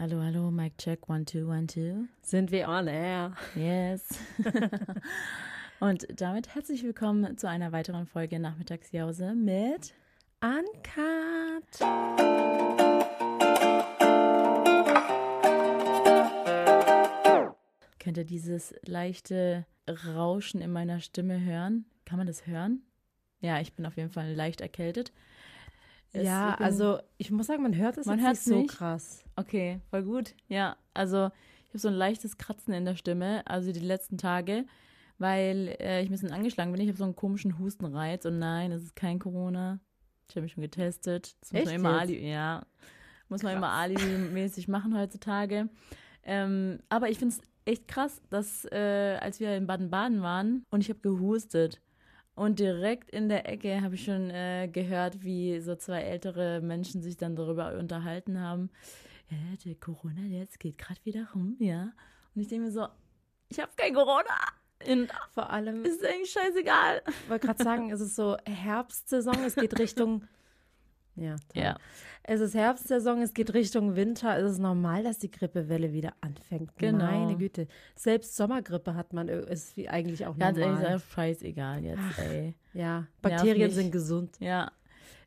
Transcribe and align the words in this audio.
Hallo, 0.00 0.22
hallo, 0.22 0.52
Mic 0.52 0.78
check, 0.78 1.08
one, 1.08 1.24
two, 1.24 1.48
one, 1.48 1.66
two. 1.66 2.06
Sind 2.22 2.52
wir 2.52 2.68
on 2.68 2.86
air? 2.86 3.34
Yes. 3.56 4.08
Und 5.80 6.06
damit 6.14 6.54
herzlich 6.54 6.84
willkommen 6.84 7.36
zu 7.36 7.48
einer 7.48 7.72
weiteren 7.72 8.06
Folge 8.06 8.38
Nachmittagsjause 8.38 9.34
mit 9.34 9.94
Uncut. 10.40 11.80
Könnt 17.98 18.18
ihr 18.18 18.24
dieses 18.24 18.76
leichte 18.84 19.66
Rauschen 20.06 20.60
in 20.60 20.70
meiner 20.70 21.00
Stimme 21.00 21.40
hören? 21.40 21.86
Kann 22.04 22.18
man 22.18 22.28
das 22.28 22.46
hören? 22.46 22.84
Ja, 23.40 23.60
ich 23.60 23.72
bin 23.72 23.84
auf 23.84 23.96
jeden 23.96 24.10
Fall 24.10 24.32
leicht 24.32 24.60
erkältet. 24.60 25.10
Es- 26.12 26.24
ja, 26.24 26.54
also 26.54 26.98
ich 27.18 27.30
muss 27.30 27.46
sagen, 27.46 27.62
man 27.62 27.76
hört 27.76 27.98
es 27.98 28.06
Man 28.06 28.18
jetzt 28.18 28.46
nicht 28.46 28.70
so 28.70 28.76
krass. 28.76 29.24
Okay, 29.36 29.80
voll 29.90 30.02
gut. 30.02 30.34
Ja, 30.48 30.76
also 30.94 31.30
ich 31.64 31.70
habe 31.70 31.78
so 31.78 31.88
ein 31.88 31.94
leichtes 31.94 32.38
Kratzen 32.38 32.72
in 32.72 32.84
der 32.84 32.96
Stimme, 32.96 33.46
also 33.46 33.72
die 33.72 33.80
letzten 33.80 34.16
Tage, 34.18 34.64
weil 35.18 35.76
äh, 35.80 36.00
ich 36.02 36.08
ein 36.08 36.12
bisschen 36.12 36.32
angeschlagen 36.32 36.72
bin. 36.72 36.80
Ich 36.80 36.88
habe 36.88 36.96
so 36.98 37.04
einen 37.04 37.16
komischen 37.16 37.58
Hustenreiz 37.58 38.24
und 38.24 38.38
nein, 38.38 38.72
es 38.72 38.82
ist 38.82 38.96
kein 38.96 39.18
Corona. 39.18 39.80
Ich 40.28 40.36
habe 40.36 40.42
mich 40.42 40.52
schon 40.52 40.62
getestet. 40.62 41.36
Das 41.40 41.52
muss 41.52 41.60
Echt 41.60 41.66
man 41.66 41.74
immer? 41.76 41.98
Ali 42.00 42.28
ja, 42.30 42.62
muss 43.28 43.42
man 43.42 43.56
immer 43.56 43.70
alibi-mäßig 43.70 44.68
machen 44.68 44.96
heutzutage. 44.96 45.68
Ähm, 46.22 46.80
aber 46.88 47.10
ich 47.10 47.18
finde 47.18 47.34
es 47.34 47.40
echt 47.64 47.88
krass, 47.88 48.20
dass 48.30 48.64
äh, 48.66 49.18
als 49.20 49.40
wir 49.40 49.54
in 49.56 49.66
Baden-Baden 49.66 50.22
waren 50.22 50.64
und 50.70 50.80
ich 50.80 50.88
habe 50.90 51.00
gehustet 51.00 51.80
und 52.38 52.58
direkt 52.60 53.10
in 53.10 53.28
der 53.28 53.48
Ecke 53.48 53.82
habe 53.82 53.96
ich 53.96 54.04
schon 54.04 54.30
äh, 54.30 54.68
gehört, 54.72 55.22
wie 55.24 55.60
so 55.60 55.74
zwei 55.74 56.02
ältere 56.02 56.60
Menschen 56.60 57.02
sich 57.02 57.16
dann 57.16 57.36
darüber 57.36 57.76
unterhalten 57.76 58.40
haben. 58.40 58.70
Ja, 59.28 59.36
der 59.64 59.74
Corona, 59.74 60.20
der 60.28 60.38
jetzt 60.38 60.60
geht 60.60 60.78
gerade 60.78 61.04
wieder 61.04 61.28
rum, 61.34 61.56
ja. 61.58 61.92
Und 62.34 62.42
ich 62.42 62.48
denke 62.48 62.66
mir 62.66 62.70
so, 62.70 62.86
ich 63.48 63.60
habe 63.60 63.72
kein 63.76 63.94
Corona. 63.94 64.38
Und 64.86 65.10
Vor 65.34 65.50
allem, 65.50 65.84
ist 65.84 66.04
eigentlich 66.04 66.30
scheißegal. 66.30 67.02
ich 67.08 67.28
wollte 67.28 67.46
gerade 67.46 67.64
sagen, 67.64 67.90
es 67.90 68.00
ist 68.00 68.14
so 68.14 68.36
Herbstsaison, 68.46 69.44
es 69.44 69.56
geht 69.56 69.78
Richtung. 69.78 70.22
Ja, 71.20 71.36
toll. 71.52 71.62
Ja. 71.62 71.76
Es 72.22 72.40
ist 72.40 72.54
Herbstsaison, 72.54 73.22
es 73.22 73.32
geht 73.32 73.54
Richtung 73.54 73.96
Winter. 73.96 74.36
Es 74.38 74.52
ist 74.52 74.58
normal, 74.58 75.02
dass 75.02 75.18
die 75.18 75.30
Grippewelle 75.30 75.92
wieder 75.92 76.12
anfängt. 76.20 76.76
Genau. 76.76 77.04
Meine 77.04 77.36
Güte. 77.36 77.66
Selbst 77.94 78.36
Sommergrippe 78.36 78.94
hat 78.94 79.12
man, 79.12 79.28
äh, 79.28 79.40
ist 79.52 79.76
wie 79.76 79.88
eigentlich 79.88 80.26
auch 80.26 80.36
Ganz 80.38 80.58
ehrlich, 80.58 80.74
normal. 80.74 80.84
ist 80.86 80.92
einfach 80.94 81.10
scheißegal 81.14 81.84
jetzt, 81.84 82.18
ey. 82.18 82.54
Ja, 82.74 83.06
Bakterien 83.22 83.70
sind 83.70 83.90
gesund. 83.92 84.36
Ja. 84.40 84.70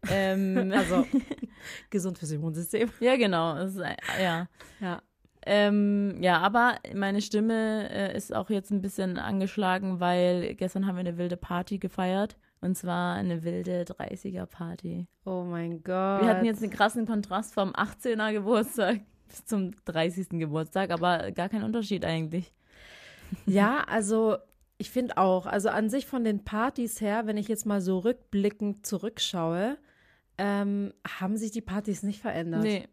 Ähm, 0.10 0.72
Also 0.76 1.06
gesund 1.90 2.18
fürs 2.20 2.32
Immunsystem. 2.32 2.90
ja, 3.00 3.16
genau. 3.18 3.56
Ist, 3.58 3.80
ein- 3.80 3.96
ja. 4.22 4.48
Ja. 4.80 5.02
Ähm, 5.44 6.18
ja, 6.22 6.38
aber 6.40 6.76
meine 6.94 7.20
Stimme 7.22 7.90
äh, 7.90 8.16
ist 8.16 8.34
auch 8.34 8.52
jetzt 8.52 8.70
ein 8.70 8.82
bisschen 8.82 9.18
angeschlagen, 9.18 10.00
weil 10.00 10.54
gestern 10.54 10.86
haben 10.86 10.96
wir 10.98 11.00
eine 11.00 11.18
wilde 11.18 11.36
Party 11.38 11.80
gefeiert. 11.80 12.38
Und 12.62 12.78
zwar 12.78 13.16
eine 13.16 13.44
wilde 13.44 13.84
30er-Party. 13.84 15.08
Oh 15.26 15.44
mein 15.44 15.84
Gott. 15.84 16.22
Wir 16.22 16.28
hatten 16.28 16.46
jetzt 16.46 16.62
einen 16.62 16.72
krassen 16.72 17.08
Kontrast 17.08 17.54
vom 17.56 17.72
18er 17.72 18.34
Geburtstag 18.34 19.02
bis 19.28 19.46
zum 19.46 19.72
30. 19.86 20.30
Geburtstag, 20.32 20.92
aber 20.92 21.32
gar 21.32 21.50
kein 21.50 21.64
Unterschied 21.64 22.06
eigentlich. 22.06 22.52
Ja, 23.46 23.86
also 23.88 24.36
ich 24.78 24.92
finde 24.92 25.16
auch, 25.16 25.46
also 25.46 25.70
an 25.70 25.90
sich 25.90 26.06
von 26.06 26.26
den 26.26 26.44
Partys 26.44 27.00
her, 27.00 27.28
wenn 27.28 27.38
ich 27.38 27.48
jetzt 27.48 27.66
mal 27.66 27.80
so 27.80 28.00
rückblickend 28.00 28.86
zurückschaue, 28.86 29.78
ähm, 30.38 30.92
haben 31.08 31.38
sich 31.38 31.52
die 31.52 31.62
Partys 31.62 32.04
nicht 32.04 32.20
verändert. 32.22 32.64
Nee, 32.64 32.90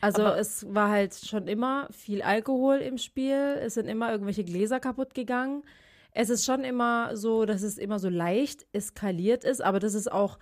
also 0.00 0.22
aber- 0.24 0.38
es 0.38 0.72
war 0.74 0.88
halt 0.88 1.14
schon 1.14 1.46
immer 1.46 1.88
viel 1.90 2.22
Alkohol 2.22 2.76
im 2.76 2.96
Spiel, 2.96 3.58
es 3.60 3.74
sind 3.74 3.86
immer 3.86 4.10
irgendwelche 4.10 4.44
Gläser 4.44 4.80
kaputt 4.80 5.12
gegangen. 5.14 5.62
Es 6.14 6.30
ist 6.30 6.44
schon 6.44 6.64
immer 6.64 7.16
so, 7.16 7.44
dass 7.44 7.62
es 7.62 7.76
immer 7.76 7.98
so 7.98 8.08
leicht 8.08 8.66
eskaliert 8.72 9.44
ist, 9.44 9.60
aber 9.62 9.80
das 9.80 9.94
ist 9.94 10.10
auch, 10.10 10.38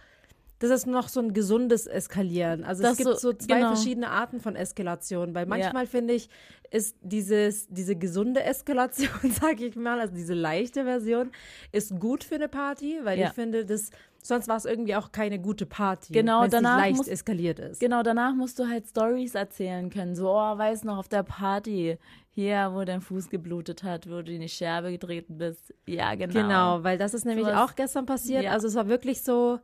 das 0.59 0.71
ist 0.71 0.87
noch 0.87 1.09
so 1.09 1.19
ein 1.21 1.33
gesundes 1.33 1.87
Eskalieren. 1.89 2.63
Also 2.63 2.83
Das 2.83 2.93
es 2.93 2.99
gibt 2.99 3.11
so- 3.11 3.17
so, 3.17 3.33
zwei 3.33 3.57
genau. 3.57 3.75
verschiedene 3.75 4.11
Arten 4.11 4.39
von 4.39 4.55
Eskalation, 4.55 5.35
weil 5.35 5.47
manchmal 5.47 5.87
finde 5.87 6.15
ich, 6.15 6.29
ist 6.71 6.97
dieses, 7.03 7.67
diese 7.69 7.97
gesunde 7.97 8.43
Eskalation, 8.45 9.09
sage 9.43 9.65
ich 9.67 9.75
mal, 9.77 9.99
also 10.01 10.15
diese 10.15 10.35
leichte 10.35 10.85
Version, 10.85 11.33
ist 11.73 11.99
gut 11.99 12.23
für 12.23 12.37
eine 12.37 12.49
Party, 12.49 13.01
weil 13.03 13.19
Ja. 13.19 13.27
ich 13.29 13.33
finde, 13.33 13.65
das, 13.67 13.91
sonst 14.23 14.47
war 14.49 14.57
es 14.57 14.65
irgendwie 14.67 14.95
auch 14.95 15.11
keine 15.11 15.39
gute 15.41 15.67
Party, 15.67 16.13
Genau, 16.13 16.43
wenn 16.43 16.53
es 16.53 16.61
leicht 16.63 16.97
muss- 16.99 17.09
eskaliert 17.09 17.59
ist. 17.59 17.81
Genau, 17.81 18.03
danach 18.03 18.35
musst 18.35 18.59
du 18.59 18.69
halt 18.69 18.87
Stories 18.87 19.35
erzählen 19.35 19.91
können. 19.91 20.15
So, 20.15 20.31
oh, 20.31 20.57
weiß 20.59 20.85
noch, 20.85 20.99
auf 20.99 21.09
der 21.09 21.25
Party, 21.25 21.99
hier, 22.35 22.71
wo 22.73 22.83
dein 22.85 23.01
Fuß 23.03 23.29
geblutet 23.29 23.83
hat, 23.83 24.09
wo 24.11 24.23
du 24.23 24.33
in 24.33 24.41
die 24.41 24.49
Scherbe 24.49 24.91
getreten 24.91 25.37
bist. 25.39 25.75
Ja, 25.87 26.15
genau. 26.15 26.33
Genau, 26.33 26.83
weil 26.85 26.97
das 26.99 27.13
ist 27.15 27.25
nämlich 27.27 27.47
Sowas- 27.47 27.61
auch 27.71 27.75
gestern 27.77 28.07
passiert. 28.07 28.45
Ja. 28.45 28.53
Also 28.53 28.69
es 28.69 28.75
war 28.75 28.89
wirklich 28.89 29.23
so, 29.23 29.59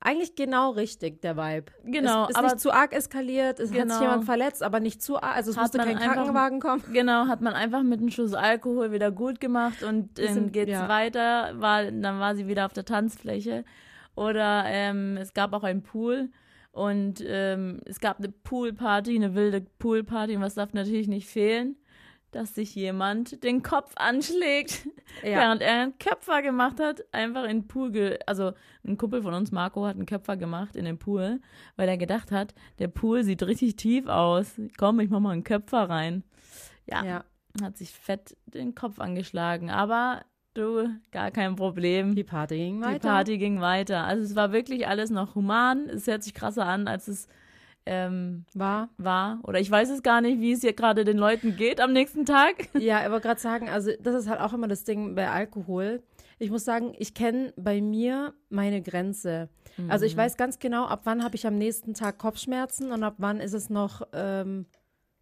eigentlich 0.00 0.34
genau 0.34 0.70
richtig, 0.70 1.22
der 1.22 1.36
Vibe. 1.36 1.66
Genau, 1.84 2.24
es 2.24 2.30
ist 2.30 2.36
aber- 2.36 2.48
nicht 2.48 2.58
zu 2.60 2.72
arg 2.72 2.92
eskaliert, 2.92 3.60
es 3.60 3.70
hat 3.70 3.78
Genau. 3.78 3.94
sich 3.94 4.02
jemand 4.02 4.24
verletzt, 4.24 4.62
aber 4.64 4.80
nicht 4.80 5.00
zu 5.00 5.22
arg, 5.22 5.36
also 5.36 5.52
es 5.52 5.56
Hat 5.56 5.62
musste 5.62 5.78
kein 5.78 5.96
einfach- 5.96 6.14
Krankenwagen 6.14 6.58
kommen. 6.58 6.82
Genau, 6.92 7.26
hat 7.28 7.40
man 7.40 7.54
einfach 7.54 7.84
mit 7.84 8.00
einem 8.00 8.10
Schuss 8.10 8.34
Alkohol 8.34 8.90
wieder 8.90 9.12
gut 9.12 9.38
gemacht 9.40 9.84
und 9.84 10.18
ähm, 10.18 10.34
sind- 10.34 10.52
geht's 10.52 10.72
ja. 10.72 10.88
weiter, 10.88 11.52
war, 11.60 11.84
dann 11.84 12.18
war 12.18 12.34
sie 12.34 12.48
wieder 12.48 12.66
auf 12.66 12.72
der 12.72 12.84
Tanzfläche. 12.84 13.64
Oder 14.16 14.64
ähm, 14.66 15.16
es 15.18 15.34
gab 15.34 15.52
auch 15.52 15.62
einen 15.62 15.82
Pool 15.84 16.30
und 16.72 17.22
ähm, 17.24 17.80
es 17.86 18.00
gab 18.00 18.18
eine 18.18 18.28
Poolparty, 18.30 19.14
eine 19.14 19.36
wilde 19.36 19.60
Poolparty 19.78 20.34
und 20.34 20.42
was 20.42 20.54
darf 20.54 20.72
natürlich 20.74 21.06
nicht 21.06 21.28
fehlen? 21.28 21.76
Dass 22.32 22.54
sich 22.54 22.74
jemand 22.74 23.44
den 23.44 23.62
Kopf 23.62 23.92
anschlägt, 23.96 24.86
Ja. 25.22 25.36
während 25.38 25.62
er 25.62 25.82
einen 25.82 25.98
Köpfer 25.98 26.42
gemacht 26.42 26.80
hat, 26.80 27.04
einfach 27.12 27.44
in 27.44 27.60
den 27.60 27.68
Pool, 27.68 27.92
ge 27.92 28.18
also 28.26 28.52
ein 28.84 28.96
Kumpel 28.96 29.22
von 29.22 29.34
uns, 29.34 29.52
Marco, 29.52 29.84
hat 29.86 29.96
einen 29.96 30.06
Köpfer 30.06 30.36
gemacht 30.36 30.74
in 30.74 30.84
den 30.86 30.98
Pool, 30.98 31.40
weil 31.76 31.88
er 31.88 31.98
gedacht 31.98 32.32
hat, 32.32 32.54
der 32.78 32.88
Pool 32.88 33.22
sieht 33.22 33.42
richtig 33.42 33.76
tief 33.76 34.06
aus. 34.06 34.58
Komm, 34.78 34.98
ich 35.00 35.10
mach 35.10 35.20
mal 35.20 35.30
einen 35.32 35.44
Köpfer 35.44 35.88
rein. 35.90 36.24
Ja, 36.86 37.04
ja. 37.04 37.24
hat 37.62 37.76
sich 37.76 37.90
fett 37.90 38.36
den 38.46 38.74
Kopf 38.74 38.98
angeschlagen. 38.98 39.70
Aber 39.70 40.22
du, 40.54 40.88
gar 41.12 41.30
kein 41.30 41.54
Problem. 41.54 42.14
Die 42.14 42.24
Party 42.24 42.56
ging 42.56 42.80
Die 42.80 42.86
weiter. 42.86 43.08
Party 43.10 43.36
ging 43.38 43.60
weiter. 43.60 44.04
Also 44.04 44.24
es 44.24 44.34
war 44.34 44.52
wirklich 44.52 44.88
alles 44.88 45.10
noch 45.10 45.34
human. 45.34 45.88
Es 45.90 46.06
hört 46.06 46.22
sich 46.22 46.32
krasser 46.34 46.64
an, 46.66 46.88
als 46.88 47.08
es 47.08 47.28
ähm, 47.86 48.44
war. 48.54 48.88
war. 48.96 49.40
Oder 49.44 49.60
ich 49.60 49.70
weiß 49.70 49.90
es 49.90 50.02
gar 50.02 50.20
nicht, 50.20 50.40
wie 50.40 50.52
es 50.52 50.60
hier 50.60 50.72
gerade 50.72 51.04
den 51.04 51.18
Leuten 51.18 51.56
geht 51.56 51.80
am 51.80 51.92
nächsten 51.92 52.24
Tag. 52.24 52.68
Ja, 52.78 53.04
aber 53.04 53.20
gerade 53.20 53.40
sagen, 53.40 53.68
also 53.68 53.90
das 54.00 54.14
ist 54.14 54.28
halt 54.28 54.40
auch 54.40 54.52
immer 54.52 54.68
das 54.68 54.84
Ding 54.84 55.14
bei 55.14 55.28
Alkohol. 55.28 56.02
Ich 56.38 56.50
muss 56.50 56.64
sagen, 56.64 56.94
ich 56.98 57.14
kenne 57.14 57.52
bei 57.56 57.80
mir 57.80 58.34
meine 58.48 58.82
Grenze. 58.82 59.48
Also 59.88 60.04
Mhm. 60.04 60.06
ich 60.08 60.16
weiß 60.16 60.36
ganz 60.36 60.58
genau, 60.58 60.84
ab 60.86 61.02
wann 61.04 61.22
habe 61.24 61.36
ich 61.36 61.46
am 61.46 61.56
nächsten 61.56 61.94
Tag 61.94 62.18
Kopfschmerzen 62.18 62.92
und 62.92 63.02
ab 63.04 63.14
wann 63.18 63.40
ist 63.40 63.52
es 63.54 63.70
noch 63.70 64.02
ähm, 64.12 64.66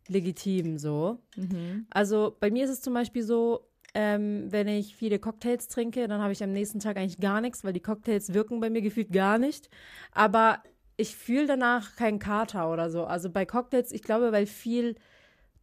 legitim 0.09 0.78
so. 0.78 1.19
Mhm. 1.37 1.87
Also 1.91 2.37
bei 2.41 2.50
mir 2.50 2.65
ist 2.65 2.71
es 2.71 2.81
zum 2.81 2.94
Beispiel 2.94 3.22
so, 3.22 3.69
ähm, 3.94 4.47
wenn 4.50 4.69
ich 4.69 4.94
viele 4.97 5.19
Cocktails 5.19 5.69
trinke, 5.69 6.06
dann 6.09 6.21
habe 6.21 6.32
ich 6.32 6.42
am 6.42 6.53
nächsten 6.53 6.78
Tag 6.81 6.97
eigentlich 6.97 7.21
gar 7.21 7.41
nichts, 7.41 7.65
weil 7.65 7.72
die 7.72 7.81
Cocktails 7.81 8.32
wirken 8.32 8.60
bei 8.60 8.71
mir 8.71 8.82
gefühlt 8.82 9.12
gar 9.12 9.38
nicht. 9.38 9.69
Aber 10.12 10.62
ich 11.00 11.16
fühle 11.16 11.46
danach 11.46 11.96
keinen 11.96 12.18
Kater 12.18 12.70
oder 12.72 12.90
so. 12.90 13.04
Also 13.04 13.30
bei 13.30 13.44
Cocktails, 13.46 13.92
ich 13.92 14.02
glaube, 14.02 14.32
weil 14.32 14.46
viel 14.46 14.96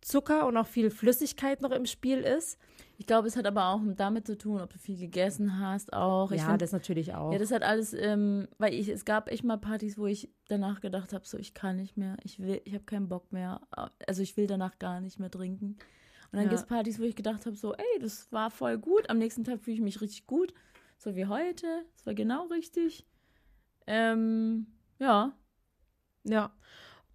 Zucker 0.02 0.46
und 0.48 0.56
auch 0.58 0.68
viel 0.68 0.90
Flüssigkeit 0.90 1.62
noch 1.62 1.72
im 1.72 1.86
Spiel 1.86 2.20
ist. 2.20 2.58
Ich 2.98 3.06
glaube, 3.08 3.28
es 3.28 3.36
hat 3.36 3.46
aber 3.46 3.68
auch 3.70 3.82
damit 3.96 4.26
zu 4.28 4.38
tun, 4.38 4.62
ob 4.62 4.72
du 4.72 4.80
viel 4.80 4.98
gegessen 4.98 5.60
hast, 5.60 5.92
auch. 5.94 6.32
Ich 6.32 6.40
ja, 6.42 6.48
find- 6.50 6.62
das 6.62 6.72
natürlich 6.72 7.14
auch. 7.14 7.32
Ja, 7.34 7.40
das 7.40 7.52
hat 7.52 7.64
alles, 7.64 7.94
ähm, 7.94 8.48
weil 8.58 8.74
ich, 8.74 8.90
es 8.90 9.06
gab 9.06 9.30
echt 9.30 9.44
mal 9.44 9.58
Partys, 9.58 9.98
wo 9.98 10.06
ich 10.08 10.30
danach 10.48 10.82
gedacht 10.82 11.14
habe, 11.14 11.26
so 11.26 11.38
ich 11.38 11.54
kann 11.54 11.76
nicht 11.78 11.98
mehr, 11.98 12.16
ich 12.24 12.40
will, 12.40 12.62
ich 12.66 12.74
habe 12.74 12.86
keinen 12.86 13.10
Bock 13.10 13.32
mehr, 13.32 13.62
also 14.08 14.22
ich 14.22 14.38
will 14.38 14.48
danach 14.48 14.80
gar 14.80 15.02
nicht 15.02 15.20
mehr 15.20 15.30
trinken. 15.32 15.78
Und 16.32 16.34
dann 16.34 16.44
Ja. 16.44 16.50
gibt 16.50 16.62
es 16.62 16.66
Partys, 16.68 17.00
wo 17.00 17.04
ich 17.04 17.16
gedacht 17.16 17.46
habe, 17.46 17.56
so, 17.56 17.74
ey, 17.74 18.00
das 18.00 18.32
war 18.32 18.50
voll 18.52 18.78
gut, 18.78 19.10
am 19.10 19.18
nächsten 19.18 19.44
Tag 19.44 19.62
fühle 19.62 19.76
ich 19.76 19.82
mich 19.82 20.02
richtig 20.02 20.26
gut, 20.28 20.54
so 20.98 21.16
wie 21.16 21.26
heute, 21.26 21.68
das 21.96 22.06
war 22.06 22.14
genau 22.14 22.46
richtig. 22.48 23.06
Ähm, 23.88 24.68
ja, 25.00 25.34
ja. 26.24 26.52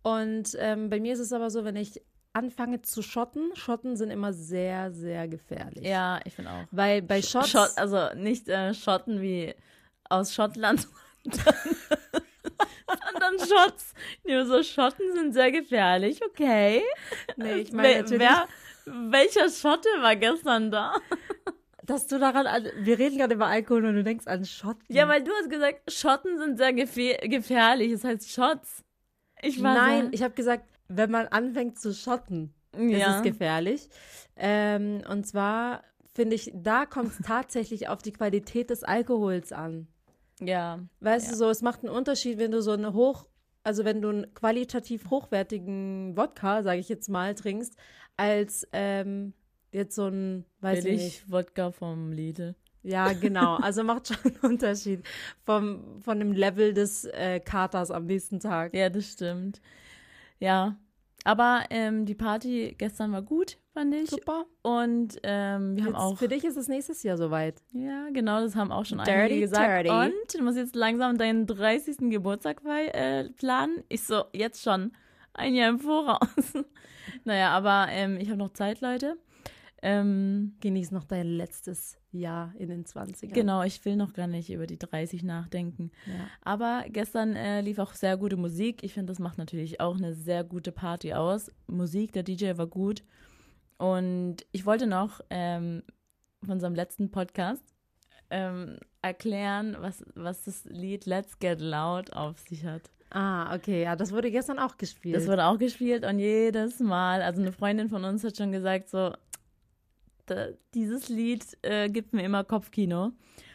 Und 0.02 0.56
ähm, 0.58 0.90
bei 0.90 1.00
mir 1.00 1.12
ist 1.12 1.20
es 1.20 1.32
aber 1.32 1.50
so, 1.50 1.64
wenn 1.64 1.76
ich 1.76 2.02
anfange 2.32 2.82
zu 2.82 3.02
schotten, 3.02 3.55
Schotten 3.55 3.96
sind 3.96 4.11
immer 4.11 4.32
sehr, 4.32 4.93
sehr 4.93 5.29
gefährlich. 5.29 5.84
ja, 5.84 6.20
ich 6.25 6.34
finde 6.34 6.50
auch. 6.50 6.64
Weil 6.70 7.02
bei 7.02 7.23
Shots, 7.23 7.50
Schott, 7.50 7.70
also 7.76 8.08
nicht 8.14 8.49
äh, 8.49 8.75
Schotten 8.75 9.20
wie 9.20 9.55
aus 10.08 10.34
Schottland, 10.34 10.88
sondern, 11.25 11.55
Shots. 13.38 13.94
Nur 14.25 14.46
so 14.46 14.62
Schotten 14.62 15.14
sind 15.14 15.32
sehr 15.32 15.52
gefährlich, 15.52 16.20
okay. 16.25 16.82
nee, 17.37 17.56
ich 17.56 17.73
meine 17.73 18.02
natürlich, 18.02 18.20
wer, 18.20 18.49
welcher 18.87 19.49
Schotte 19.49 19.88
war 20.00 20.17
gestern 20.17 20.70
da? 20.70 20.94
Dass 21.84 22.06
du 22.06 22.19
daran, 22.19 22.46
an, 22.46 22.67
wir 22.79 22.99
reden 22.99 23.19
gerade 23.19 23.34
über 23.34 23.46
Alkohol 23.46 23.84
und 23.87 23.94
du 23.96 24.05
denkst 24.05 24.26
an 24.26 24.44
Schotten. 24.44 24.84
Ja, 24.88 25.08
weil 25.08 25.23
du 25.23 25.31
hast 25.32 25.50
gesagt, 25.50 25.90
Schotten 25.93 26.38
sind 26.38 26.56
sehr 26.58 26.73
gefähr 26.73 27.17
gefährlich. 27.29 27.93
Es 27.93 28.05
heißt 28.05 28.31
Shots. 28.31 28.84
Ich 29.43 29.62
war 29.62 29.75
Nein, 29.75 30.08
ich 30.12 30.23
habe 30.23 30.34
gesagt, 30.34 30.64
wenn 30.88 31.11
man 31.11 31.26
anfängt 31.29 31.79
zu 31.81 31.93
schotten, 31.93 32.55
Ja. 32.76 33.11
ist 33.11 33.17
es 33.17 33.23
gefährlich. 33.23 33.88
Ähm, 34.37 35.02
und 35.08 35.26
zwar 35.26 35.82
finde 36.14 36.37
ich, 36.37 36.50
da 36.55 36.87
kommt 36.87 37.11
es 37.12 37.19
tatsächlich 37.26 37.88
auf 37.88 38.02
die 38.02 38.12
Qualität 38.12 38.70
des 38.70 38.85
Alkohols 38.85 39.52
an. 39.52 39.88
Ja. 40.40 40.81
Weißt 41.00 41.26
Ja. 41.26 41.32
du, 41.32 41.37
so, 41.38 41.50
es 41.50 41.62
macht 41.62 41.81
einen 41.85 41.94
Unterschied, 41.94 42.38
wenn 42.38 42.50
du 42.52 42.62
so 42.62 42.73
eine 42.73 42.93
hoch, 42.93 43.26
also 43.64 43.85
wenn 43.85 44.00
du 44.02 44.08
einen 44.11 44.35
qualitativ 44.35 45.11
hochwertigen 45.11 46.17
Wodka, 46.17 46.62
sage 46.62 46.81
ich 46.81 46.88
jetzt 46.88 47.08
mal, 47.08 47.35
trinkst, 47.35 47.76
als 48.17 48.69
ähm, 48.73 49.32
jetzt 49.72 49.94
so 49.94 50.06
ein, 50.06 50.44
weiß 50.60 50.84
ich 50.84 50.84
nicht. 50.84 50.98
Billig 50.98 51.24
Wodka 51.30 51.72
vom 51.72 52.12
Lidl. 52.12 52.54
Ja, 52.82 53.12
genau. 53.12 53.56
Also 53.56 53.84
macht 53.84 54.08
schon 54.08 54.16
einen 54.24 54.36
Unterschied 54.52 55.02
vom, 55.44 56.00
von 56.00 56.19
dem 56.19 56.32
Level 56.32 56.74
des 56.74 57.04
äh, 57.04 57.40
Katers 57.40 57.90
am 57.90 58.06
nächsten 58.06 58.40
Tag. 58.40 58.74
Ja, 58.74 58.88
das 58.90 59.06
stimmt. 59.12 59.60
Ja. 60.38 60.76
Aber 61.24 61.64
ähm, 61.70 62.04
die 62.04 62.16
Party 62.16 62.74
gestern 62.76 63.12
war 63.12 63.22
gut, 63.22 63.56
fand 63.74 63.94
ich. 63.94 64.10
Super. 64.10 64.44
Und 64.62 65.19
ähm, 65.22 65.76
wir 65.76 65.84
haben 65.84 65.92
Jetzt, 65.92 65.94
auch. 65.94 66.18
für 66.18 66.26
dich 66.26 66.44
ist 66.44 66.56
es 66.56 66.66
nächstes 66.66 67.04
Jahr 67.04 67.16
soweit. 67.16 67.62
Ja, 67.72 68.08
genau, 68.12 68.40
das 68.40 68.56
haben 68.56 68.72
auch 68.72 68.84
schon 68.84 68.98
Dirty 68.98 69.12
einige 69.12 69.40
gesagt. 69.42 69.86
30. 69.86 69.90
Und 69.92 70.34
du 70.34 70.42
musst 70.42 70.58
jetzt 70.58 70.75
langsam 70.75 71.16
deinen 71.16 71.46
30. 71.46 72.10
Geburtstag 72.10 72.62
äh, 72.64 73.30
planen. 73.30 73.84
Ich 73.88 74.02
so, 74.02 74.25
jetzt 74.32 74.62
schon. 74.62 74.92
Ein 75.32 75.54
Jahr 75.54 75.70
im 75.70 75.78
Voraus. 75.78 76.18
naja, 77.25 77.50
aber 77.50 77.86
ähm, 77.90 78.18
ich 78.20 78.28
habe 78.28 78.38
noch 78.38 78.52
Zeit, 78.52 78.80
Leute. 78.80 79.16
Ähm, 79.84 80.55
Genieß 80.61 80.93
noch 80.93 81.05
dein 81.05 81.26
letztes 81.26 81.99
Jahr 82.12 82.55
in 82.56 82.69
den 82.69 82.84
20ern. 82.84 83.32
genau, 83.32 83.64
ich 83.64 83.84
will 83.84 83.96
noch 83.96 84.12
gar 84.12 84.29
nicht 84.29 84.50
über 84.50 84.69
die 84.69 84.79
30 84.79 85.25
nachdenken. 85.25 85.90
Ja. 86.06 86.29
Aber 86.43 86.84
gestern 86.88 87.34
äh, 87.34 87.62
lief 87.62 87.81
auch 87.81 87.94
sehr 87.94 88.17
gute 88.17 88.37
Musik. 88.37 88.84
Ich 88.84 88.94
finde, 88.94 89.11
das 89.12 89.19
macht 89.19 89.38
natürlich 89.38 89.81
auch 89.81 89.96
eine 89.96 90.14
sehr 90.14 90.44
gute 90.44 90.70
Party 90.70 91.14
aus. 91.14 91.50
Musik, 91.67 92.12
der 92.12 92.23
DJ 92.23 92.56
war 92.56 92.69
gut. 92.69 93.02
Und 93.76 94.46
ich 94.52 94.64
wollte 94.67 94.87
noch 94.87 95.20
ähm, 95.31 95.82
von 96.43 96.52
unserem 96.52 96.76
letzten 96.76 97.11
Podcast 97.11 97.64
ähm, 98.31 98.78
erklären, 99.02 99.76
was, 99.81 100.05
was 100.14 100.44
das 100.44 100.64
Lied 100.64 101.06
Let's 101.06 101.40
Get 101.40 101.61
Loud 101.61 102.12
auf 102.12 102.38
sich 102.38 102.64
hat. 102.64 102.82
Ah, 103.11 103.55
okay. 103.55 103.82
Ja, 103.82 103.96
das 103.96 104.12
wurde 104.12 104.31
gestern 104.31 104.58
auch 104.58 104.76
gespielt. 104.76 105.17
Das 105.17 105.26
wurde 105.26 105.44
auch 105.44 105.58
gespielt 105.58 106.05
und 106.05 106.20
jedes 106.20 106.78
Mal, 106.78 107.20
also 107.20 107.43
eine 107.43 107.52
Freundin 107.52 107.88
von 107.88 108.05
uns 108.05 108.23
hat 108.25 108.37
schon 108.37 108.52
gesagt, 108.52 108.88
so, 108.88 109.12
dieses 110.74 111.08
Lied 111.08 111.44
äh, 111.62 111.88
gibt 111.88 112.12
mir 112.12 112.22
immer 112.24 112.44
Kopfkino. 112.44 113.12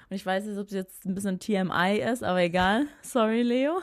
Und 0.09 0.15
ich 0.15 0.25
weiß 0.25 0.45
nicht, 0.45 0.57
ob 0.57 0.67
es 0.67 0.73
jetzt 0.73 1.05
ein 1.05 1.15
bisschen 1.15 1.39
TMI 1.39 1.99
ist, 1.99 2.23
aber 2.23 2.41
egal. 2.41 2.87
Sorry, 3.01 3.41
Leo. 3.41 3.81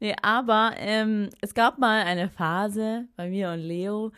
Nee, 0.00 0.16
aber 0.20 0.72
ähm, 0.78 1.30
es 1.40 1.54
gab 1.54 1.78
mal 1.78 2.02
eine 2.02 2.28
Phase 2.28 3.06
bei 3.16 3.28
mir 3.28 3.50
und 3.50 3.60
Leo, 3.60 4.10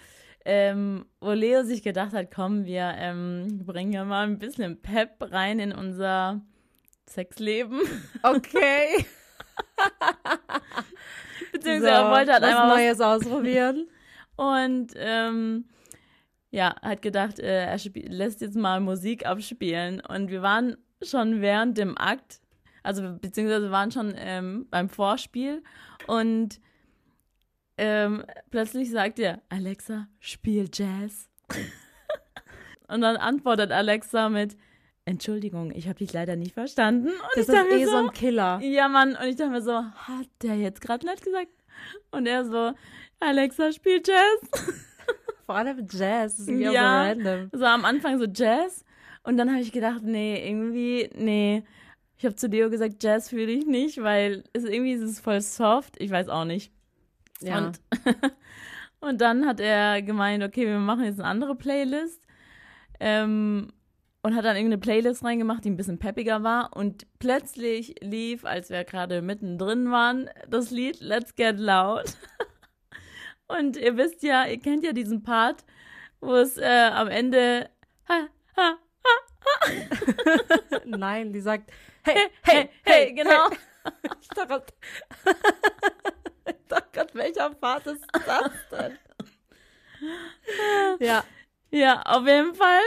ähm, 0.47 1.05
wo 1.21 1.33
Leo 1.33 1.63
sich 1.63 1.83
gedacht 1.83 2.15
hat, 2.15 2.31
komm, 2.35 2.65
wir 2.65 2.95
ähm, 2.97 3.63
bringen 3.67 3.93
ja 3.93 4.05
mal 4.05 4.27
ein 4.27 4.39
bisschen 4.39 4.81
Pep 4.81 5.17
rein 5.21 5.59
in 5.59 5.73
unser 5.73 6.41
Sexleben. 7.07 7.81
okay. 8.23 9.05
Beziehungsweise 11.53 11.91
er 11.91 12.11
wollte 12.11 12.33
halt 12.33 12.43
was 12.43 12.49
einfach 12.51 12.69
was 12.69 12.77
Neues 12.77 13.01
ausprobieren. 13.01 13.89
Und 14.37 14.93
ähm, 14.97 15.67
ja, 16.55 16.77
hat 16.83 17.03
gedacht, 17.03 17.41
äh, 17.41 17.65
er 17.65 17.79
lässt 17.95 18.41
jetzt 18.41 18.55
mal 18.55 18.79
Musik 18.79 19.27
abspielen. 19.27 20.01
Und 20.01 20.31
wir 20.31 20.41
waren 20.41 20.77
schon 21.03 21.41
während 21.41 21.77
dem 21.77 21.99
Akt, 21.99 22.41
also 22.85 23.19
beziehungsweise 23.21 23.73
waren 23.73 23.91
schon 23.91 24.15
ähm, 24.17 24.69
beim 24.71 24.89
Vorspiel 24.89 25.65
und 26.07 26.61
ähm, 27.77 28.23
plötzlich 28.51 28.93
sagt 28.93 29.19
er, 29.19 29.43
Alexa, 29.49 30.07
spiel 30.21 30.71
Jazz. 30.73 31.29
und 32.87 33.01
dann 33.01 33.17
antwortet 33.17 33.73
Alexa 33.73 34.29
mit, 34.29 34.57
Entschuldigung, 35.07 35.73
ich 35.73 35.89
habe 35.89 35.99
dich 35.99 36.13
leider 36.13 36.37
nicht 36.37 36.55
verstanden. 36.55 37.09
Und 37.09 37.19
Das 37.35 37.49
ist 37.49 37.73
eh 37.73 37.85
so 37.85 37.97
ein 37.97 38.13
Killer. 38.13 38.61
ja, 38.61 38.87
Mann, 38.87 39.17
und 39.17 39.27
ich 39.27 39.35
dachte 39.35 39.51
mir 39.51 39.61
so, 39.61 39.75
hat 39.75 40.29
der 40.41 40.55
jetzt 40.55 40.81
gerade 40.81 41.05
nett 41.05 41.21
gesagt? 41.21 41.51
Und 42.13 42.27
er 42.27 42.45
so, 42.45 42.75
Alexa 43.19 43.73
spielt 43.73 44.07
Jazz. 44.07 44.85
Vor 45.47 45.57
allem 45.57 45.87
Jazz. 45.91 46.33
Das 46.33 46.41
ist 46.41 46.49
irgendwie 46.49 46.73
Ja. 46.73 47.03
auch 47.03 47.05
so 47.05 47.11
random. 47.11 47.51
So 47.53 47.65
am 47.65 47.85
Anfang 47.85 48.19
so 48.19 48.27
Jazz. 48.27 48.85
Und 49.23 49.37
dann 49.37 49.51
habe 49.51 49.61
ich 49.61 49.73
gedacht, 49.73 50.03
nee, 50.03 50.47
irgendwie, 50.49 51.11
nee. 51.15 51.65
Ich 52.17 52.25
habe 52.25 52.35
zu 52.37 52.47
Leo 52.47 52.71
gesagt, 52.71 53.03
Jazz 53.03 53.31
fühle 53.31 53.51
ich 53.53 53.67
nicht, 53.67 54.03
weil 54.03 54.45
es 54.53 54.65
irgendwie 54.65 54.93
ist 54.93 55.03
es 55.03 55.21
voll 55.21 55.41
soft. 55.41 56.01
Ich 56.01 56.11
weiß 56.11 56.29
auch 56.29 56.45
nicht. 56.45 56.73
Ja. 57.41 57.59
Und, 57.59 57.81
und 59.01 59.21
dann 59.21 59.47
hat 59.47 59.61
er 59.61 60.03
gemeint, 60.03 60.43
okay, 60.45 60.67
wir 60.67 60.79
machen 60.79 61.05
jetzt 61.05 61.21
eine 61.21 61.29
andere 61.29 61.55
Playlist. 61.55 62.23
Ähm, 63.01 63.69
und 64.23 64.35
hat 64.35 64.45
dann 64.47 64.57
irgendeine 64.57 64.81
Playlist 64.81 65.23
reingemacht, 65.23 65.65
die 65.65 65.71
ein 65.71 65.77
bisschen 65.77 65.99
peppiger 65.99 66.43
war. 66.43 66.75
Und 66.75 67.07
plötzlich 67.19 67.97
lief, 68.01 68.47
als 68.47 68.71
wir 68.71 68.83
gerade 68.85 69.21
mittendrin 69.21 69.91
waren, 69.91 70.31
das 70.49 70.71
Lied 70.71 71.01
Let's 71.01 71.35
Get 71.35 71.59
Loud. 71.59 72.05
Und 73.49 73.77
ihr 73.77 73.97
wisst 73.97 74.23
ja, 74.23 74.47
ihr 74.47 74.59
kennt 74.59 74.85
ja 74.85 74.93
diesen 74.93 75.23
Part, 75.23 75.65
wo 76.21 76.35
es 76.35 76.57
äh, 76.57 76.91
am 76.93 77.09
Ende 77.09 77.71
ha, 78.09 78.29
ha, 78.57 78.79
Nein, 80.85 81.33
die 81.33 81.41
sagt, 81.41 81.71
hey, 82.03 82.17
hey, 82.43 82.71
hey, 82.85 83.13
genau. 83.13 83.51
Ich 84.19 84.29
dachte, 84.29 84.65
ich 86.47 86.67
dachte 86.69 87.09
welcher 87.13 87.51
Part 87.51 87.87
ist 87.87 88.07
das 88.27 88.51
denn? 88.73 88.99
ja. 91.01 91.23
Ja, 91.71 92.01
auf 92.03 92.27
jeden 92.27 92.55
Fall. 92.55 92.81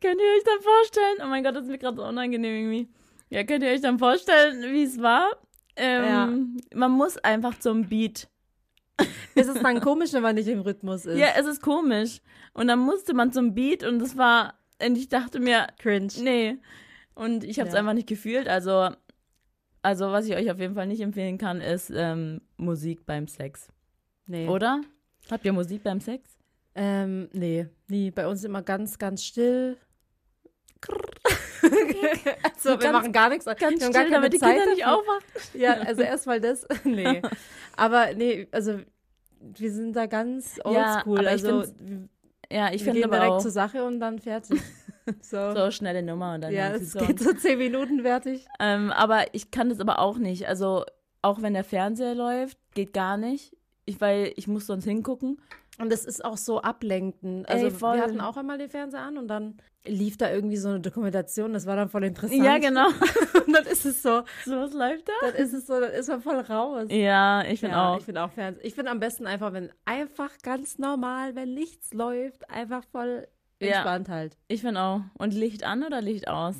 Könnt 0.00 0.20
ihr 0.20 0.36
euch 0.36 0.44
dann 0.44 0.60
vorstellen? 0.60 1.16
Oh 1.24 1.26
mein 1.26 1.42
Gott, 1.42 1.56
das 1.56 1.64
ist 1.64 1.70
mir 1.70 1.78
gerade 1.78 1.96
so 1.96 2.04
unangenehm 2.04 2.54
irgendwie. 2.54 2.88
Ja, 3.30 3.42
könnt 3.42 3.64
ihr 3.64 3.70
euch 3.70 3.80
dann 3.80 3.98
vorstellen, 3.98 4.62
wie 4.72 4.84
es 4.84 5.02
war? 5.02 5.28
Ähm, 5.74 6.58
Man 6.72 6.92
muss 6.92 7.18
einfach 7.18 7.58
zum 7.58 7.88
Beat. 7.88 8.28
Ist 9.34 9.48
es 9.48 9.60
dann 9.62 9.80
komisch, 9.80 10.12
wenn 10.14 10.22
man 10.22 10.34
nicht 10.34 10.48
im 10.48 10.60
Rhythmus 10.60 11.04
ist? 11.04 11.18
Ja, 11.18 11.28
es 11.38 11.46
ist 11.46 11.60
komisch. 11.60 12.20
Und 12.54 12.68
dann 12.68 12.78
musste 12.78 13.12
man 13.14 13.32
zum 13.32 13.54
Beat 13.54 13.84
und 13.84 14.00
es 14.00 14.16
war, 14.16 14.54
und 14.82 14.96
ich 14.96 15.08
dachte 15.08 15.38
mir, 15.40 15.66
Cringe. 15.78 16.08
nee. 16.20 16.56
Und 17.14 17.44
ich 17.44 17.58
habe 17.58 17.68
es 17.68 17.74
Ja. 17.74 17.80
einfach 17.80 17.92
nicht 17.92 18.08
gefühlt. 18.08 18.48
Also, 18.48 18.88
also, 19.82 20.10
was 20.12 20.26
ich 20.26 20.34
euch 20.34 20.50
auf 20.50 20.58
jeden 20.58 20.74
Fall 20.74 20.86
nicht 20.86 21.00
empfehlen 21.00 21.36
kann, 21.38 21.60
ist 21.60 21.90
ähm, 21.94 22.40
Musik 22.56 23.04
beim 23.06 23.26
Sex. 23.28 23.68
Nee. 24.26 24.48
Oder? 24.48 24.80
Habt 25.30 25.44
ihr 25.44 25.52
Musik 25.52 25.82
beim 25.82 26.00
Sex? 26.00 26.38
Ähm, 26.74 27.28
nee, 27.32 27.66
nie. 27.88 28.10
Bei 28.10 28.26
uns 28.26 28.42
immer 28.44 28.62
ganz, 28.62 28.98
ganz 28.98 29.22
still. 29.24 29.76
also, 31.62 32.70
wir 32.70 32.76
Ganz- 32.78 32.92
machen 32.92 33.12
gar 33.12 33.28
nichts. 33.28 33.44
Ganz 33.44 33.60
wir 33.60 33.66
haben 33.66 33.76
still, 33.76 33.92
gar 33.92 34.02
keine 34.04 34.14
damit 34.16 34.32
die 34.32 34.38
Zeit 34.38 34.56
Kinder 34.56 34.70
nicht 34.70 34.82
dafür. 34.82 34.98
aufwachen. 34.98 35.24
Ja, 35.54 35.72
also 35.74 36.02
erstmal 36.02 36.40
das. 36.40 36.66
nee. 36.84 37.22
Aber 37.76 38.14
nee, 38.14 38.48
also 38.52 38.80
wir 39.40 39.72
sind 39.72 39.94
da 39.94 40.06
ganz 40.06 40.56
Ja, 40.64 40.96
oldschool. 41.04 41.20
ich 41.22 41.28
also 41.28 41.64
Ja, 42.50 42.72
ich 42.72 42.84
finde 42.84 43.04
aber 43.04 43.16
direkt 43.16 43.32
auch 43.32 43.38
zur 43.40 43.50
Sache 43.50 43.84
und 43.84 44.00
dann 44.00 44.18
fertig. 44.18 44.60
so. 45.20 45.54
so 45.54 45.70
schnelle 45.70 46.02
Nummer 46.02 46.34
und 46.34 46.42
dann 46.42 46.52
ja, 46.52 46.70
es 46.70 46.92
so. 46.92 47.00
geht 47.00 47.20
so 47.20 47.32
zehn 47.32 47.58
Minuten 47.58 48.02
fertig. 48.02 48.46
Ähm, 48.60 48.90
aber 48.90 49.34
ich 49.34 49.50
kann 49.50 49.68
das 49.68 49.80
aber 49.80 49.98
auch 50.00 50.18
nicht. 50.18 50.48
Also 50.48 50.84
auch 51.22 51.42
wenn 51.42 51.54
der 51.54 51.64
Fernseher 51.64 52.14
läuft, 52.14 52.58
geht 52.74 52.92
gar 52.92 53.16
nicht. 53.16 53.56
Ich, 53.84 54.00
weil 54.00 54.32
ich 54.36 54.48
muss 54.48 54.66
sonst 54.66 54.84
hingucken. 54.84 55.40
Und 55.78 55.92
das 55.92 56.04
ist 56.04 56.24
auch 56.24 56.36
so 56.38 56.62
ablenkend. 56.62 57.48
Also 57.48 57.66
Ey, 57.66 57.80
wir 57.80 58.02
hatten 58.02 58.20
auch 58.20 58.36
einmal 58.36 58.56
den 58.58 58.70
Fernseher 58.70 59.02
an 59.02 59.18
und 59.18 59.28
dann 59.28 59.58
lief 59.84 60.16
da 60.16 60.30
irgendwie 60.32 60.56
so 60.56 60.70
eine 60.70 60.80
Dokumentation, 60.80 61.52
das 61.52 61.66
war 61.66 61.76
dann 61.76 61.88
voll 61.88 62.04
interessant. 62.04 62.42
Ja, 62.42 62.58
genau. 62.58 62.88
Und 63.46 63.52
dann 63.52 63.64
ist 63.66 63.86
es 63.86 64.02
so, 64.02 64.22
so 64.44 64.56
was 64.56 64.72
läuft 64.72 65.06
da? 65.08 65.12
dann 65.22 65.34
ist 65.36 65.52
es 65.52 65.66
so, 65.66 65.78
dann 65.78 65.92
ist 65.92 66.08
man 66.08 66.20
voll 66.20 66.40
raus. 66.40 66.88
Ja, 66.90 67.44
ich 67.44 67.60
finde 67.60 67.76
ja, 67.76 67.92
auch. 67.92 67.98
ich 67.98 68.04
finde 68.04 68.22
auch 68.24 68.32
Fernsehen. 68.32 68.66
Ich 68.66 68.74
finde 68.74 68.90
am 68.90 68.98
besten 68.98 69.26
einfach, 69.28 69.52
wenn 69.52 69.70
einfach 69.84 70.32
ganz 70.42 70.78
normal, 70.78 71.36
wenn 71.36 71.54
nichts 71.54 71.92
läuft, 71.92 72.50
einfach 72.50 72.82
voll 72.90 73.28
Ja. 73.60 73.68
entspannt 73.68 74.08
halt. 74.08 74.36
Ich 74.48 74.62
finde 74.62 74.80
auch. 74.80 75.02
Und 75.18 75.34
Licht 75.34 75.62
an 75.62 75.84
oder 75.84 76.00
Licht 76.00 76.26
aus? 76.26 76.56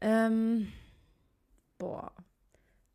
Ähm, 0.00 0.72
boah. 1.78 2.12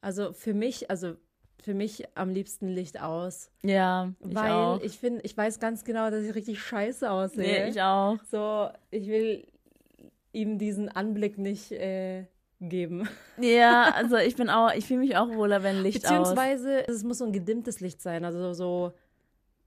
Also 0.02 0.34
für 0.34 0.56
mich, 0.56 0.90
also 0.90 1.16
für 1.62 1.74
mich 1.74 2.04
am 2.16 2.30
liebsten 2.30 2.68
Licht 2.68 3.00
aus. 3.00 3.52
Ja, 3.64 4.14
ich 4.20 4.36
weil 4.36 4.52
auch. 4.52 4.82
ich 4.82 4.98
finde, 4.98 5.22
ich 5.24 5.38
weiß 5.38 5.60
ganz 5.60 5.84
genau, 5.84 6.10
dass 6.10 6.24
ich 6.24 6.36
richtig 6.36 6.62
scheiße 6.62 7.10
aussehe. 7.10 7.64
nee, 7.64 7.70
ich 7.70 7.82
auch. 7.82 8.18
So, 8.30 8.70
ich 8.90 9.08
will 9.08 9.48
ihm 10.34 10.58
diesen 10.58 10.90
Anblick 10.90 11.38
nicht 11.38 11.72
äh, 11.72 12.26
geben. 12.60 13.08
Ja, 13.40 13.92
also 13.96 14.18
ich 14.18 14.36
bin 14.36 14.50
auch, 14.50 14.74
ich 14.74 14.86
fühle 14.86 15.02
mich 15.02 15.16
auch 15.16 15.30
wohler, 15.30 15.64
wenn 15.64 15.82
Licht 15.82 16.06
aus. 16.06 16.12
Beziehungsweise, 16.12 16.88
es 16.88 17.04
muss 17.04 17.20
so 17.20 17.26
ein 17.26 17.34
gedimmtes 17.34 17.80
Licht 17.80 18.02
sein. 18.02 18.26
Also 18.26 18.54
so, 18.54 18.94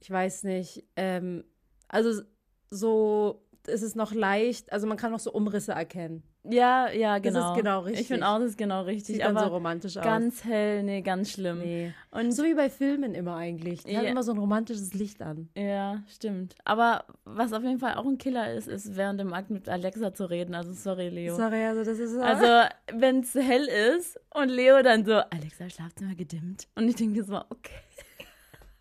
ich 0.00 0.10
weiß 0.10 0.44
nicht, 0.44 0.84
ähm, 0.96 1.44
also 1.88 2.22
so, 2.70 3.42
es 3.66 3.82
ist 3.82 3.96
noch 3.96 4.12
leicht, 4.12 4.72
also 4.72 4.86
man 4.86 4.96
kann 4.96 5.12
noch 5.12 5.20
so 5.20 5.32
Umrisse 5.32 5.72
erkennen. 5.72 6.22
Ja, 6.46 6.90
ja, 6.90 7.18
Das 7.20 7.32
ist 7.32 7.40
genau. 7.40 7.54
genau 7.54 7.80
richtig. 7.80 8.02
Ich 8.02 8.08
finde 8.08 8.28
auch, 8.28 8.38
das 8.38 8.50
ist 8.50 8.58
genau 8.58 8.82
richtig. 8.82 9.16
Sieht 9.16 9.24
aber 9.24 9.40
so 9.40 9.46
romantisch 9.46 9.96
aus. 9.96 10.04
ganz 10.04 10.44
hell, 10.44 10.82
nee, 10.82 11.00
ganz 11.00 11.30
schlimm. 11.30 11.60
Nee. 11.60 11.94
Und 12.10 12.32
So 12.32 12.44
wie 12.44 12.52
bei 12.52 12.68
Filmen 12.68 13.14
immer 13.14 13.36
eigentlich. 13.36 13.84
Die 13.84 13.96
haben 13.96 14.04
Ja. 14.04 14.10
immer 14.10 14.22
so 14.22 14.32
ein 14.32 14.38
romantisches 14.38 14.92
Licht 14.92 15.22
an. 15.22 15.48
Ja, 15.56 16.02
stimmt. 16.06 16.54
Aber 16.64 17.06
was 17.24 17.54
auf 17.54 17.62
jeden 17.62 17.78
Fall 17.78 17.94
auch 17.94 18.04
ein 18.04 18.18
Killer 18.18 18.52
ist, 18.52 18.68
ist 18.68 18.94
während 18.94 19.20
dem 19.20 19.32
Akt 19.32 19.48
mit 19.48 19.70
Alexa 19.70 20.12
zu 20.12 20.28
reden. 20.28 20.54
Also 20.54 20.74
sorry, 20.74 21.08
Leo. 21.08 21.34
Sorry, 21.34 21.64
also 21.64 21.82
das 21.82 21.98
ist 21.98 22.14
Also, 22.18 22.68
wenn 22.92 23.20
es 23.20 23.34
hell 23.34 23.64
ist 23.96 24.20
und 24.34 24.50
Leo 24.50 24.82
dann 24.82 25.06
so, 25.06 25.14
Alexa, 25.14 25.70
Schlafzimmer 25.70 26.14
gedimmt. 26.14 26.68
Und 26.74 26.88
ich 26.88 26.96
denke 26.96 27.24
so, 27.24 27.36
okay. 27.36 27.72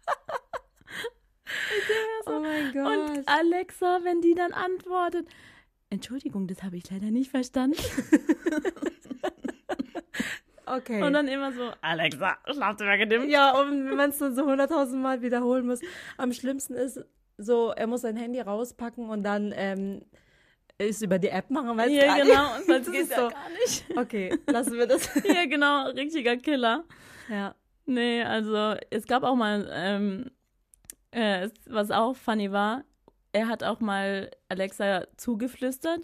oh 2.26 2.40
mein 2.42 2.74
Gott. 2.74 3.18
Und 3.18 3.28
Alexa, 3.28 4.00
wenn 4.04 4.20
die 4.22 4.36
dann 4.36 4.52
antwortet, 4.52 5.28
Entschuldigung, 5.94 6.48
das 6.48 6.64
habe 6.64 6.78
ich 6.78 6.90
leider 6.90 7.12
nicht 7.12 7.30
verstanden. 7.30 7.78
okay. 10.66 11.04
Und 11.04 11.14
dann 11.14 11.28
immer 11.28 11.52
so, 11.52 11.72
Alexa, 11.82 12.38
Schlafzimmer 12.52 12.98
gedimmt. 12.98 13.30
ja, 13.30 13.52
und 13.60 13.90
wenn 13.90 13.96
man 13.96 14.10
es 14.10 14.18
dann 14.18 14.36
so 14.36 14.46
hunderttausend 14.46 15.02
Mal 15.02 15.22
wiederholen 15.22 15.68
muss. 15.68 15.82
Am 16.18 16.32
schlimmsten 16.34 16.74
ist 16.74 17.00
so, 17.38 17.72
er 17.72 17.88
muss 17.88 18.02
sein 18.02 18.16
Handy 18.16 18.40
rauspacken 18.40 19.10
und 19.10 19.24
dann 19.24 19.54
ähm, 19.56 20.02
ist 20.78 21.02
über 21.04 21.20
die 21.20 21.30
App 21.30 21.50
machen, 21.50 21.78
weil 21.78 21.92
Ja, 21.92 22.18
genau. 22.18 22.56
Und 22.56 22.66
sonst 22.66 22.68
Das 22.88 22.92
geht's 22.92 23.10
ist 23.10 23.12
ja 23.12 23.18
so. 23.18 23.30
gar 23.30 23.50
nicht. 23.50 23.86
Okay, 23.98 24.40
lassen 24.48 24.74
wir 24.74 24.88
das. 24.88 25.10
Ja, 25.26 25.46
genau, 25.46 25.88
richtiger 25.90 26.38
Killer. 26.38 26.84
ja. 27.30 27.56
Nee, 27.86 28.24
also 28.24 28.76
es 28.92 29.06
gab 29.06 29.24
auch 29.24 29.36
mal, 29.36 29.70
ähm, 29.74 30.32
äh, 31.12 31.50
was 31.68 31.92
auch 31.92 32.16
funny 32.16 32.50
war, 32.50 32.86
er 33.34 33.48
hat 33.48 33.64
auch 33.64 33.80
mal 33.82 34.32
Alexa 34.50 35.06
zugeflüstert. 35.18 36.02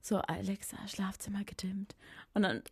So, 0.00 0.16
Alexa, 0.18 0.76
Schlafzimmer 0.88 1.44
gedimmt. 1.44 1.94
Und 2.34 2.42
dann 2.42 2.62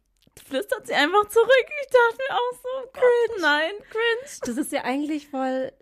flüstert 0.45 0.87
sie 0.87 0.95
einfach 0.95 1.29
zurück. 1.29 1.67
Ich 1.83 1.89
dachte 1.89 2.23
mir 2.29 2.37
auch 2.37 2.53
so, 2.53 2.91
cringe. 2.93 3.41
Nein, 3.41 3.73
cringe. 3.89 4.39
Das 4.47 4.57
ist 4.57 4.73
ja 4.73 4.85
eigentlich 4.85 5.29
voll 5.29 5.73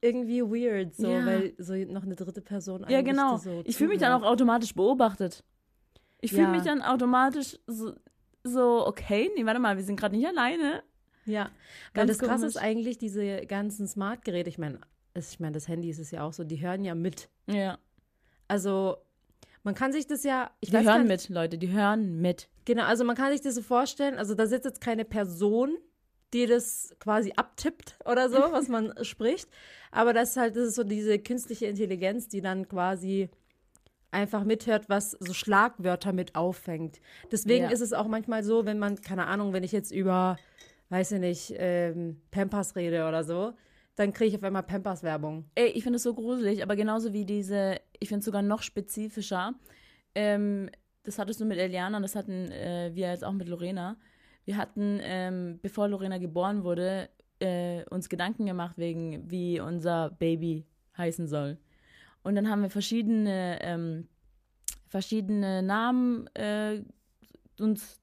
irgendwie 0.00 0.42
weird, 0.42 0.94
so, 0.96 1.08
Ja. 1.10 1.24
weil 1.24 1.54
so 1.58 1.74
noch 1.74 2.02
eine 2.02 2.16
dritte 2.16 2.40
Person 2.40 2.84
Ja, 2.88 3.02
genau. 3.02 3.36
so 3.36 3.62
ich 3.64 3.76
fühle 3.76 3.90
mich 3.90 4.00
dann 4.00 4.20
auch 4.20 4.26
automatisch 4.26 4.74
beobachtet. 4.74 5.44
Ich 6.20 6.30
fühle 6.32 6.44
Ja. 6.44 6.48
mich 6.50 6.62
dann 6.62 6.82
automatisch 6.82 7.56
so, 7.68 7.94
so, 8.42 8.84
okay, 8.86 9.30
nee, 9.36 9.46
warte 9.46 9.60
mal, 9.60 9.76
wir 9.76 9.84
sind 9.84 9.98
gerade 9.98 10.16
nicht 10.16 10.26
alleine. 10.26 10.82
Ja, 11.24 11.50
weil 11.94 12.06
Ganz 12.06 12.18
das 12.18 12.28
krasse 12.28 12.46
ist 12.46 12.56
eigentlich 12.56 12.98
diese 12.98 13.46
ganzen 13.46 13.86
Smart-Geräte, 13.86 14.48
ich 14.50 14.58
meine, 14.58 14.80
ich 15.14 15.40
meine, 15.40 15.52
das 15.52 15.68
Handy 15.68 15.90
ist 15.90 15.98
es 15.98 16.10
ja 16.10 16.22
auch 16.24 16.32
so, 16.32 16.44
die 16.44 16.60
hören 16.60 16.84
ja 16.84 16.94
mit. 16.94 17.28
Ja. 17.46 17.78
Also, 18.48 18.96
man 19.62 19.74
kann 19.74 19.92
sich 19.92 20.06
das 20.06 20.24
ja, 20.24 20.50
Die 20.62 20.72
hören 20.72 21.06
nicht, 21.06 21.28
mit, 21.28 21.34
Leute, 21.34 21.58
die 21.58 21.70
hören 21.70 22.20
mit. 22.20 22.48
Genau, 22.64 22.84
also 22.84 23.04
man 23.04 23.16
kann 23.16 23.32
sich 23.32 23.40
das 23.40 23.54
so 23.54 23.62
vorstellen, 23.62 24.16
also 24.18 24.34
da 24.34 24.46
sitzt 24.46 24.64
jetzt 24.64 24.80
keine 24.80 25.04
Person, 25.04 25.76
die 26.32 26.46
das 26.46 26.94
quasi 26.98 27.32
abtippt 27.36 27.96
oder 28.04 28.28
so, 28.30 28.38
was 28.38 28.68
man 28.68 28.92
spricht, 29.04 29.48
aber 29.90 30.12
das 30.12 30.30
ist 30.30 30.36
halt, 30.36 30.56
das 30.56 30.68
ist 30.68 30.74
so 30.76 30.84
diese 30.84 31.18
künstliche 31.18 31.66
Intelligenz, 31.66 32.28
die 32.28 32.40
dann 32.40 32.68
quasi 32.68 33.28
einfach 34.10 34.44
mithört, 34.44 34.88
was 34.88 35.12
so 35.12 35.32
Schlagwörter 35.32 36.12
mit 36.12 36.34
auffängt. 36.34 37.00
Deswegen 37.30 37.64
Ja. 37.64 37.70
ist 37.70 37.80
es 37.80 37.92
auch 37.92 38.06
manchmal 38.06 38.44
so, 38.44 38.64
wenn 38.66 38.78
man, 38.78 39.00
keine 39.00 39.26
Ahnung, 39.26 39.52
wenn 39.52 39.64
ich 39.64 39.72
jetzt 39.72 39.90
über, 39.90 40.36
weiß 40.90 41.12
ich 41.12 41.20
nicht, 41.20 41.54
ähm, 41.56 42.20
Pampers 42.30 42.76
rede 42.76 43.06
oder 43.08 43.24
so, 43.24 43.52
dann 43.96 44.12
kriege 44.12 44.30
ich 44.30 44.36
auf 44.36 44.42
einmal 44.42 44.62
Pampers-Werbung. 44.62 45.50
Ey, 45.54 45.68
ich 45.68 45.82
finde 45.82 45.96
es 45.96 46.02
so 46.02 46.14
gruselig, 46.14 46.62
aber 46.62 46.76
genauso 46.76 47.12
wie 47.12 47.24
diese, 47.24 47.80
ich 48.00 48.08
finde 48.08 48.20
es 48.20 48.24
sogar 48.24 48.42
noch 48.42 48.62
spezifischer. 48.62 49.54
Ähm, 50.14 50.70
das 51.02 51.18
hattest 51.18 51.40
du 51.40 51.44
mit 51.44 51.58
Eliana 51.58 52.00
das 52.00 52.14
hatten 52.14 52.50
äh, 52.52 52.90
wir 52.94 53.10
jetzt 53.10 53.24
auch 53.24 53.32
mit 53.32 53.48
Lorena. 53.48 53.96
Wir 54.44 54.56
hatten, 54.56 54.98
ähm, 55.02 55.58
bevor 55.62 55.88
Lorena 55.88 56.18
geboren 56.18 56.64
wurde, 56.64 57.08
äh, 57.40 57.84
uns 57.90 58.08
Gedanken 58.08 58.46
gemacht 58.46 58.78
wegen, 58.78 59.30
wie 59.30 59.60
unser 59.60 60.10
Baby 60.10 60.66
heißen 60.96 61.26
soll. 61.26 61.58
Und 62.22 62.34
dann 62.34 62.48
haben 62.48 62.62
wir 62.62 62.70
verschiedene, 62.70 63.58
ähm, 63.62 64.08
verschiedene 64.88 65.62
Namen 65.62 66.28
äh, 66.34 66.82
uns 67.58 68.00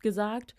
gesagt. 0.00 0.54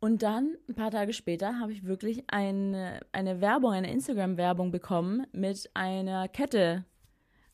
Und 0.00 0.22
dann, 0.22 0.56
ein 0.68 0.74
paar 0.74 0.90
Tage 0.90 1.12
später, 1.12 1.58
habe 1.58 1.72
ich 1.72 1.84
wirklich 1.84 2.24
eine, 2.28 3.00
eine 3.12 3.40
Werbung, 3.40 3.72
eine 3.72 3.90
Instagram-Werbung 3.90 4.70
bekommen 4.70 5.26
mit 5.32 5.70
einer 5.74 6.28
Kette 6.28 6.84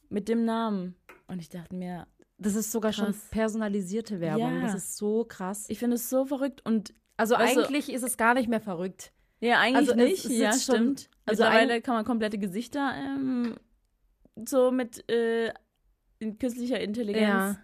mit 0.09 0.29
dem 0.29 0.45
Namen. 0.45 0.97
Und 1.29 1.41
ich 1.41 1.49
dachte 1.49 1.75
mir, 1.75 2.07
Das 2.39 2.55
ist 2.57 2.73
sogar 2.73 2.93
schon 2.93 3.07
Krass. 3.07 3.29
personalisierte 3.31 4.21
Werbung. 4.21 4.57
Ja. 4.57 4.63
Das 4.63 4.75
ist 4.75 4.97
so 4.97 5.25
krass. 5.25 5.67
ich 5.69 5.79
finde 5.79 5.95
es 5.95 6.11
so 6.11 6.25
verrückt 6.27 6.61
und 6.67 6.93
Also 7.17 7.35
du- 7.37 7.41
eigentlich 7.41 7.91
ist 7.93 8.03
es 8.03 8.17
gar 8.17 8.35
nicht 8.35 8.49
mehr 8.49 8.61
verrückt. 8.61 9.13
ja, 9.41 9.61
eigentlich 9.61 9.77
Also 9.89 9.93
es- 9.93 9.97
nicht. 9.97 10.25
es 10.27 10.37
ja, 10.39 10.53
sitzt 10.53 10.67
schon 10.67 10.75
stimmt. 10.75 10.89
mit 11.27 11.37
so 11.39 11.45
Mittlerweile 11.45 11.81
kann 11.81 11.95
man 11.95 12.05
komplette 12.05 12.39
Gesichter 12.39 12.93
ähm, 12.97 13.55
so 14.49 14.73
mit 14.73 15.09
äh, 15.11 15.53
in 16.19 16.39
künstlicher 16.39 16.81
Intelligenz 16.81 17.23
Ja. 17.29 17.57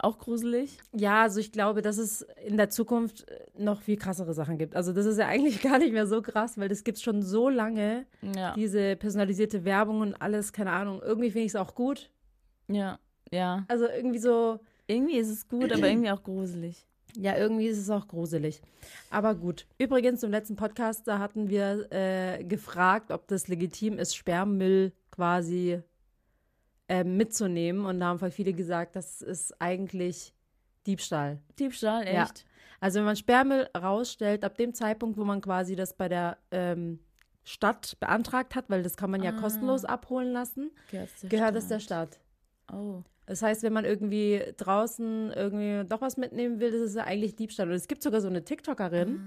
Auch 0.00 0.18
gruselig. 0.18 0.78
Ja, 0.92 1.22
also 1.22 1.40
ich 1.40 1.52
glaube, 1.52 1.82
dass 1.82 1.98
es 1.98 2.22
in 2.44 2.56
der 2.56 2.70
Zukunft 2.70 3.28
äh, 3.28 3.40
noch 3.58 3.82
viel 3.82 3.96
krassere 3.96 4.32
Sachen 4.34 4.58
gibt. 4.58 4.76
Also 4.76 4.92
das 4.92 5.06
ist 5.06 5.18
ja 5.18 5.26
eigentlich 5.28 5.60
gar 5.62 5.78
nicht 5.78 5.92
mehr 5.92 6.06
so 6.06 6.22
krass, 6.22 6.58
weil 6.58 6.68
das 6.68 6.84
gibt 6.84 6.98
schon 7.00 7.22
so 7.22 7.48
lange, 7.48 8.06
Ja, 8.36 8.54
diese 8.54 8.96
personalisierte 8.96 9.64
Werbung 9.64 10.00
und 10.00 10.14
alles, 10.14 10.52
keine 10.52 10.70
Ahnung. 10.72 11.00
Irgendwie 11.02 11.30
finde 11.30 11.46
ich 11.46 11.52
es 11.52 11.56
auch 11.56 11.74
gut. 11.74 12.10
ja, 12.68 12.98
ja. 13.30 13.64
Also 13.68 13.86
irgendwie 13.86 14.18
so, 14.20 14.58
Irgendwie 14.86 15.18
ist 15.18 15.28
es 15.28 15.48
gut, 15.48 15.70
aber 15.72 15.86
irgendwie 15.88 16.10
auch 16.10 16.22
gruselig. 16.22 16.86
ja, 17.14 17.36
irgendwie 17.36 17.66
ist 17.66 17.78
es 17.78 17.90
auch 17.90 18.06
gruselig. 18.08 18.62
Aber 19.10 19.34
gut. 19.34 19.66
Übrigens, 19.78 20.22
im 20.22 20.30
letzten 20.30 20.56
Podcast, 20.56 21.06
da 21.06 21.18
hatten 21.18 21.50
wir 21.50 21.86
äh, 21.92 22.42
gefragt, 22.44 23.10
ob 23.10 23.26
das 23.28 23.48
legitim 23.48 23.98
ist, 23.98 24.14
Sperrmüll 24.16 24.92
quasi 25.10 25.80
äh, 26.88 27.04
mitzunehmen. 27.04 27.84
Und 27.86 28.00
da 28.00 28.06
haben 28.06 28.18
voll 28.18 28.30
viele 28.30 28.52
gesagt, 28.52 28.96
das 28.96 29.22
ist 29.22 29.60
eigentlich 29.60 30.34
Diebstahl. 30.86 31.38
Diebstahl, 31.58 32.04
Ja. 32.06 32.24
echt? 32.24 32.44
Also 32.80 32.98
wenn 33.00 33.06
man 33.06 33.16
Sperrmüll 33.16 33.68
rausstellt, 33.76 34.44
ab 34.44 34.56
dem 34.56 34.72
Zeitpunkt, 34.72 35.18
wo 35.18 35.24
man 35.24 35.40
quasi 35.40 35.74
das 35.76 35.94
bei 35.94 36.08
der 36.08 36.38
ähm, 36.50 37.00
Stadt 37.44 37.96
beantragt 37.98 38.54
hat, 38.54 38.70
weil 38.70 38.82
das 38.82 38.96
kann 38.96 39.10
man 39.10 39.22
ja 39.22 39.30
Ah. 39.32 39.40
kostenlos 39.40 39.84
abholen 39.84 40.32
lassen, 40.32 40.70
Gehört 41.28 41.56
es 41.56 41.68
der 41.68 41.80
Stadt? 41.80 42.18
Oh. 42.72 43.02
Das 43.26 43.42
heißt, 43.42 43.62
wenn 43.62 43.72
man 43.72 43.84
irgendwie 43.84 44.42
draußen 44.56 45.32
irgendwie 45.32 45.86
doch 45.88 46.00
was 46.00 46.16
mitnehmen 46.16 46.60
will, 46.60 46.70
das 46.70 46.80
ist 46.80 46.94
ja 46.96 47.04
eigentlich 47.04 47.36
Diebstahl. 47.36 47.68
Und 47.68 47.74
es 47.74 47.88
gibt 47.88 48.02
sogar 48.02 48.20
so 48.20 48.28
eine 48.28 48.44
TikTokerin, 48.44 49.20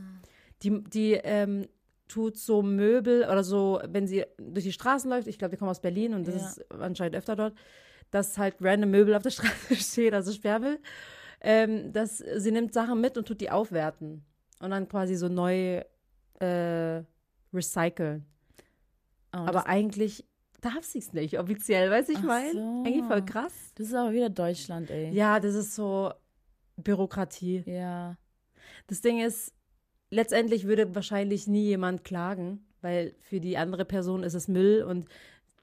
die, 0.64 0.84
die 0.84 1.14
ähm, 1.14 1.68
tut 2.12 2.38
so 2.38 2.62
Möbel 2.62 3.24
oder 3.24 3.44
so, 3.44 3.80
wenn 3.88 4.08
sie 4.08 4.26
durch 4.38 4.66
die 4.66 4.72
Straßen 4.72 5.10
läuft, 5.10 5.28
ich 5.28 5.38
glaube, 5.40 5.56
die 5.56 5.58
kommt 5.60 5.72
aus 5.72 5.82
Berlin 5.82 6.14
und 6.14 6.28
das 6.28 6.36
Ja. 6.36 6.48
ist 6.50 6.72
anscheinend 6.72 7.16
öfter 7.16 7.36
dort, 7.36 7.54
dass 8.12 8.38
halt 8.38 8.56
random 8.60 8.92
Möbel 8.92 9.16
auf 9.16 9.24
der 9.24 9.30
Straße 9.38 9.76
steht, 9.76 10.14
also 10.14 10.32
Sperrmüll, 10.32 10.80
ähm, 11.42 11.92
dass 11.94 12.18
sie 12.18 12.52
nimmt 12.52 12.74
Sachen 12.74 13.00
mit 13.02 13.18
und 13.18 13.28
tut 13.28 13.40
die 13.42 13.50
aufwerten 13.50 14.24
und 14.60 14.72
dann 14.72 14.88
quasi 14.88 15.16
so 15.16 15.28
neu 15.30 15.82
äh, 16.40 17.04
recyceln. 17.54 18.26
Oh, 19.34 19.38
Aber 19.38 19.68
eigentlich 19.68 20.26
darf 20.60 20.84
sie 20.84 21.00
es 21.00 21.14
nicht 21.14 21.40
offiziell, 21.40 21.90
weiß 21.90 22.10
ich 22.10 22.22
mein? 22.22 22.52
so. 22.52 22.84
Eigentlich 22.86 23.06
voll 23.06 23.26
krass. 23.26 23.54
das 23.76 23.88
ist 23.88 23.94
aber 23.96 24.12
wieder 24.12 24.30
Deutschland, 24.30 24.90
ey. 24.92 25.12
Ja, 25.12 25.40
das 25.40 25.56
ist 25.56 25.74
so 25.76 26.12
Bürokratie. 26.78 27.64
Ja. 27.66 28.18
Das 28.88 29.02
Ding 29.02 29.20
ist, 29.22 29.54
letztendlich 30.12 30.66
würde 30.68 30.94
wahrscheinlich 30.94 31.48
nie 31.48 31.64
jemand 31.66 32.04
klagen, 32.04 32.64
weil 32.82 33.16
für 33.22 33.40
die 33.40 33.58
andere 33.58 33.86
Person 33.86 34.22
ist 34.24 34.36
es 34.36 34.48
Müll 34.48 34.84
und 34.84 35.08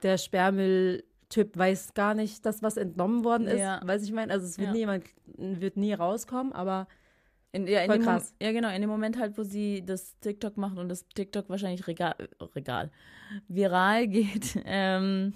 der 0.02 0.18
Sperrmülltyp 0.18 1.56
weiß 1.56 1.94
gar 1.94 2.14
nicht, 2.14 2.44
dass 2.44 2.62
was 2.62 2.76
entnommen 2.76 3.22
worden 3.24 3.46
ist. 3.46 3.60
Ja. 3.60 3.80
Weiß 3.84 4.02
ich 4.02 4.12
meine, 4.12 4.32
also 4.32 4.44
es 4.46 4.58
wird 4.58 4.68
Ja. 4.68 4.72
nie 4.72 4.78
jemand 4.80 5.04
wird 5.36 5.76
nie 5.76 5.92
rauskommen, 5.92 6.52
aber 6.52 6.88
In, 7.52 7.66
ja, 7.66 7.80
in 7.80 7.86
Voll 7.86 7.96
dem 7.98 8.04
Mom- 8.04 8.14
krass. 8.14 8.34
ja, 8.42 8.52
genau, 8.52 8.68
in 8.74 8.80
dem 8.82 8.90
Moment 8.90 9.18
halt, 9.18 9.38
wo 9.38 9.42
sie 9.42 9.82
das 9.84 10.18
TikTok 10.20 10.56
macht 10.58 10.76
und 10.78 10.88
das 10.90 11.08
TikTok 11.08 11.48
wahrscheinlich 11.48 11.86
regal, 11.86 12.14
regal 12.54 12.90
viral 13.48 14.06
geht, 14.08 14.58
ähm, 14.66 15.32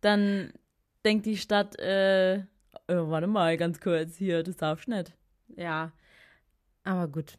dann 0.00 0.52
denkt 1.04 1.26
die 1.26 1.36
Stadt, 1.36 1.78
äh, 1.80 2.42
oh, 2.88 3.10
warte 3.10 3.26
mal, 3.26 3.56
ganz 3.56 3.80
kurz, 3.80 4.16
hier, 4.16 4.42
das 4.42 4.56
darfst 4.56 4.86
du 4.86 4.92
nicht. 4.92 5.12
ja. 5.56 5.92
Aber 6.84 7.06
gut. 7.08 7.38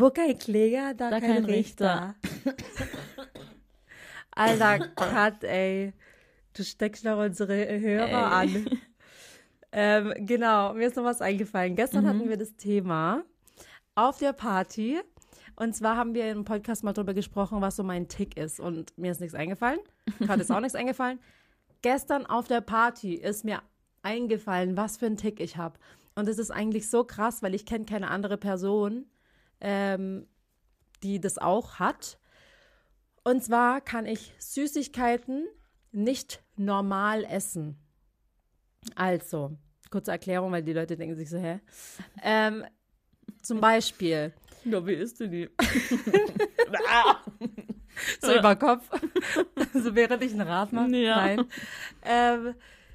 Wo 0.00 0.10
kein 0.10 0.38
Kläger, 0.38 0.94
da, 0.94 1.10
Da 1.10 1.20
kein, 1.20 1.32
kein 1.32 1.44
Richter. 1.46 2.14
Alter 4.30 4.88
Kat, 4.94 5.42
ey. 5.44 5.92
Du 6.56 6.62
steckst 6.64 7.04
noch 7.04 7.18
unsere 7.18 7.54
Hörer 7.80 8.06
Ey. 8.42 8.56
an. 8.56 8.70
Ähm, 9.72 10.14
genau, 10.26 10.72
mir 10.74 10.86
ist 10.88 10.96
noch 10.96 11.04
was 11.04 11.20
eingefallen. 11.20 11.76
Gestern 11.76 12.04
Mhm. 12.04 12.08
hatten 12.08 12.28
wir 12.28 12.36
das 12.36 12.56
Thema 12.56 13.24
auf 13.94 14.18
der 14.18 14.32
Party. 14.32 15.00
Und 15.56 15.74
zwar 15.74 15.96
haben 15.96 16.14
wir 16.14 16.30
im 16.30 16.44
Podcast 16.44 16.84
mal 16.84 16.92
drüber 16.92 17.14
gesprochen, 17.14 17.60
was 17.60 17.76
so 17.76 17.82
mein 17.82 18.08
Tick 18.08 18.36
ist. 18.36 18.60
Und 18.60 18.96
mir 18.96 19.10
ist 19.12 19.20
nichts 19.20 19.34
eingefallen. 19.34 19.80
Gerade 20.20 20.42
ist 20.42 20.50
auch 20.52 20.60
nichts 20.60 20.74
eingefallen. 20.76 21.18
Gestern 21.82 22.26
auf 22.26 22.46
der 22.48 22.60
Party 22.60 23.14
ist 23.14 23.44
mir 23.44 23.60
eingefallen, 24.02 24.76
was 24.76 24.96
für 24.96 25.06
ein 25.06 25.16
Tick 25.16 25.40
ich 25.40 25.56
habe. 25.56 25.78
Und 26.14 26.28
es 26.28 26.38
ist 26.38 26.50
eigentlich 26.50 26.88
so 26.88 27.04
krass, 27.04 27.42
weil 27.42 27.54
ich 27.54 27.66
kenne 27.66 27.84
keine 27.84 28.08
andere 28.10 28.36
Person, 28.36 29.06
ähm, 29.60 30.26
die 31.02 31.20
das 31.20 31.38
auch 31.38 31.78
hat. 31.78 32.18
Und 33.24 33.42
zwar 33.42 33.80
kann 33.80 34.06
ich 34.06 34.34
Süßigkeiten 34.38 35.46
nicht 35.92 36.42
normal 36.56 37.24
essen. 37.24 37.78
Also, 38.94 39.56
kurze 39.90 40.12
Erklärung, 40.12 40.52
weil 40.52 40.62
die 40.62 40.72
Leute 40.72 40.96
denken 40.96 41.16
sich 41.16 41.30
so, 41.30 41.38
hä? 41.38 41.60
Ähm, 42.22 42.64
zum 43.42 43.60
Beispiel. 43.60 44.32
Ja, 44.64 44.86
wie 44.86 44.94
isst 44.94 45.20
du 45.20 45.28
die? 45.28 45.50
so 48.20 48.34
über 48.34 48.56
Kopf. 48.56 48.88
so 49.74 49.94
während 49.94 50.22
ich 50.22 50.32
ein 50.32 50.40
Rad 50.40 50.72
mache. 50.72 50.96
Ja. 50.96 51.16
Nein. 51.16 51.44
Ähm, 52.04 52.54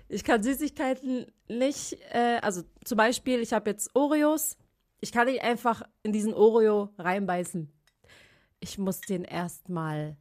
ich 0.10 0.24
kann 0.24 0.44
Süßigkeiten 0.44 1.28
nicht, 1.48 1.98
äh, 2.12 2.40
also 2.42 2.64
zum 2.84 2.98
Beispiel, 2.98 3.40
ich 3.40 3.54
habe 3.54 3.70
jetzt 3.70 3.96
Oreos. 3.96 4.58
Ich 5.04 5.12
kann 5.12 5.28
nicht 5.28 5.44
einfach 5.44 5.84
in 6.04 6.14
diesen 6.14 6.34
Oreo 6.34 6.88
reinbeißen. 6.98 7.70
Ich 8.62 8.78
muss 8.78 9.02
den 9.02 9.26
erstmal 9.26 10.16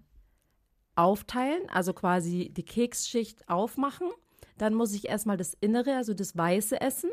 aufteilen, 0.96 1.70
also 1.70 1.92
quasi 1.92 2.50
die 2.52 2.64
Keksschicht 2.64 3.48
aufmachen. 3.48 4.10
Dann 4.58 4.74
muss 4.74 4.92
ich 4.92 5.06
erstmal 5.06 5.36
das 5.36 5.54
Innere, 5.54 5.94
also 5.94 6.14
das 6.14 6.36
Weiße 6.36 6.80
essen. 6.80 7.10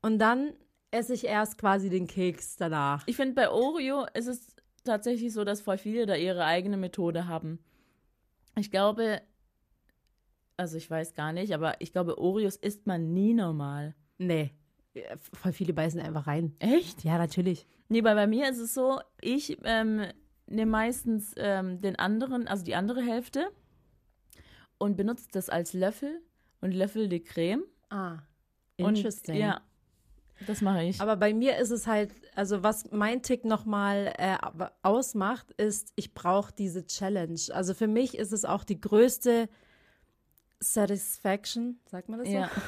Und 0.00 0.20
dann 0.20 0.52
esse 0.92 1.12
ich 1.14 1.26
erst 1.26 1.58
quasi 1.58 1.90
den 1.90 2.06
Keks 2.06 2.54
danach. 2.54 3.02
Ich 3.08 3.16
finde, 3.16 3.34
bei 3.34 3.50
Oreo 3.50 4.06
ist 4.14 4.28
es 4.28 4.54
tatsächlich 4.84 5.32
so, 5.32 5.42
dass 5.42 5.60
voll 5.60 5.78
viele 5.78 6.06
da 6.06 6.14
ihre 6.14 6.44
eigene 6.44 6.76
Methode 6.76 7.26
haben. 7.26 7.58
Ich 8.56 8.70
glaube, 8.70 9.22
also 10.56 10.76
ich 10.76 10.88
weiß 10.88 11.14
gar 11.14 11.32
nicht, 11.32 11.52
aber 11.52 11.80
ich 11.80 11.90
glaube, 11.90 12.18
Oreos 12.18 12.54
isst 12.54 12.86
man 12.86 13.12
nie 13.12 13.34
normal. 13.34 13.96
Nee. 14.18 14.52
Voll 15.32 15.52
viele 15.52 15.72
beißen 15.72 16.00
einfach 16.00 16.26
rein. 16.26 16.54
Echt? 16.58 17.04
Ja, 17.04 17.18
natürlich. 17.18 17.66
Nee, 17.88 18.04
weil 18.04 18.14
bei 18.14 18.26
mir 18.26 18.48
ist 18.48 18.58
es 18.58 18.74
so, 18.74 19.00
ich 19.20 19.58
ähm, 19.64 20.04
nehme 20.46 20.70
meistens 20.70 21.32
ähm, 21.36 21.80
den 21.80 21.96
anderen, 21.96 22.46
also 22.46 22.64
die 22.64 22.74
andere 22.74 23.02
Hälfte 23.02 23.50
und 24.78 24.96
benutze 24.96 25.28
das 25.32 25.48
als 25.48 25.72
Löffel 25.72 26.20
und 26.60 26.72
löffel 26.72 27.08
die 27.08 27.22
Creme. 27.22 27.64
Ah, 27.88 28.18
Und, 28.78 28.96
interesting. 28.96 29.36
ja, 29.36 29.60
das 30.46 30.60
mache 30.60 30.84
ich. 30.84 31.00
Aber 31.00 31.16
bei 31.16 31.32
mir 31.32 31.56
ist 31.56 31.70
es 31.70 31.86
halt, 31.86 32.12
also 32.34 32.62
was 32.62 32.90
mein 32.90 33.22
Tick 33.22 33.44
nochmal 33.44 34.12
äh, 34.18 34.36
ausmacht, 34.82 35.52
ist, 35.52 35.92
ich 35.96 36.14
brauche 36.14 36.52
diese 36.52 36.86
Challenge. 36.86 37.40
Also 37.52 37.74
für 37.74 37.86
mich 37.86 38.18
ist 38.18 38.32
es 38.32 38.44
auch 38.44 38.64
die 38.64 38.80
größte 38.80 39.48
Satisfaction, 40.60 41.80
sagt 41.86 42.08
man 42.08 42.20
das 42.20 42.28
so? 42.28 42.34
ja. 42.34 42.50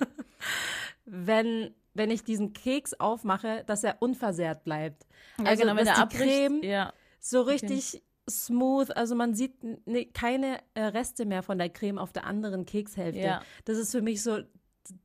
Wenn, 1.06 1.74
wenn 1.94 2.10
ich 2.10 2.24
diesen 2.24 2.52
Keks 2.52 2.94
aufmache, 2.94 3.64
dass 3.66 3.84
er 3.84 3.96
unversehrt 4.00 4.64
bleibt. 4.64 5.06
ja, 5.38 5.44
Also, 5.44 5.62
genau, 5.62 5.76
wenn 5.76 5.86
dass 5.86 5.96
der 5.96 6.06
die. 6.06 6.16
Creme 6.16 6.62
ja. 6.62 6.92
so 7.20 7.40
richtig 7.42 8.02
smooth, 8.28 8.90
also 8.90 9.14
man 9.14 9.34
sieht 9.34 9.62
ne, 9.86 10.06
keine 10.06 10.58
äh, 10.74 10.82
Reste 10.82 11.24
mehr 11.26 11.42
von 11.42 11.58
der 11.58 11.70
Creme 11.70 11.98
auf 11.98 12.12
der 12.12 12.26
anderen 12.26 12.66
Kekshälfte. 12.66 13.20
Ja. 13.20 13.42
Das 13.64 13.78
ist 13.78 13.92
für 13.92 14.02
mich 14.02 14.22
so 14.22 14.40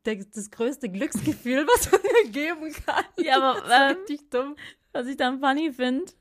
das 0.03 0.51
größte 0.51 0.89
Glücksgefühl, 0.89 1.65
was 1.75 1.91
man 1.91 2.01
mir 2.01 2.31
geben 2.31 2.73
kann. 2.73 3.05
Ja, 3.17 3.37
aber, 3.37 3.65
ähm, 3.71 3.97
richtig 3.97 4.29
dumm. 4.29 4.55
Was 4.91 5.07
ich 5.07 5.17
dann 5.17 5.39
funny 5.39 5.71
finde, 5.71 6.11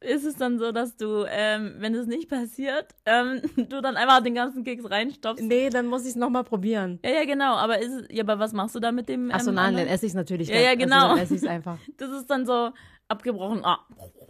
ist 0.00 0.24
es 0.24 0.36
dann 0.36 0.58
so, 0.58 0.72
dass 0.72 0.96
du, 0.96 1.24
ähm, 1.28 1.74
wenn 1.78 1.94
es 1.94 2.06
nicht 2.06 2.28
passiert, 2.28 2.86
ähm, 3.06 3.42
du 3.68 3.80
dann 3.82 3.96
einfach 3.96 4.22
den 4.22 4.34
ganzen 4.34 4.64
Keks 4.64 4.88
reinstopfst. 4.90 5.42
Nee, 5.42 5.68
dann 5.70 5.86
muss 5.86 6.02
ich 6.02 6.10
es 6.10 6.16
nochmal 6.16 6.44
probieren. 6.44 6.98
Ja, 7.04 7.10
ja, 7.10 7.24
genau. 7.24 7.54
Aber 7.56 7.78
ist 7.80 7.92
es, 7.92 8.06
ja, 8.10 8.22
aber 8.22 8.38
was 8.38 8.52
machst 8.52 8.74
du 8.74 8.80
da 8.80 8.92
mit 8.92 9.08
dem? 9.08 9.30
Achso, 9.30 9.50
ähm, 9.50 9.56
nein, 9.56 9.76
dann 9.76 9.86
esse 9.86 10.06
ich 10.06 10.10
es 10.12 10.16
natürlich. 10.16 10.48
Ja, 10.48 10.56
ja, 10.56 10.68
Also, 10.70 10.78
genau. 10.78 11.08
dann 11.08 11.18
esse 11.18 11.34
ich 11.34 11.42
es 11.42 11.48
einfach. 11.48 11.78
Das 11.98 12.10
ist 12.10 12.30
dann 12.30 12.46
so 12.46 12.70
abgebrochen. 13.08 13.64
Ah. 13.64 13.80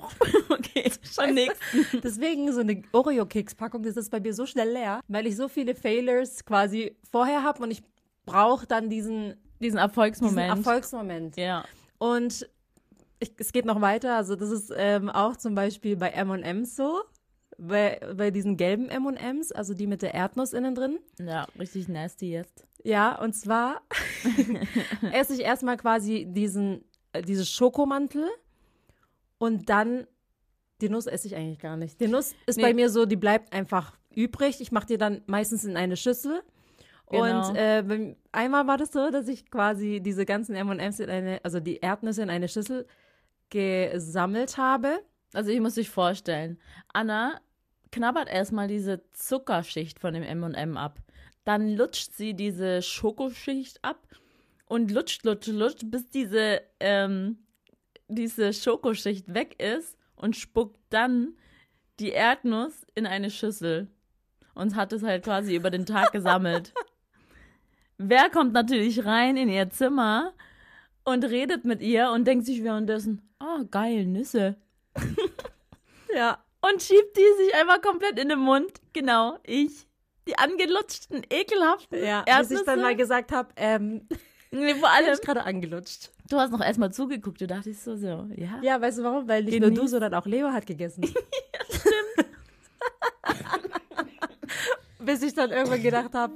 okay, 0.48 0.90
schon 1.02 1.34
nix. 1.34 1.54
Deswegen 2.02 2.50
so 2.52 2.60
eine 2.60 2.82
Oreo-Keks-Packung, 2.92 3.82
das 3.82 3.96
ist 3.96 4.10
bei 4.10 4.18
mir 4.20 4.32
so 4.34 4.46
schnell 4.46 4.70
leer, 4.72 5.00
weil 5.08 5.26
ich 5.26 5.36
so 5.36 5.48
viele 5.48 5.74
Failures 5.74 6.44
quasi 6.44 6.96
vorher 7.12 7.42
habe 7.44 7.62
und 7.62 7.70
ich 7.70 7.82
brauche 8.26 8.66
dann 8.66 8.88
diesen, 8.88 9.28
Diesen 9.28 9.36
diesen 9.60 9.78
Erfolgsmoment. 9.78 10.48
Erfolgsmoment. 10.48 11.36
ja. 11.36 11.64
Und 11.98 12.48
ich, 13.20 13.32
es 13.38 13.52
geht 13.52 13.64
noch 13.64 13.80
weiter. 13.80 14.16
Also 14.16 14.34
das 14.36 14.50
ist 14.50 14.72
ähm, 14.76 15.08
auch 15.10 15.36
zum 15.36 15.54
Beispiel 15.54 15.96
bei 15.96 16.08
M&M's 16.10 16.74
so. 16.76 17.00
Bei, 17.58 18.00
bei 18.16 18.30
diesen 18.30 18.56
gelben 18.56 18.88
M&M's, 18.88 19.52
also 19.52 19.74
die 19.74 19.86
mit 19.86 20.00
der 20.00 20.14
Erdnuss 20.14 20.54
innen 20.54 20.74
drin. 20.74 20.98
Ja, 21.18 21.46
richtig 21.58 21.88
nasty 21.88 22.30
jetzt. 22.32 22.66
Ja, 22.82 23.20
und 23.20 23.34
zwar 23.34 23.82
esse 25.12 25.34
ich 25.34 25.40
erstmal 25.40 25.76
quasi 25.76 26.26
diesen, 26.26 26.84
äh, 27.12 27.20
diese 27.20 27.44
Schokomantel 27.44 28.24
und 29.38 29.68
dann 29.68 30.06
die 30.80 30.88
Nuss 30.88 31.06
esse 31.06 31.26
ich 31.26 31.36
eigentlich 31.36 31.58
gar 31.58 31.76
nicht. 31.76 32.00
Die 32.00 32.08
Nuss 32.08 32.34
ist 32.46 32.56
Nee. 32.56 32.62
bei 32.62 32.72
mir 32.74 32.88
so, 32.88 33.04
die 33.04 33.16
bleibt 33.16 33.52
einfach 33.52 33.98
übrig. 34.14 34.62
Ich 34.62 34.72
mache 34.72 34.86
die 34.86 34.96
dann 34.96 35.20
meistens 35.26 35.64
in 35.64 35.76
eine 35.76 35.98
Schüssel. 35.98 36.42
Genau. 37.10 37.48
Und 37.50 37.56
äh, 37.56 38.14
einmal 38.32 38.66
war 38.66 38.78
das 38.78 38.92
so, 38.92 39.10
dass 39.10 39.28
ich 39.28 39.50
quasi 39.50 40.00
diese 40.00 40.24
ganzen 40.24 40.54
M&M's 40.54 41.00
in 41.00 41.10
eine, 41.10 41.40
also 41.42 41.60
die 41.60 41.76
Erdnüsse 41.76 42.22
in 42.22 42.30
eine 42.30 42.48
Schüssel 42.48 42.86
gesammelt 43.50 44.56
habe. 44.56 45.00
Also 45.32 45.50
ich 45.50 45.60
muss 45.60 45.74
dich 45.74 45.90
vorstellen. 45.90 46.58
Anna 46.92 47.40
knabbert 47.92 48.28
erstmal 48.28 48.68
diese 48.68 49.02
Zuckerschicht 49.12 49.98
von 49.98 50.14
dem 50.14 50.22
M&M 50.22 50.76
ab. 50.76 50.98
Dann 51.44 51.76
lutscht 51.76 52.12
sie 52.12 52.34
diese 52.34 52.82
Schokoschicht 52.82 53.84
ab 53.84 54.06
und 54.66 54.90
lutscht, 54.90 55.24
lutscht, 55.24 55.48
lutscht, 55.48 55.90
bis 55.90 56.08
diese, 56.08 56.62
ähm, 56.78 57.38
diese 58.08 58.52
Schokoschicht 58.52 59.34
weg 59.34 59.60
ist 59.60 59.96
und 60.14 60.36
spuckt 60.36 60.80
dann 60.90 61.34
die 61.98 62.10
Erdnuss 62.10 62.86
in 62.94 63.06
eine 63.06 63.30
Schüssel 63.30 63.88
und 64.54 64.76
hat 64.76 64.92
es 64.92 65.02
halt 65.02 65.24
quasi 65.24 65.56
über 65.56 65.70
den 65.70 65.86
Tag 65.86 66.12
gesammelt. 66.12 66.72
Wer 67.98 68.30
kommt 68.30 68.52
natürlich 68.52 69.04
rein 69.04 69.36
in 69.36 69.48
ihr 69.48 69.70
Zimmer 69.70 70.32
und 71.10 71.24
redet 71.24 71.64
mit 71.64 71.82
ihr 71.82 72.10
und 72.10 72.24
denkt 72.26 72.46
sich 72.46 72.62
währenddessen, 72.64 73.20
oh, 73.40 73.64
geil, 73.70 74.06
Nüsse. 74.06 74.56
Ja. 76.14 76.38
Und 76.60 76.82
schiebt 76.82 77.16
die 77.16 77.44
sich 77.44 77.54
einfach 77.54 77.80
komplett 77.80 78.18
in 78.18 78.28
den 78.28 78.40
Mund. 78.40 78.72
Genau, 78.92 79.38
ich. 79.44 79.86
Die 80.26 80.36
angelutschten, 80.36 81.22
ekelhaften 81.30 82.02
Ja, 82.04 82.22
bis 82.22 82.34
Erdnüsse. 82.34 82.54
ich 82.54 82.66
dann 82.66 82.82
mal 82.82 82.96
gesagt 82.96 83.30
habe, 83.32 83.48
ähm, 83.56 84.08
nee, 84.50 84.74
vor 84.74 84.88
ich 85.00 85.06
allem, 85.06 85.18
gerade 85.22 85.44
angelutscht. 85.44 86.10
du 86.28 86.38
hast 86.38 86.50
noch 86.50 86.60
erstmal 86.60 86.92
zugeguckt. 86.92 87.40
Du 87.40 87.46
dachtest 87.46 87.84
so, 87.84 87.94
so, 87.96 88.28
ja. 88.34 88.58
Ja, 88.60 88.80
weißt 88.80 88.98
du 88.98 89.04
warum? 89.04 89.28
Weil 89.28 89.44
nicht 89.44 89.60
nur 89.60 89.70
du, 89.70 89.76
Genieß. 89.76 89.92
sondern 89.92 90.12
auch 90.14 90.26
Leo 90.26 90.50
hat 90.50 90.66
gegessen. 90.66 91.02
ja, 91.04 91.64
stimmt. 91.68 92.28
Bis 94.98 95.22
ich 95.22 95.32
dann 95.32 95.50
irgendwann 95.50 95.82
gedacht 95.82 96.12
habe, 96.12 96.34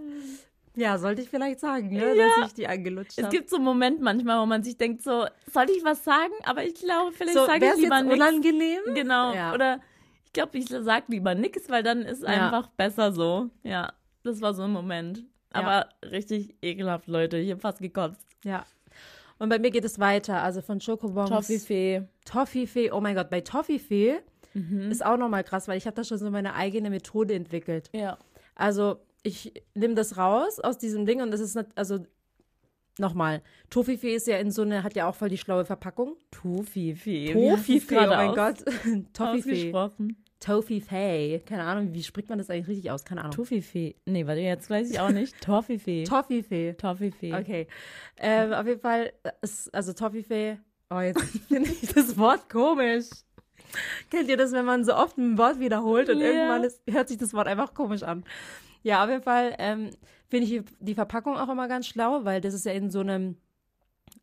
ja, 0.76 0.98
sollte 0.98 1.22
ich 1.22 1.28
vielleicht 1.30 1.60
sagen, 1.60 1.90
ne, 1.90 2.14
Ja. 2.16 2.28
dass 2.40 2.48
ich 2.48 2.54
die 2.54 2.66
angelutscht 2.66 3.18
Es 3.18 3.24
habe. 3.24 3.36
gibt 3.36 3.50
so 3.50 3.56
einen 3.56 3.64
Moment 3.64 4.00
manchmal, 4.00 4.40
wo 4.40 4.46
man 4.46 4.62
sich 4.62 4.76
denkt 4.76 5.02
so, 5.02 5.26
soll 5.52 5.66
ich 5.70 5.84
was 5.84 6.04
sagen? 6.04 6.32
Aber 6.44 6.64
ich 6.64 6.74
glaube, 6.74 7.12
vielleicht 7.12 7.34
So, 7.36 7.46
sage 7.46 7.66
ich 7.66 7.72
es 7.72 7.78
lieber 7.80 8.02
nichts. 8.02 8.16
unangenehm? 8.16 8.80
Genau. 8.94 9.32
Ja. 9.34 9.54
Oder 9.54 9.80
ich 10.24 10.32
glaube, 10.32 10.58
ich 10.58 10.66
sag 10.68 11.08
lieber 11.08 11.34
nichts, 11.34 11.68
weil 11.70 11.82
dann 11.82 12.02
ist 12.02 12.22
Ja. 12.22 12.28
einfach 12.28 12.68
besser 12.68 13.12
so. 13.12 13.50
Ja, 13.62 13.92
das 14.22 14.40
war 14.40 14.54
so 14.54 14.62
ein 14.62 14.70
Moment. 14.72 15.24
Aber 15.52 15.88
richtig 16.10 16.56
ekelhaft, 16.62 17.06
Leute. 17.06 17.36
Ich 17.38 17.50
habe 17.52 17.60
fast 17.60 17.78
gekotzt. 17.78 18.26
Ja. 18.44 18.64
Und 19.38 19.48
bei 19.48 19.58
mir 19.58 19.70
geht 19.70 19.84
es 19.84 19.98
weiter, 20.00 20.42
also 20.42 20.62
von 20.62 20.80
Schokobons. 20.80 21.28
Toffifee. 21.30 22.02
Toffifee, 22.24 22.90
oh 22.90 23.00
mein 23.00 23.14
Gott, 23.14 23.30
bei 23.30 23.40
Toffifee 23.40 24.16
Mhm. 24.54 24.90
ist 24.90 25.04
auch 25.04 25.16
nochmal 25.16 25.42
krass, 25.44 25.66
weil 25.68 25.76
ich 25.78 25.86
habe 25.86 25.96
da 25.96 26.04
schon 26.04 26.18
so 26.18 26.30
meine 26.30 26.54
eigene 26.54 26.88
Methode 26.90 27.34
entwickelt. 27.34 27.90
Ja. 27.92 28.18
Also 28.54 28.98
ich 29.24 29.52
nehme 29.74 29.94
das 29.94 30.16
raus 30.16 30.60
aus 30.60 30.78
diesem 30.78 31.06
Ding 31.06 31.20
und 31.20 31.32
das 31.32 31.40
ist, 31.40 31.56
nicht, 31.56 31.68
also 31.74 31.98
nochmal, 32.98 33.42
Toffifee 33.70 34.14
ist 34.14 34.28
ja 34.28 34.36
in 34.36 34.50
so 34.52 34.62
eine, 34.62 34.84
hat 34.84 34.94
ja 34.94 35.08
auch 35.08 35.14
voll 35.16 35.30
die 35.30 35.38
schlaue 35.38 35.64
Verpackung. 35.64 36.16
Toffifee. 36.30 37.32
Toffifee, 37.32 37.98
oh 37.98 38.06
mein 38.06 38.34
Gott. 38.34 38.58
Toffifee. 39.12 39.72
Ausgesprochen. 39.72 40.16
Toffifee. 40.40 41.40
Keine 41.46 41.64
Ahnung, 41.64 41.94
wie 41.94 42.02
spricht 42.02 42.28
man 42.28 42.36
das 42.38 42.50
eigentlich 42.50 42.68
richtig 42.68 42.90
aus? 42.90 43.04
Keine 43.04 43.22
Ahnung. 43.22 43.32
Toffifee. 43.34 43.96
Nee, 44.04 44.26
warte, 44.26 44.42
jetzt 44.42 44.68
weiß 44.68 44.90
ich 44.90 45.00
auch 45.00 45.10
nicht. 45.10 45.40
Toffifee. 45.40 46.04
Toffifee. 46.04 46.74
Toffifee. 46.74 47.34
Okay. 47.34 47.66
Ähm, 48.18 48.52
auf 48.52 48.66
jeden 48.66 48.80
Fall, 48.80 49.12
ist, 49.40 49.72
also 49.74 49.94
Toffifee, 49.94 50.58
oh, 50.90 51.00
jetzt 51.00 51.22
finde 51.48 51.70
ich 51.70 51.92
das 51.94 52.18
Wort 52.18 52.50
komisch. 52.50 53.06
Kennt 54.10 54.28
ihr 54.28 54.36
das, 54.36 54.52
wenn 54.52 54.66
man 54.66 54.84
so 54.84 54.94
oft 54.94 55.16
ein 55.16 55.38
Wort 55.38 55.58
wiederholt 55.60 56.10
und 56.10 56.20
Ja. 56.20 56.26
irgendwann 56.26 56.64
ist, 56.64 56.82
hört 56.88 57.08
sich 57.08 57.16
das 57.16 57.32
Wort 57.32 57.48
einfach 57.48 57.72
komisch 57.72 58.02
an? 58.02 58.24
Ja, 58.84 59.02
auf 59.02 59.10
jeden 59.10 59.22
Fall 59.22 59.54
ähm, 59.58 59.90
finde 60.28 60.46
ich 60.46 60.62
die 60.78 60.94
Verpackung 60.94 61.36
auch 61.36 61.48
immer 61.48 61.66
ganz 61.68 61.86
schlau, 61.88 62.24
weil 62.24 62.40
das 62.40 62.54
ist 62.54 62.64
ja 62.66 62.72
in 62.72 62.90
so 62.90 63.00
einem, 63.00 63.36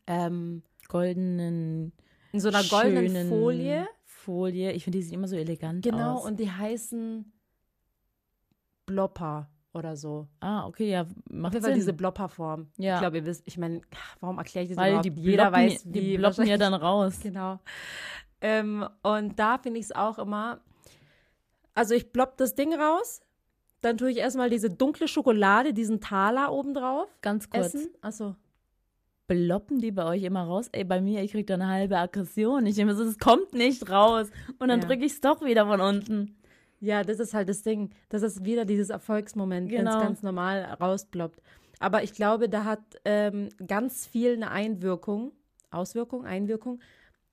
ähm, 0.07 0.63
Goldenen. 0.87 1.91
in 2.31 2.39
so 2.39 2.47
einer 2.49 2.63
goldenen 2.63 3.27
Folie. 3.27 3.87
Folie. 4.05 4.71
Ich 4.73 4.83
finde, 4.85 4.99
die 4.99 5.03
sieht 5.03 5.13
immer 5.13 5.27
so 5.27 5.35
elegant 5.35 5.83
Genau, 5.83 6.15
aus. 6.17 6.25
und 6.25 6.39
die 6.39 6.49
heißen 6.51 7.31
Blopper. 8.85 9.49
oder 9.73 9.95
so. 9.95 10.27
Ah, 10.41 10.65
okay, 10.67 10.89
ja, 10.91 11.03
Auf 11.03 11.07
macht 11.29 11.53
jeden 11.53 11.63
Fall 11.63 11.71
Sinn. 11.71 11.79
diese 11.79 11.93
Blopperform. 11.93 12.67
Ja. 12.77 12.95
Ich 12.95 12.99
glaube, 12.99 13.17
ihr 13.17 13.25
wisst, 13.25 13.43
ich 13.47 13.57
meine, 13.57 13.79
warum 14.19 14.37
erkläre 14.37 14.63
ich 14.63 14.69
das 14.69 14.77
Weil 14.77 14.89
überhaupt? 14.91 15.05
die 15.05 15.21
Jeder 15.21 15.51
weiß, 15.51 15.83
die 15.85 15.93
wie 16.01 16.17
bloppen 16.17 16.45
ja 16.45 16.57
dann 16.57 16.73
raus. 16.73 17.19
Genau. 17.23 17.57
Ähm, 18.41 18.85
und 19.01 19.39
da 19.39 19.57
finde 19.59 19.79
ich 19.79 19.85
es 19.85 19.91
auch 19.93 20.19
immer. 20.19 20.59
Also 21.73 21.93
ich 21.95 22.11
blopp 22.11 22.35
das 22.35 22.53
Ding 22.53 22.73
raus, 22.73 23.21
dann 23.81 23.97
tue 23.97 24.11
ich 24.11 24.17
erstmal 24.17 24.49
diese 24.49 24.69
dunkle 24.69 25.07
Schokolade, 25.07 25.73
diesen 25.73 25.99
Taler 26.01 26.51
oben 26.53 26.73
drauf. 26.73 27.09
Ganz 27.21 27.49
kurz. 27.49 27.73
Essen. 27.73 27.89
Achso. 28.01 28.35
Bloppen 29.27 29.79
die 29.79 29.91
bei 29.91 30.05
euch 30.05 30.23
immer 30.23 30.43
raus? 30.43 30.67
Ey, 30.73 30.83
bei 30.83 30.99
mir, 30.99 31.23
ich 31.23 31.31
krieg 31.31 31.47
da 31.47 31.53
eine 31.53 31.67
halbe 31.67 31.97
Aggression. 31.97 32.65
Ich 32.65 32.75
denke 32.75 32.91
mir 32.93 32.97
so, 32.97 33.03
es 33.05 33.17
kommt 33.17 33.53
nicht 33.53 33.89
raus. 33.89 34.29
Und 34.59 34.67
dann 34.67 34.81
Ja. 34.81 34.87
drücke 34.87 35.05
ich 35.05 35.13
es 35.13 35.21
doch 35.21 35.41
wieder 35.41 35.65
von 35.67 35.79
unten. 35.79 36.35
Ja, 36.81 37.03
das 37.03 37.19
ist 37.19 37.33
halt 37.33 37.47
das 37.47 37.61
Ding. 37.61 37.91
Das 38.09 38.23
ist 38.23 38.43
wieder 38.43 38.65
dieses 38.65 38.89
Erfolgsmoment, 38.89 39.69
wenn 39.71 39.77
Genau. 39.85 39.97
es 39.97 40.03
ganz 40.03 40.23
normal 40.23 40.63
rausploppt. 40.81 41.41
Aber 41.79 42.03
ich 42.03 42.13
glaube, 42.13 42.49
da 42.49 42.65
hat 42.65 42.81
ähm, 43.05 43.49
ganz 43.65 44.05
viel 44.05 44.33
eine 44.33 44.51
Einwirkung, 44.51 45.31
Auswirkung, 45.69 46.25
Einwirkung, 46.25 46.79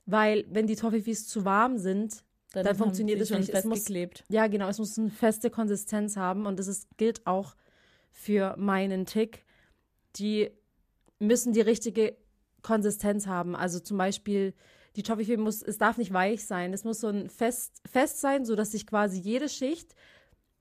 weil 0.06 0.44
wenn 0.50 0.66
die 0.66 0.76
Toffifees 0.76 1.26
zu 1.26 1.44
warm 1.44 1.78
sind, 1.78 2.22
Dann 2.52 2.66
haben 2.66 2.76
funktioniert 2.78 3.20
es 3.20 3.28
schon 3.28 3.40
nicht. 3.40 3.50
Es 3.50 3.64
muss- 3.64 3.78
festgeklebt. 3.78 4.24
ja 4.28 4.46
genau, 4.46 4.68
es 4.68 4.78
muss 4.78 4.98
eine 4.98 5.10
feste 5.10 5.50
Konsistenz 5.50 6.16
haben 6.16 6.46
und 6.46 6.58
das 6.58 6.66
ist, 6.66 6.88
gilt 6.96 7.26
auch 7.26 7.54
für 8.10 8.56
meinen 8.56 9.04
Tick. 9.06 9.44
Die 10.16 10.50
müssen 11.18 11.52
die 11.52 11.60
richtige 11.60 12.16
Konsistenz 12.62 13.26
haben. 13.26 13.54
Also 13.54 13.78
zum 13.80 13.98
Beispiel 13.98 14.54
die 14.96 15.02
Toffifee 15.02 15.36
muss, 15.36 15.62
es 15.62 15.78
darf 15.78 15.98
nicht 15.98 16.12
weich 16.12 16.44
sein. 16.46 16.72
Es 16.72 16.84
muss 16.84 17.00
so 17.00 17.08
ein 17.08 17.28
fest, 17.28 17.80
fest 17.86 18.20
sein, 18.20 18.44
sodass 18.44 18.72
sich 18.72 18.86
quasi 18.86 19.18
jede 19.20 19.48
Schicht 19.48 19.94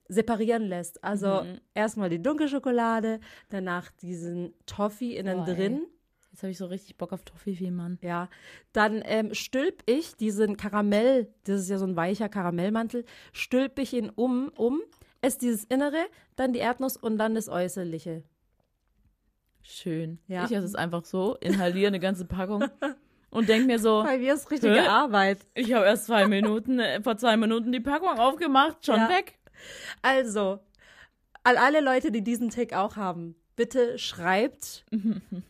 separieren 0.09 0.63
lässt. 0.63 1.03
Also 1.03 1.43
Mhm. 1.43 1.59
erstmal 1.73 2.09
die 2.09 2.21
dunkle 2.21 2.47
Schokolade, 2.47 3.19
danach 3.49 3.91
diesen 3.91 4.53
Toffee 4.65 5.15
innen 5.17 5.37
Boah, 5.37 5.47
ey. 5.47 5.55
Jetzt 6.37 6.43
habe 6.43 6.51
ich 6.51 6.57
so 6.59 6.67
richtig 6.67 6.97
Bock 6.97 7.13
auf 7.13 7.23
Toffifee, 7.23 7.71
Mann. 7.71 7.97
Ja, 8.03 8.29
dann 8.71 9.01
ähm, 9.05 9.33
stülp 9.33 9.81
ich 9.87 10.15
diesen 10.17 10.55
Karamell, 10.55 11.33
das 11.45 11.61
ist 11.61 11.69
ja 11.71 11.79
so 11.79 11.85
ein 11.87 11.95
weicher 11.95 12.29
Karamellmantel, 12.29 13.05
stülp 13.33 13.79
ich 13.79 13.93
ihn 13.93 14.11
um, 14.11 14.49
um, 14.49 14.79
esse 15.21 15.39
dieses 15.39 15.63
Innere, 15.63 16.05
dann 16.35 16.53
die 16.53 16.59
Erdnuss 16.59 16.95
und 16.95 17.17
dann 17.17 17.33
das 17.33 17.49
Äußerliche. 17.49 18.21
Schön. 19.63 20.19
Ja. 20.27 20.45
Ich 20.45 20.51
esse 20.51 20.67
es 20.67 20.75
einfach 20.75 21.05
so, 21.05 21.37
inhaliere 21.41 21.87
eine 21.87 21.99
ganze 21.99 22.25
Packung 22.25 22.65
und 23.31 23.49
denke 23.49 23.65
mir 23.65 23.79
so, 23.79 24.03
Bei 24.03 24.19
mir 24.19 24.35
ist 24.35 24.51
richtige 24.51 24.75
Hä? 24.83 24.87
Arbeit. 24.87 25.39
ich 25.55 25.73
habe 25.73 25.87
erst 25.87 26.05
zwei 26.05 26.27
Minuten, 26.27 26.77
äh, 26.77 27.01
vor 27.01 27.17
zwei 27.17 27.35
Minuten 27.35 27.71
die 27.71 27.79
Packung 27.79 28.09
aufgemacht, 28.19 28.85
schon 28.85 28.97
Ja. 28.97 29.09
weg. 29.09 29.39
Also, 30.03 30.59
an 31.43 31.57
alle 31.57 31.81
Leute, 31.81 32.11
die 32.11 32.23
diesen 32.23 32.51
Tick 32.51 32.73
auch 32.73 32.95
haben, 32.95 33.33
bitte 33.57 33.97
schreibt, 33.99 34.85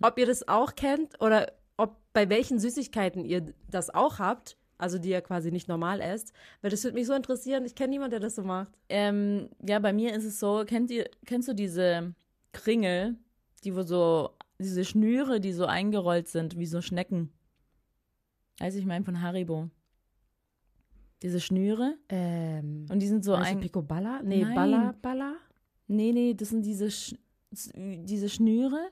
ob 0.01 0.17
ihr 0.17 0.25
das 0.25 0.47
auch 0.47 0.73
kennt 0.73 1.21
oder 1.21 1.51
ob 1.77 1.97
bei 2.13 2.27
welchen 2.29 2.57
Süßigkeiten 2.59 3.23
ihr 3.23 3.53
das 3.69 3.93
auch 3.93 4.17
habt, 4.17 4.57
also 4.79 4.97
die 4.97 5.09
ihr 5.09 5.21
quasi 5.21 5.51
nicht 5.51 5.67
normal 5.67 6.01
esst, 6.01 6.33
weil 6.61 6.71
das 6.71 6.83
würde 6.83 6.95
mich 6.95 7.05
so 7.05 7.13
interessieren. 7.13 7.65
Ich 7.65 7.75
kenne 7.75 7.89
niemanden, 7.89 8.11
der 8.11 8.19
das 8.19 8.35
so 8.35 8.43
macht. 8.43 8.71
Ähm, 8.89 9.49
ja, 9.67 9.77
bei 9.77 9.93
mir 9.93 10.15
ist 10.15 10.23
es 10.23 10.39
so, 10.39 10.63
kennt 10.65 10.89
ihr, 10.89 11.07
kennst 11.25 11.47
du 11.47 11.53
diese 11.53 12.15
Kringel, 12.53 13.15
die 13.63 13.75
wo 13.75 13.83
so, 13.83 14.31
diese 14.57 14.85
Schnüre, 14.85 15.39
die 15.39 15.53
so 15.53 15.65
eingerollt 15.65 16.27
sind, 16.27 16.57
wie 16.57 16.65
so 16.65 16.81
Schnecken? 16.81 17.31
Weiß 18.59 18.75
ich 18.75 18.85
mein 18.85 19.03
von 19.03 19.21
Haribo. 19.21 19.69
Diese 21.21 21.39
Schnüre 21.39 21.95
Ähm, 22.09 22.85
und 22.89 22.99
die 22.99 23.07
sind 23.07 23.23
so 23.23 23.33
ein. 23.33 23.59
Picoballa? 23.59 24.21
Nee, 24.23 24.43
Nein. 24.43 24.55
Balla, 24.55 24.95
Balla? 25.01 25.35
Nee, 25.87 26.11
nee, 26.11 26.33
das 26.33 26.49
sind 26.49 26.65
diese, 26.65 26.91
Sch 26.91 27.15
diese 27.51 28.29
Schnüre 28.29 28.89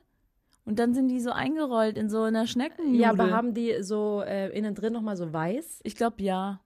und 0.65 0.79
dann 0.79 0.93
sind 0.93 1.09
die 1.09 1.19
so 1.19 1.31
eingerollt 1.31 1.97
in 1.97 2.09
so 2.09 2.23
einer 2.23 2.47
Schneckennudel. 2.47 2.99
Ja, 2.99 3.09
aber 3.11 3.29
haben 3.31 3.53
die 3.53 3.83
so 3.83 4.23
äh, 4.25 4.49
innen 4.57 4.73
drin 4.75 4.93
nochmal 4.93 5.17
so 5.17 5.31
weiß? 5.31 5.81
Ich 5.83 5.95
glaube 5.95 6.23
ja. 6.23 6.61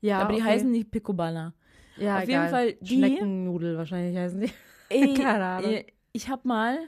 Ja, 0.00 0.18
aber 0.20 0.32
die 0.34 0.40
okay. 0.40 0.50
heißen 0.50 0.70
nicht 0.70 0.90
Picoballa. 0.90 1.54
ja, 1.96 2.16
auf 2.16 2.20
jeden 2.22 2.30
egal. 2.32 2.48
Fall 2.50 2.72
die- 2.74 2.96
Schneckennudel 2.96 3.76
wahrscheinlich 3.76 4.16
heißen 4.16 4.40
die. 4.40 4.50
Ey, 4.88 5.14
Keine 5.14 5.44
Ahnung. 5.44 5.70
äh, 5.70 5.86
ich 6.12 6.28
habe 6.28 6.46
mal 6.46 6.78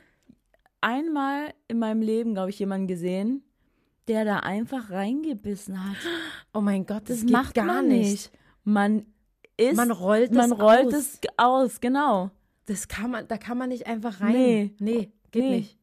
einmal 0.81 1.55
in 1.69 1.79
meinem 1.79 2.03
Leben, 2.03 2.35
glaube 2.35 2.51
ich, 2.51 2.59
jemanden 2.59 2.87
gesehen, 2.89 3.43
der 4.09 4.25
da 4.27 4.41
einfach 4.41 4.91
reingebissen 4.91 5.83
hat. 5.83 5.97
Oh 6.53 6.61
mein 6.61 6.85
Gott, 6.85 7.03
Das, 7.09 7.19
das, 7.19 7.21
geht 7.23 7.31
macht 7.31 7.55
gar 7.55 7.65
man 7.65 7.89
nicht. 7.89 8.11
nicht. 8.11 8.33
Man 8.65 9.07
isst, 9.57 9.77
Man 9.77 9.91
rollt 9.91 10.33
man 10.33 10.51
das 10.51 10.59
rollt 10.61 10.87
aus. 10.89 10.93
es 10.95 11.21
aus, 11.39 11.81
genau. 11.81 12.31
Das 12.67 12.89
kann 12.89 13.11
man, 13.11 13.29
da 13.29 13.37
kann 13.37 13.59
man 13.59 13.69
nicht 13.69 13.87
einfach 13.87 14.21
rein. 14.21 14.33
Nee. 14.33 14.75
Nee, 14.79 15.13
geht 15.31 15.43
Nee. 15.45 15.57
nicht. 15.59 15.79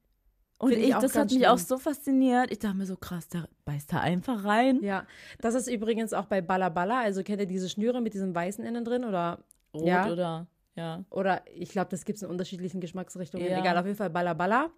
Und 0.57 0.73
ich 0.73 0.89
ich, 0.89 0.93
das 0.95 1.15
hat 1.15 1.29
mich 1.29 1.39
schlimm. 1.39 1.49
auch 1.49 1.57
so 1.57 1.77
fasziniert. 1.79 2.51
Ich 2.51 2.59
dachte 2.59 2.77
mir 2.77 2.85
so 2.85 2.95
krass, 2.95 3.27
der 3.29 3.47
beißt 3.65 3.93
da 3.93 3.99
einfach 3.99 4.43
rein. 4.45 4.79
Ja, 4.83 5.07
das 5.39 5.55
ist 5.55 5.67
übrigens 5.67 6.13
auch 6.13 6.25
bei 6.25 6.41
Balla 6.41 6.69
Balla. 6.69 6.99
Also 7.01 7.23
kennt 7.23 7.39
ihr 7.41 7.47
diese 7.47 7.67
Schnüre 7.67 7.99
mit 7.99 8.13
diesem 8.13 8.35
weißen 8.35 8.63
innen 8.63 8.85
drin 8.85 9.03
oder 9.03 9.43
Rot 9.73 9.87
Ja. 9.87 10.11
oder 10.11 10.47
ja. 10.75 11.03
oder 11.09 11.41
ich 11.53 11.69
glaube, 11.69 11.89
das 11.89 12.05
gibt 12.05 12.17
es 12.17 12.23
in 12.23 12.29
unterschiedlichen 12.29 12.79
Geschmacksrichtungen. 12.79 13.47
Ja. 13.47 13.59
Egal, 13.59 13.75
auf 13.77 13.85
jeden 13.85 13.97
Fall 13.97 14.11
Balla 14.11 14.33
Balla. 14.35 14.69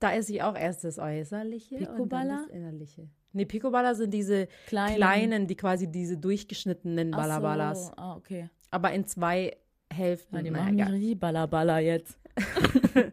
Da 0.00 0.12
esse 0.12 0.32
ich 0.32 0.42
auch 0.42 0.56
erst 0.56 0.82
das 0.82 0.98
Äußerliche 0.98 1.76
und 1.76 1.82
dann 1.84 1.94
Picoballa? 1.94 2.36
das 2.42 2.46
Innerliche. 2.48 3.08
Nee, 3.32 3.44
Picoballa 3.46 3.94
sind 3.94 4.12
diese 4.12 4.48
Kleinen. 4.66 4.96
kleinen, 4.96 5.46
die 5.46 5.54
quasi 5.56 5.90
diese 5.90 6.18
durchgeschnittenen 6.18 7.14
Ach 7.14 7.18
Balla 7.18 7.36
so. 7.36 7.40
Ballas. 7.42 7.92
Ah, 7.96 8.16
okay. 8.16 8.50
Aber 8.72 8.90
in 8.92 9.06
zwei 9.06 9.56
Hälften. 9.94 10.36
Ja, 10.36 10.42
die 10.42 10.50
Naja, 10.50 10.64
machen 10.64 10.78
egal. 10.78 10.92
richtig 10.92 11.20
Ballaballa 11.20 11.78
jetzt. 11.78 12.18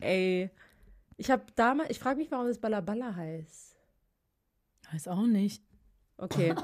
Ey, 0.00 0.50
ich 1.16 1.30
habe 1.30 1.42
damals, 1.54 1.90
ich 1.90 1.98
frage 1.98 2.18
mich, 2.18 2.30
warum 2.30 2.46
das 2.46 2.58
Balla 2.58 2.80
Balla 2.80 3.14
heißt. 3.14 3.76
Weiß 4.92 5.08
auch 5.08 5.26
nicht. 5.26 5.62
Okay. 6.16 6.54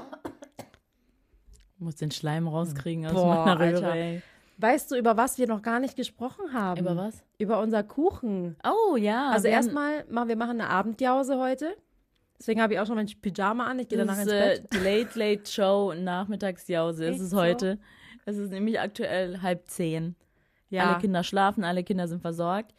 Muss 1.79 1.95
den 1.95 2.11
Schleim 2.11 2.47
rauskriegen 2.47 3.05
aus 3.05 3.13
Boah, 3.13 3.45
meiner 3.45 3.59
Röhre. 3.59 3.91
Alter. 3.91 4.21
Weißt 4.59 4.91
du, 4.91 4.95
über 4.95 5.15
was 5.15 5.37
wir 5.37 5.47
noch 5.47 5.61
gar 5.61 5.79
nicht 5.79 5.95
gesprochen 5.95 6.51
haben? 6.53 6.79
Über 6.79 6.97
was? 6.97 7.23
Über 7.37 7.59
unser 7.59 7.83
Kuchen. 7.83 8.55
Oh 8.63 8.95
ja. 8.95 9.29
Also 9.29 9.47
erstmal, 9.47 10.05
wir 10.09 10.35
machen 10.35 10.59
eine 10.61 10.69
Abendjause 10.69 11.37
heute. 11.37 11.77
Deswegen 12.39 12.61
habe 12.61 12.73
ich 12.73 12.79
auch 12.79 12.85
schon 12.87 12.95
mein 12.95 13.07
Pyjama 13.07 13.65
an. 13.65 13.79
Ich 13.79 13.87
gehe 13.87 13.97
danach 13.97 14.15
ist 14.17 14.23
ins 14.23 14.31
äh, 14.31 14.61
Bett. 14.71 14.83
Late 14.83 15.19
Late 15.19 15.51
Show 15.51 15.93
Nachmittagsjause 15.93 17.05
ist 17.05 17.19
es 17.19 17.29
so? 17.31 17.37
Es 18.27 18.37
ist 18.37 18.51
nämlich 18.51 18.77
aktuell 18.77 19.41
halb 19.41 19.69
zehn. 19.69 20.15
Ja, 20.69 20.91
Alle 20.91 20.99
Kinder 20.99 21.23
schlafen, 21.23 21.63
alle 21.63 21.85
Kinder 21.85 22.09
sind 22.09 22.21
versorgt. 22.21 22.73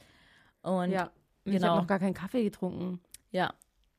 Und 0.61 0.91
ja. 0.91 1.11
Ich 1.45 1.55
genau. 1.55 1.69
habe 1.69 1.81
noch 1.81 1.87
gar 1.87 1.99
keinen 1.99 2.13
Kaffee 2.15 2.45
getrunken. 2.45 3.01
ja. 3.33 3.55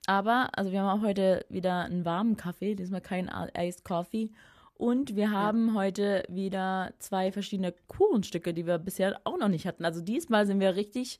Aber, 0.05 0.49
also 0.53 0.71
wir 0.71 0.81
haben 0.81 0.99
auch 0.99 1.05
heute 1.05 1.45
wieder 1.49 1.83
einen 1.83 2.05
warmen 2.05 2.35
Kaffee, 2.35 2.73
diesmal 2.73 3.01
kein 3.01 3.29
Iced 3.55 3.83
Coffee. 3.83 4.31
Und 4.75 5.15
wir 5.15 5.31
haben 5.31 5.75
heute 5.75 6.23
wieder 6.29 6.93
zwei 6.99 7.31
verschiedene 7.31 7.73
Kuchenstücke, 7.87 8.53
die 8.53 8.65
wir 8.65 8.77
bisher 8.77 9.19
auch 9.23 9.37
noch 9.37 9.49
nicht 9.49 9.67
hatten. 9.67 9.85
Also 9.85 10.01
diesmal 10.01 10.47
sind 10.47 10.59
wir 10.59 10.75
richtig, 10.75 11.19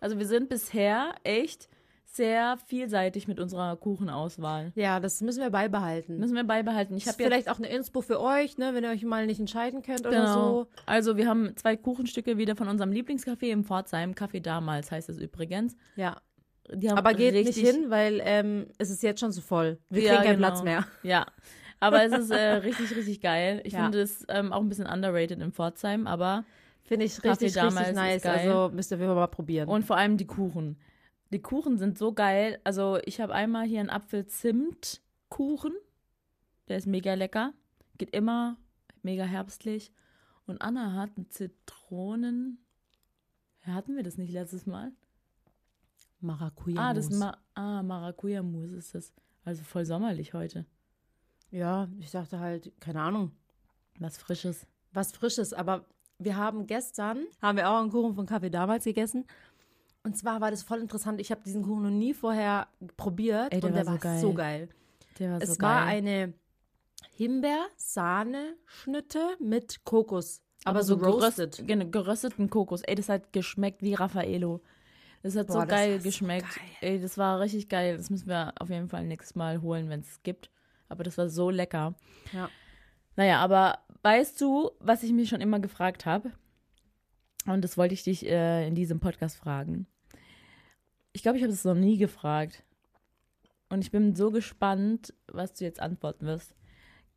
also 0.00 0.18
wir 0.18 0.26
sind 0.26 0.48
bisher 0.48 1.14
echt 1.22 1.68
sehr 2.06 2.56
vielseitig 2.66 3.26
mit 3.26 3.40
unserer 3.40 3.76
Kuchenauswahl. 3.76 4.72
Ja, 4.76 5.00
das 5.00 5.20
müssen 5.20 5.40
wir 5.42 5.50
beibehalten. 5.50 6.18
Müssen 6.18 6.36
wir 6.36 6.44
beibehalten. 6.44 6.96
Ich 6.96 7.06
habe 7.08 7.16
vielleicht 7.16 7.48
auch 7.48 7.58
eine 7.58 7.68
Inspo 7.68 8.02
für 8.02 8.20
euch, 8.20 8.56
ne, 8.58 8.72
wenn 8.74 8.84
ihr 8.84 8.90
euch 8.90 9.02
mal 9.02 9.26
nicht 9.26 9.40
entscheiden 9.40 9.82
könnt 9.82 10.00
oder 10.06 10.10
Genau. 10.10 10.34
so. 10.34 10.66
Also 10.86 11.16
wir 11.16 11.26
haben 11.28 11.56
zwei 11.56 11.76
Kuchenstücke 11.76 12.38
wieder 12.38 12.54
von 12.56 12.68
unserem 12.68 12.92
Lieblingscafé 12.92 13.46
im 13.50 13.64
Pforzheim. 13.64 14.12
Café 14.12 14.40
damals 14.40 14.90
heißt 14.92 15.08
es 15.08 15.18
übrigens. 15.18 15.76
Ja. 15.96 16.16
Aber 16.94 17.12
geht 17.14 17.34
richtig, 17.34 17.56
nicht 17.62 17.66
hin, 17.74 17.90
weil 17.90 18.20
ähm, 18.24 18.66
es 18.78 18.90
ist 18.90 19.02
jetzt 19.02 19.20
schon 19.20 19.32
zu 19.32 19.42
voll. 19.42 19.78
Wir 19.90 20.02
Ja, 20.02 20.10
kriegen 20.14 20.24
keinen 20.24 20.36
genau. 20.36 20.48
Platz 20.48 20.62
mehr. 20.62 20.86
Ja. 21.02 21.26
Aber 21.80 22.02
es 22.04 22.12
ist 22.12 22.30
äh, 22.30 22.36
richtig, 22.54 22.96
richtig 22.96 23.20
geil. 23.20 23.60
Ich 23.64 23.74
Ja. 23.74 23.82
finde 23.82 24.00
es 24.00 24.24
ähm, 24.28 24.52
auch 24.52 24.60
ein 24.60 24.68
bisschen 24.68 24.86
underrated 24.86 25.40
in 25.42 25.52
Pforzheim, 25.52 26.06
aber 26.06 26.44
Finde 26.84 27.06
ich 27.06 27.22
richtig, 27.24 27.56
richtig 27.56 27.94
nice. 27.94 28.24
Also 28.24 28.70
müsst 28.72 28.90
ihr 28.92 28.98
mal 28.98 29.26
probieren. 29.26 29.68
und 29.68 29.84
vor 29.84 29.96
allem 29.96 30.16
die 30.16 30.26
Kuchen. 30.26 30.78
Die 31.34 31.42
Kuchen 31.42 31.78
sind 31.78 31.98
so 31.98 32.12
geil. 32.12 32.60
Also 32.62 33.00
ich 33.04 33.20
habe 33.20 33.34
einmal 33.34 33.66
hier 33.66 33.80
einen 33.80 33.90
Apfel-Zimt-Kuchen. 33.90 35.72
Der 36.68 36.76
ist 36.76 36.86
mega 36.86 37.14
lecker. 37.14 37.52
Geht 37.98 38.10
immer 38.10 38.56
mega 39.02 39.24
herbstlich. 39.24 39.92
Und 40.46 40.62
Anna 40.62 40.92
hat 40.92 41.10
einen 41.16 41.28
Zitronen. 41.30 42.64
Hatten 43.62 43.96
wir 43.96 44.04
das 44.04 44.16
nicht 44.16 44.32
letztes 44.32 44.64
Mal? 44.64 44.92
Maracuja. 46.20 46.80
Ah, 46.80 46.94
das 46.94 47.10
Ma 47.10 47.36
ah, 47.54 47.82
Maracuja-Mus 47.82 48.70
ist 48.70 48.94
das. 48.94 49.12
Also 49.44 49.64
voll 49.64 49.84
sommerlich 49.84 50.34
heute. 50.34 50.66
Ja, 51.50 51.88
ich 51.98 52.12
dachte 52.12 52.38
halt, 52.38 52.72
keine 52.80 53.00
Ahnung, 53.00 53.32
Was 53.98 54.18
Frisches. 54.18 54.68
was 54.92 55.10
Frisches. 55.10 55.52
Aber 55.52 55.84
wir 56.20 56.36
haben 56.36 56.68
gestern, 56.68 57.26
haben 57.42 57.56
wir 57.56 57.68
auch 57.68 57.80
einen 57.80 57.90
Kuchen 57.90 58.14
von 58.14 58.24
Kaffee 58.24 58.50
damals 58.50 58.84
gegessen. 58.84 59.26
Und 60.04 60.16
zwar 60.16 60.40
war 60.40 60.50
das 60.50 60.62
voll 60.62 60.78
interessant. 60.80 61.20
Ich 61.20 61.30
habe 61.30 61.42
diesen 61.44 61.62
Kuchen 61.62 61.82
noch 61.82 61.90
nie 61.90 62.14
vorher 62.14 62.68
probiert. 62.96 63.52
Ey, 63.52 63.60
der 63.60 63.70
und 63.70 63.76
der 63.76 63.86
war 63.86 63.92
war 63.94 63.98
so 63.98 64.02
geil. 64.08 64.20
so 64.20 64.34
geil. 64.34 64.68
Der 65.18 65.30
war 65.32 65.42
Es 65.42 65.54
so 65.54 65.62
war 65.62 65.84
geil. 65.86 65.96
eine 65.96 66.34
Himbeer-Sahne-Schnitte 67.12 69.36
mit 69.40 69.84
Kokos. 69.84 70.42
Aber 70.64 70.82
so 70.82 70.94
roasted. 70.96 71.54
geröst- 71.56 71.66
genau, 71.66 71.86
gerösteten 71.86 72.50
Kokos. 72.50 72.82
Ey, 72.82 72.94
das 72.94 73.08
hat 73.08 73.32
geschmeckt 73.32 73.82
wie 73.82 73.94
Raffaello. 73.94 74.62
Das 75.22 75.36
hat 75.36 75.46
Boah, 75.48 75.62
so 75.62 75.66
geil 75.66 75.92
war 75.94 75.98
so 76.00 76.04
geschmeckt. 76.04 76.54
geil. 76.54 76.64
Ey, 76.80 77.00
das 77.00 77.16
war 77.18 77.40
richtig 77.40 77.68
geil. 77.68 77.96
Das 77.96 78.10
müssen 78.10 78.28
wir 78.28 78.52
auf 78.58 78.68
jeden 78.70 78.88
Fall 78.88 79.04
nächstes 79.06 79.34
Mal 79.36 79.62
holen, 79.62 79.88
wenn 79.88 80.00
es 80.00 80.22
gibt. 80.22 80.50
Aber 80.88 81.02
das 81.04 81.16
war 81.18 81.28
so 81.28 81.50
lecker. 81.50 81.94
Ja. 82.32 82.48
Naja, 83.16 83.38
aber 83.40 83.78
weißt 84.02 84.40
du, 84.40 84.70
was 84.80 85.02
ich 85.02 85.12
mich 85.12 85.28
schon 85.28 85.40
immer 85.40 85.60
gefragt 85.60 86.04
habe? 86.04 86.32
Und 87.46 87.62
das 87.62 87.76
wollte 87.78 87.94
ich 87.94 88.02
dich 88.04 88.26
äh, 88.26 88.66
in 88.66 88.74
diesem 88.74 89.00
Podcast 89.00 89.36
fragen. 89.36 89.86
Ich 91.14 91.22
glaube, 91.22 91.38
ich 91.38 91.44
habe 91.44 91.52
es 91.52 91.64
noch 91.64 91.76
nie 91.76 91.96
gefragt. 91.96 92.64
Und 93.68 93.82
ich 93.82 93.92
bin 93.92 94.16
so 94.16 94.32
gespannt, 94.32 95.14
was 95.28 95.54
du 95.54 95.64
jetzt 95.64 95.80
antworten 95.80 96.26
wirst. 96.26 96.56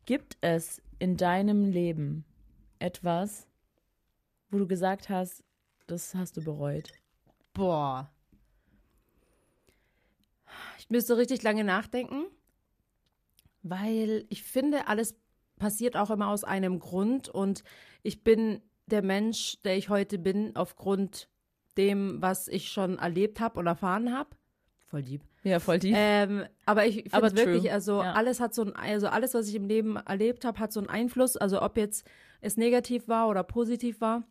Gibt 0.06 0.38
es 0.40 0.82
in 1.00 1.18
deinem 1.18 1.66
Leben 1.66 2.24
etwas, 2.78 3.48
wo 4.52 4.60
du 4.60 4.68
gesagt 4.68 5.10
hast, 5.10 5.44
das 5.88 6.14
hast 6.14 6.38
du 6.38 6.44
bereut? 6.44 6.94
Boah. 7.54 8.12
Ich 10.78 10.90
müsste 10.92 11.18
richtig 11.18 11.42
lange 11.42 11.64
nachdenken, 11.64 12.28
weil 13.64 14.26
ich 14.30 14.44
finde, 14.44 14.88
alles 14.88 15.16
passiert 15.58 15.98
auch 15.98 16.12
immer 16.12 16.28
aus 16.28 16.44
einem 16.44 16.78
Grund 16.80 17.30
und 17.30 17.64
ich 18.04 18.24
bin 18.24 18.62
der 18.86 19.02
Mensch, 19.02 19.58
der 19.64 19.76
ich 19.76 19.90
heute 19.90 20.20
bin, 20.20 20.56
aufgrund 20.56 21.30
dem, 21.78 22.22
was 22.22 22.48
ich 22.48 22.70
schon 22.70 22.98
erlebt 23.00 23.40
habe 23.40 23.60
und 23.60 23.68
erfahren 23.68 24.16
habe. 24.16 24.30
Voll 24.88 25.02
lieb. 25.02 25.22
Ja, 25.44 25.60
voll 25.60 25.80
tief. 25.80 25.94
Ähm, 25.98 26.46
aber 26.66 26.86
ich 26.86 27.10
finde 27.10 27.36
wirklich, 27.36 27.64
true, 27.64 27.72
also 27.74 28.02
ja. 28.02 28.14
alles 28.14 28.40
hat 28.40 28.54
so 28.54 28.64
ein, 28.64 28.76
also 28.76 29.08
alles, 29.08 29.34
was 29.34 29.48
ich 29.48 29.56
im 29.56 29.68
Leben 29.68 29.98
erlebt 29.98 30.46
habe, 30.46 30.60
hat 30.60 30.72
so 30.72 30.80
einen 30.80 30.90
Einfluss. 30.90 31.36
Also 31.38 31.62
ob 31.62 31.78
jetzt 31.78 32.08
es 32.42 32.58
negativ 32.58 33.08
war 33.08 33.28
oder 33.28 33.44
positiv 33.44 34.00
war. 34.02 34.24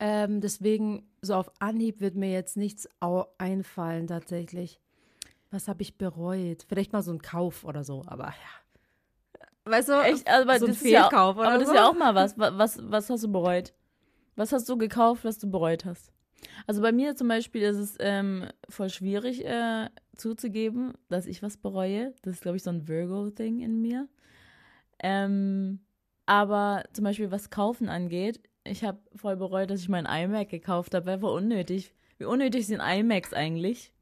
Ähm, 0.00 0.40
deswegen, 0.40 1.10
so 1.22 1.34
auf 1.34 1.50
Anhieb 1.58 2.00
wird 2.00 2.14
mir 2.14 2.30
jetzt 2.30 2.56
nichts 2.56 2.88
einfallen 3.38 4.06
tatsächlich. 4.06 4.80
Was 5.50 5.66
habe 5.66 5.82
ich 5.82 5.96
bereut? 5.98 6.64
Vielleicht 6.68 6.92
mal 6.92 7.02
so 7.02 7.12
ein 7.12 7.22
Kauf 7.22 7.64
oder 7.64 7.82
so, 7.82 8.04
aber 8.06 8.26
ja. 8.26 9.42
Weißt 9.64 9.88
du, 9.88 10.00
Echt? 10.02 10.28
Aber 10.28 10.58
so 10.58 10.66
ein 10.66 10.72
das 10.72 10.82
ist 10.82 10.90
ja, 10.90 11.02
Fehlkauf 11.08 11.36
oder 11.36 11.48
aber 11.48 11.58
das 11.58 11.66
so? 11.68 11.72
ist 11.74 11.78
ja 11.78 11.88
auch 11.88 11.94
mal 11.96 12.14
was. 12.14 12.38
Wa- 12.38 12.52
Was, 12.56 12.78
was 12.90 13.10
hast 13.10 13.24
du 13.24 13.32
bereut? 13.32 13.74
Was 14.36 14.52
hast 14.52 14.68
du 14.68 14.78
gekauft, 14.78 15.24
was 15.24 15.38
du 15.38 15.50
bereut 15.50 15.84
hast? 15.84 16.12
Also 16.66 16.82
bei 16.82 16.92
mir 16.92 17.16
zum 17.16 17.28
Beispiel 17.28 17.62
ist 17.62 17.76
es 17.76 17.96
ähm, 18.00 18.46
voll 18.68 18.90
schwierig 18.90 19.44
äh, 19.44 19.88
zuzugeben, 20.16 20.94
dass 21.08 21.26
ich 21.26 21.42
was 21.42 21.56
bereue. 21.56 22.14
Das 22.22 22.34
ist, 22.34 22.42
glaube 22.42 22.56
ich, 22.56 22.62
so 22.62 22.70
ein 22.70 22.88
Virgo-Ding 22.88 23.60
in 23.60 23.80
mir. 23.80 24.08
Ähm, 25.00 25.80
aber 26.26 26.84
zum 26.92 27.04
Beispiel 27.04 27.30
was 27.30 27.50
Kaufen 27.50 27.88
angeht, 27.88 28.40
ich 28.64 28.84
habe 28.84 28.98
voll 29.16 29.36
bereut, 29.36 29.70
dass 29.70 29.80
ich 29.80 29.88
meinen 29.88 30.06
iMac 30.06 30.50
gekauft 30.50 30.94
habe. 30.94 31.22
War 31.22 31.32
unnötig. 31.32 31.94
Wie 32.18 32.24
unnötig 32.24 32.66
sind 32.66 32.80
iMacs 32.80 33.32
eigentlich? 33.32 33.92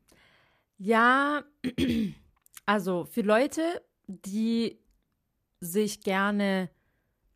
Ja, 0.78 1.44
also 2.66 3.04
für 3.04 3.22
Leute, 3.22 3.62
die 4.08 4.78
sich 5.60 6.00
gerne, 6.00 6.70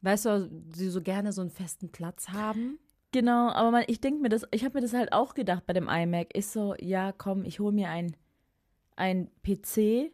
weißt 0.03 0.25
du, 0.27 0.49
die 0.51 0.89
so 0.89 1.01
gerne 1.01 1.33
so 1.33 1.41
einen 1.41 1.51
festen 1.51 1.91
Platz 1.91 2.29
haben. 2.31 2.79
Genau, 3.13 3.51
aber 3.51 3.71
man, 3.73 3.85
ich 3.89 4.01
denke 4.01 4.23
mir 4.23 4.29
das, 4.29 4.47
ich 4.53 4.65
habe 4.65 4.75
mir 4.75 4.83
das 4.83 4.95
halt 4.95 5.13
auch 5.13 5.35
gedacht 5.35 5.67
bei 5.67 5.73
dem 5.73 5.89
iMac. 5.89 6.35
Ist 6.35 6.53
so, 6.53 6.75
ja, 6.79 7.13
komm, 7.13 7.45
ich 7.45 7.59
hole 7.59 7.73
mir 7.73 7.89
ein, 7.89 8.17
ein 8.97 9.29
PC, 9.43 10.13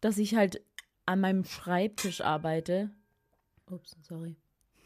dass 0.00 0.18
ich 0.18 0.34
halt 0.34 0.62
an 1.06 1.20
meinem 1.20 1.44
Schreibtisch 1.44 2.20
arbeite. 2.20 2.90
Ups, 3.70 3.96
sorry. 4.02 4.36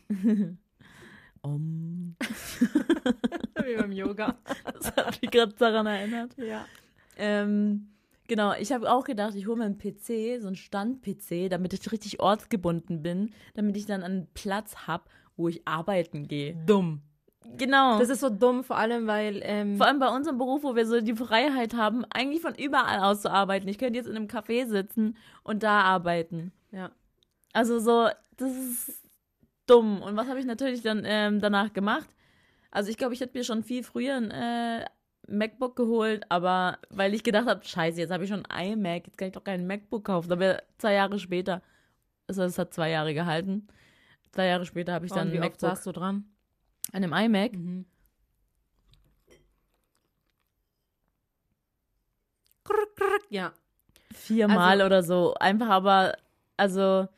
um. 1.42 2.16
Wie 3.64 3.77
beim 3.77 3.92
Yoga. 3.92 4.38
Das 4.75 4.94
hat 4.97 5.20
mich 5.20 5.31
gerade 5.31 5.55
daran 5.55 5.87
erinnert. 5.87 6.37
Ja. 6.38 6.66
Ähm, 7.16 7.88
genau, 8.29 8.55
ich 8.55 8.73
habe 8.73 8.92
auch 8.92 9.05
gedacht, 9.05 9.35
ich 9.35 9.47
hole 9.47 9.59
mir 9.59 9.64
einen 9.64 9.79
PC, 9.79 10.40
so 10.40 10.47
einen 10.47 10.57
Stand-PC, 10.57 11.51
damit 11.51 11.73
ich 11.73 11.90
richtig 11.90 12.20
ortsgebunden 12.20 13.03
bin, 13.03 13.33
damit 13.55 13.77
ich 13.77 13.87
dann 13.87 14.03
einen 14.03 14.29
Platz 14.35 14.87
habe, 14.87 15.05
wo 15.37 15.49
ich 15.49 15.66
arbeiten 15.66 16.29
gehe. 16.29 16.55
Dumm. 16.66 17.03
Genau. 17.57 17.98
Das 17.98 18.09
ist 18.09 18.20
so 18.20 18.30
dumm, 18.30 18.64
vor 18.64 18.76
allem, 18.76 19.07
weil, 19.07 19.40
ähm, 19.44 19.76
Vor 19.76 19.87
allem 19.87 19.98
bei 19.98 20.09
unserem 20.09 20.38
Beruf, 20.38 20.62
wo 20.62 20.74
wir 20.74 20.87
so 20.87 21.00
die 21.00 21.14
Freiheit 21.14 21.74
haben, 21.74 22.04
eigentlich 22.07 22.40
von 22.42 22.54
überall 22.54 23.00
aus 23.00 23.22
zu 23.22 23.30
arbeiten. 23.30 23.68
Ich 23.68 23.78
könnte 23.78 23.98
jetzt 23.98 24.09
in 24.09 24.16
einem 24.16 24.26
Café 24.26 24.66
sitzen 24.66 25.16
und 25.42 25.62
da 25.62 25.80
arbeiten. 25.83 26.52
ja. 26.72 26.90
Also 27.52 27.78
so, 27.78 28.09
das 28.37 28.50
ist 28.52 29.00
dumm. 29.66 30.02
Und 30.02 30.16
was 30.16 30.28
habe 30.28 30.40
ich 30.40 30.44
natürlich 30.44 30.83
dann 30.83 31.04
ähm, 31.07 31.40
danach 31.40 31.72
gemacht? 31.72 32.09
Also 32.72 32.90
ich 32.90 32.96
glaube, 32.96 33.14
ich 33.14 33.20
hätte 33.20 33.38
mir 33.38 33.44
schon 33.44 33.62
viel 33.62 33.85
früher 33.85 34.16
ein 34.16 34.33
äh, 34.33 34.85
MacBook 35.28 35.76
geholt, 35.76 36.24
aber 36.28 36.78
weil 36.90 37.14
ich 37.14 37.22
gedacht 37.22 37.46
habe, 37.46 37.64
scheiße, 37.64 38.00
jetzt 38.00 38.11
habe 38.11 38.24
ich 38.24 38.30
schon 38.30 38.44
ein 38.46 38.72
iMac, 38.72 39.07
jetzt 39.07 39.18
kann 39.18 39.28
ich 39.28 39.35
doch 39.35 39.44
kein 39.44 39.66
MacBook 39.68 40.04
kaufen. 40.04 40.33
Aber 40.33 40.62
zwei 40.78 40.94
Jahre 40.94 41.18
später, 41.20 41.62
also 42.26 42.42
es 42.42 42.59
hat 42.59 42.74
zwei 42.74 42.90
Jahre 42.90 43.14
gehalten. 43.14 43.68
Zwei 44.33 44.46
Jahre 44.46 44.66
später 44.66 44.92
habe 44.92 45.07
ich 45.07 45.12
dann 45.12 45.28
Und 45.28 45.33
wie 45.35 45.37
ein 45.37 45.44
oft 45.44 45.52
MacBook 45.62 45.76
saßt 45.76 45.87
du 45.87 45.92
dran? 45.92 46.24
An 46.92 47.05
einem 47.05 47.12
iMac. 47.12 47.53
Mhm. 47.57 47.87
Ja. 53.31 53.53
viermal 54.12 54.59
Also- 54.81 54.85
oder 54.87 55.03
so. 55.03 55.35
Einfach 55.35 55.68
aber, 55.68 56.16
also, 56.57 57.09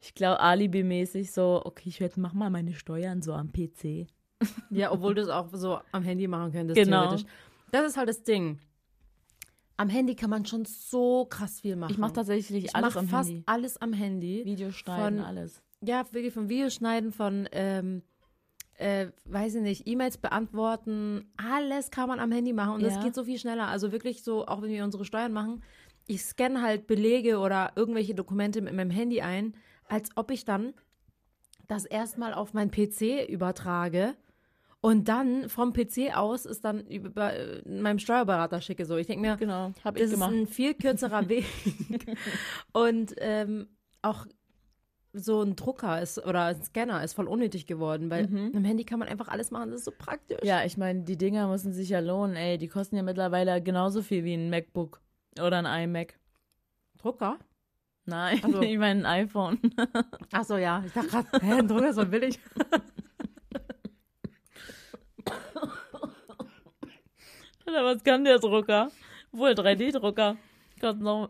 ich 0.00 0.14
glaube, 0.14 0.40
Alibi-mäßig 0.40 1.32
so, 1.32 1.62
okay, 1.64 1.88
ich 1.88 2.00
werde, 2.00 2.20
mach 2.20 2.32
mal 2.32 2.50
meine 2.50 2.74
Steuern 2.74 3.22
so 3.22 3.32
am 3.34 3.52
PC. 3.52 4.06
Ja, 4.70 4.90
obwohl 4.92 5.14
du 5.14 5.22
es 5.22 5.28
auch 5.28 5.48
so 5.52 5.78
am 5.92 6.02
Handy 6.02 6.26
machen 6.28 6.52
könntest, 6.52 6.76
Genau. 6.76 7.02
theoretisch. 7.04 7.26
Das 7.70 7.86
ist 7.86 7.96
halt 7.96 8.08
das 8.08 8.22
Ding. 8.24 8.58
Am 9.76 9.88
Handy 9.88 10.14
kann 10.14 10.28
man 10.30 10.44
schon 10.44 10.64
so 10.64 11.24
krass 11.24 11.60
viel 11.60 11.76
machen. 11.76 11.92
Ich 11.92 11.98
mache 11.98 12.12
tatsächlich 12.12 12.64
ich 12.66 12.76
alles 12.76 12.94
mach 12.94 13.00
am 13.00 13.08
fast 13.08 13.30
Handy. 13.30 13.42
alles 13.46 13.76
am 13.78 13.92
Handy. 13.92 14.44
Videos 14.44 14.74
schneiden, 14.74 15.18
von- 15.18 15.26
alles. 15.26 15.62
Ja, 15.80 16.04
wirklich 16.12 16.34
von 16.34 16.48
Videoschneiden, 16.48 17.10
von, 17.12 17.48
ähm, 17.52 18.02
äh, 18.76 19.08
weiß 19.26 19.56
ich 19.56 19.62
nicht, 19.62 19.86
E-Mails 19.86 20.18
beantworten. 20.18 21.30
Alles 21.36 21.90
kann 21.90 22.08
man 22.08 22.18
am 22.20 22.32
Handy 22.32 22.52
machen 22.52 22.74
und 22.74 22.82
das 22.82 22.94
Ja. 22.94 23.02
geht 23.02 23.14
so 23.14 23.24
viel 23.24 23.38
schneller. 23.38 23.68
Also 23.68 23.92
wirklich 23.92 24.22
so, 24.24 24.46
auch 24.46 24.62
wenn 24.62 24.70
wir 24.70 24.84
unsere 24.84 25.04
Steuern 25.04 25.32
machen, 25.32 25.62
ich 26.06 26.22
scanne 26.22 26.60
halt 26.62 26.86
Belege 26.86 27.38
oder 27.38 27.72
irgendwelche 27.76 28.14
Dokumente 28.14 28.60
mit 28.60 28.74
meinem 28.74 28.90
Handy 28.90 29.20
ein, 29.22 29.54
als 29.88 30.10
ob 30.16 30.30
ich 30.30 30.44
dann 30.44 30.74
das 31.68 31.84
erstmal 31.86 32.34
auf 32.34 32.52
mein 32.52 32.70
PC 32.70 33.26
übertrage 33.28 34.14
und 34.82 35.08
dann 35.08 35.48
vom 35.48 35.72
PC 35.72 36.14
aus 36.14 36.44
es 36.44 36.60
dann 36.60 36.86
über 36.88 37.32
äh, 37.32 37.62
meinem 37.66 37.98
Steuerberater 37.98 38.60
schicke. 38.60 38.84
So, 38.84 38.96
ich 38.98 39.06
denke 39.06 39.22
mir, 39.22 39.36
Genau, 39.38 39.72
habe 39.82 39.96
ich 39.98 40.02
das 40.04 40.10
ist 40.12 40.18
gemacht. 40.18 40.32
ein 40.34 40.46
viel 40.46 40.74
kürzerer 40.74 41.26
Weg. 41.30 41.46
und 42.72 43.14
ähm, 43.18 43.68
auch 44.02 44.26
so 45.14 45.42
ein 45.42 45.54
Drucker 45.54 46.02
ist 46.02 46.18
oder 46.18 46.46
ein 46.46 46.62
Scanner 46.62 47.02
ist 47.02 47.14
voll 47.14 47.28
unnötig 47.28 47.66
geworden, 47.66 48.10
weil 48.10 48.24
im 48.24 48.64
Handy 48.64 48.84
kann 48.84 48.98
man 48.98 49.08
einfach 49.08 49.28
alles 49.28 49.52
machen, 49.52 49.70
das 49.70 49.80
ist 49.80 49.84
so 49.84 49.92
praktisch. 49.96 50.40
Ja, 50.42 50.64
ich 50.64 50.76
meine, 50.76 51.02
die 51.02 51.16
Dinger 51.16 51.46
müssen 51.48 51.72
sich 51.72 51.88
ja 51.88 52.00
lohnen, 52.00 52.34
ey. 52.36 52.58
Die 52.58 52.68
kosten 52.68 52.96
ja 52.96 53.02
mittlerweile 53.02 53.62
genauso 53.62 54.02
viel 54.02 54.24
wie 54.24 54.34
ein 54.34 54.50
MacBook 54.50 55.00
oder 55.40 55.64
ein 55.64 55.84
iMac. 55.84 56.18
Drucker? 56.98 57.38
Nein, 58.06 58.40
Ach 58.42 58.48
so. 58.48 58.60
ich 58.62 58.76
meine 58.76 59.08
ein 59.08 59.24
iPhone. 59.26 59.58
Achso, 60.32 60.56
ja. 60.56 60.82
Ich 60.84 60.92
dachte 60.92 61.08
gerade, 61.08 61.28
hä, 61.46 61.52
ein 61.58 61.68
Drucker 61.68 61.88
ist 61.90 61.96
so 61.96 62.06
billig. 62.06 62.38
Oder 67.66 67.84
was 67.84 68.04
kann 68.04 68.24
der 68.24 68.38
Drucker? 68.38 68.90
Wohl 69.32 69.50
3D-Drucker. 69.50 70.36
Kostet 70.84 71.02
noch, 71.02 71.28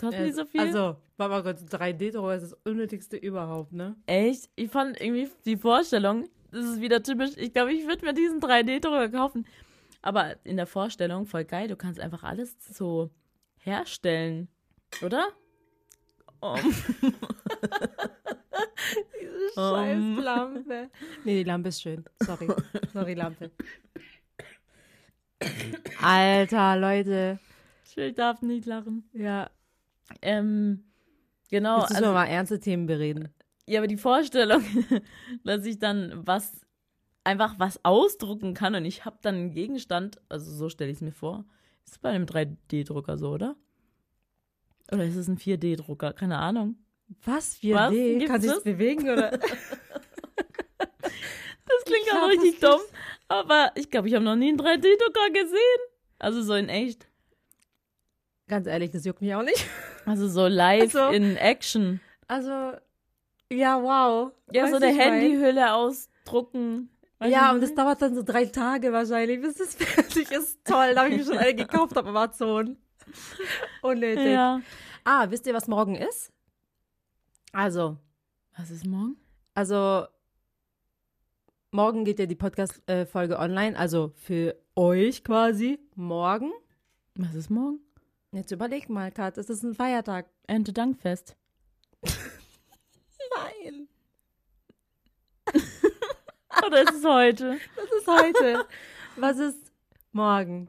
kostet 0.00 0.20
nicht 0.22 0.34
so 0.36 0.46
viel. 0.46 0.60
Also, 0.62 0.96
Mama 1.18 1.40
Gott, 1.42 1.56
3D-Drucker 1.58 2.36
ist 2.36 2.42
das 2.52 2.56
Unnötigste 2.64 3.18
überhaupt, 3.18 3.72
ne? 3.72 3.96
Echt? 4.06 4.48
Ich 4.56 4.70
fand 4.70 4.98
irgendwie 4.98 5.28
die 5.44 5.58
Vorstellung, 5.58 6.26
das 6.50 6.64
ist 6.64 6.80
wieder 6.80 7.02
typisch, 7.02 7.32
ich 7.36 7.52
glaube, 7.52 7.74
ich 7.74 7.86
würde 7.86 8.06
mir 8.06 8.14
diesen 8.14 8.40
3D-Drucker 8.40 9.10
kaufen. 9.10 9.46
Aber 10.00 10.36
in 10.44 10.56
der 10.56 10.66
Vorstellung 10.66 11.26
voll 11.26 11.44
geil, 11.44 11.68
du 11.68 11.76
kannst 11.76 12.00
einfach 12.00 12.22
alles 12.22 12.56
so 12.72 13.10
herstellen, 13.58 14.48
oder? 15.02 15.26
Um, 16.40 16.56
Diese 19.20 19.60
Um. 19.60 20.16
scheiß 20.16 20.24
Lampe. 20.24 20.90
Nee, 21.24 21.42
die 21.42 21.44
Lampe 21.44 21.68
ist 21.68 21.82
schön. 21.82 22.04
Sorry. 22.20 22.48
Sorry, 22.94 23.12
Lampe. 23.14 23.50
Alter, 26.00 26.76
Leute. 26.76 27.38
Ich 28.06 28.14
darf 28.14 28.42
nicht 28.42 28.66
lachen. 28.66 29.08
Ja. 29.12 29.50
Ähm, 30.22 30.84
genau, 31.50 31.80
Jetzt 31.80 31.90
müssen 31.90 32.04
also, 32.04 32.10
wir 32.10 32.14
mal 32.14 32.26
ernste 32.26 32.60
Themen 32.60 32.86
bereden. 32.86 33.28
ja, 33.66 33.80
aber 33.80 33.86
die 33.86 33.96
Vorstellung, 33.96 34.62
dass 35.44 35.64
ich 35.66 35.78
dann 35.78 36.26
was, 36.26 36.52
einfach 37.24 37.58
was 37.58 37.84
ausdrucken 37.84 38.54
kann 38.54 38.74
und 38.74 38.84
ich 38.84 39.04
habe 39.04 39.18
dann 39.22 39.34
einen 39.34 39.50
Gegenstand, 39.50 40.20
also 40.28 40.50
so 40.50 40.68
stelle 40.68 40.90
ich 40.90 40.96
es 40.96 41.02
mir 41.02 41.12
vor. 41.12 41.44
Ist 41.84 42.00
bei 42.00 42.10
einem 42.10 42.24
3D-Drucker 42.24 43.16
so, 43.18 43.30
oder? 43.30 43.56
Oder 44.92 45.04
ist 45.04 45.16
es 45.16 45.28
ein 45.28 45.38
4D-Drucker? 45.38 46.12
Keine 46.12 46.38
Ahnung. 46.38 46.76
Was? 47.24 47.58
4D? 47.60 47.72
Kann 47.74 48.18
Gibt's 48.18 48.42
sich 48.42 48.52
das? 48.52 48.64
bewegen 48.64 49.08
oder? 49.08 49.38
klingt 51.88 52.06
Ich 52.06 52.12
auch 52.12 52.22
hab 52.22 52.30
richtig 52.30 52.60
dumm. 52.60 52.80
Aber 53.28 53.72
ich 53.74 53.90
glaube, 53.90 54.08
ich 54.08 54.14
habe 54.14 54.24
noch 54.24 54.36
nie 54.36 54.48
einen 54.48 54.58
3D-Drucker 54.58 55.30
gesehen. 55.32 55.80
Also 56.18 56.42
so 56.42 56.54
in 56.54 56.68
echt. 56.68 57.07
Ganz 58.48 58.66
ehrlich, 58.66 58.90
das 58.90 59.04
juckt 59.04 59.20
mich 59.20 59.34
auch 59.34 59.42
nicht. 59.42 59.66
Also 60.06 60.26
so 60.28 60.46
live 60.46 60.94
Also- 60.94 61.14
in 61.14 61.36
Action. 61.36 62.00
Also, 62.26 62.72
ja, 63.50 63.82
wow. 63.82 64.32
Ja, 64.52 64.64
Weißt 64.64 64.72
so 64.72 64.76
eine 64.78 64.90
ich 64.90 64.96
mein? 64.98 65.12
Handyhülle 65.12 65.74
ausdrucken. 65.74 66.90
Weißt 67.18 67.32
Ja, 67.32 67.52
und 67.52 67.60
das 67.62 67.74
dauert 67.74 68.00
dann 68.02 68.14
so 68.14 68.22
drei 68.22 68.46
Tage 68.46 68.92
wahrscheinlich, 68.92 69.40
bis 69.40 69.58
es 69.60 69.74
fertig 69.76 70.30
ist. 70.30 70.64
Toll, 70.64 70.94
da 70.94 71.04
habe 71.04 71.10
ich 71.10 71.18
mir 71.18 71.24
schon 71.24 71.38
alle 71.38 71.54
gekauft 71.54 71.96
auf 71.98 72.06
Amazon. 72.06 72.76
Unnötig. 73.82 74.26
Ja. 74.32 74.60
Ah, 75.04 75.26
wisst 75.30 75.46
ihr, 75.46 75.54
was 75.54 75.68
morgen 75.68 75.94
ist? 75.96 76.30
Also, 77.52 77.96
Was 78.56 78.70
ist 78.70 78.84
morgen? 78.86 79.16
also, 79.54 80.06
morgen 81.70 82.04
geht 82.04 82.18
ja 82.18 82.26
die 82.26 82.34
Podcast-Folge 82.34 83.38
online, 83.38 83.78
also 83.78 84.12
für 84.16 84.56
euch 84.76 85.24
quasi 85.24 85.78
morgen. 85.94 86.52
Was 87.14 87.34
ist 87.34 87.50
morgen? 87.50 87.80
Jetzt 88.32 88.50
überleg 88.50 88.88
mal, 88.90 89.10
Kat, 89.10 89.38
es 89.38 89.48
ist 89.48 89.62
ein 89.62 89.74
Feiertag. 89.74 90.26
Erntedankfest. 90.46 91.36
Nein, 93.34 93.88
Oder 96.66 96.82
ist 96.82 96.92
es 96.94 97.04
heute? 97.04 97.58
das 97.76 97.90
ist 97.98 98.06
heute. 98.06 98.66
was 99.16 99.38
ist 99.38 99.72
morgen? 100.12 100.68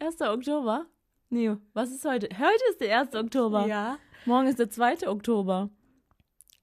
1. 0.00 0.20
Oktober? 0.22 0.86
Nee, 1.30 1.56
was 1.74 1.90
ist 1.90 2.04
heute? 2.04 2.28
Heute 2.36 2.62
ist 2.70 2.80
der 2.80 3.00
1. 3.00 3.14
Oktober. 3.14 3.66
Ja. 3.66 3.98
Morgen 4.24 4.48
ist 4.48 4.58
der 4.58 4.70
2. 4.70 5.08
Oktober. 5.08 5.70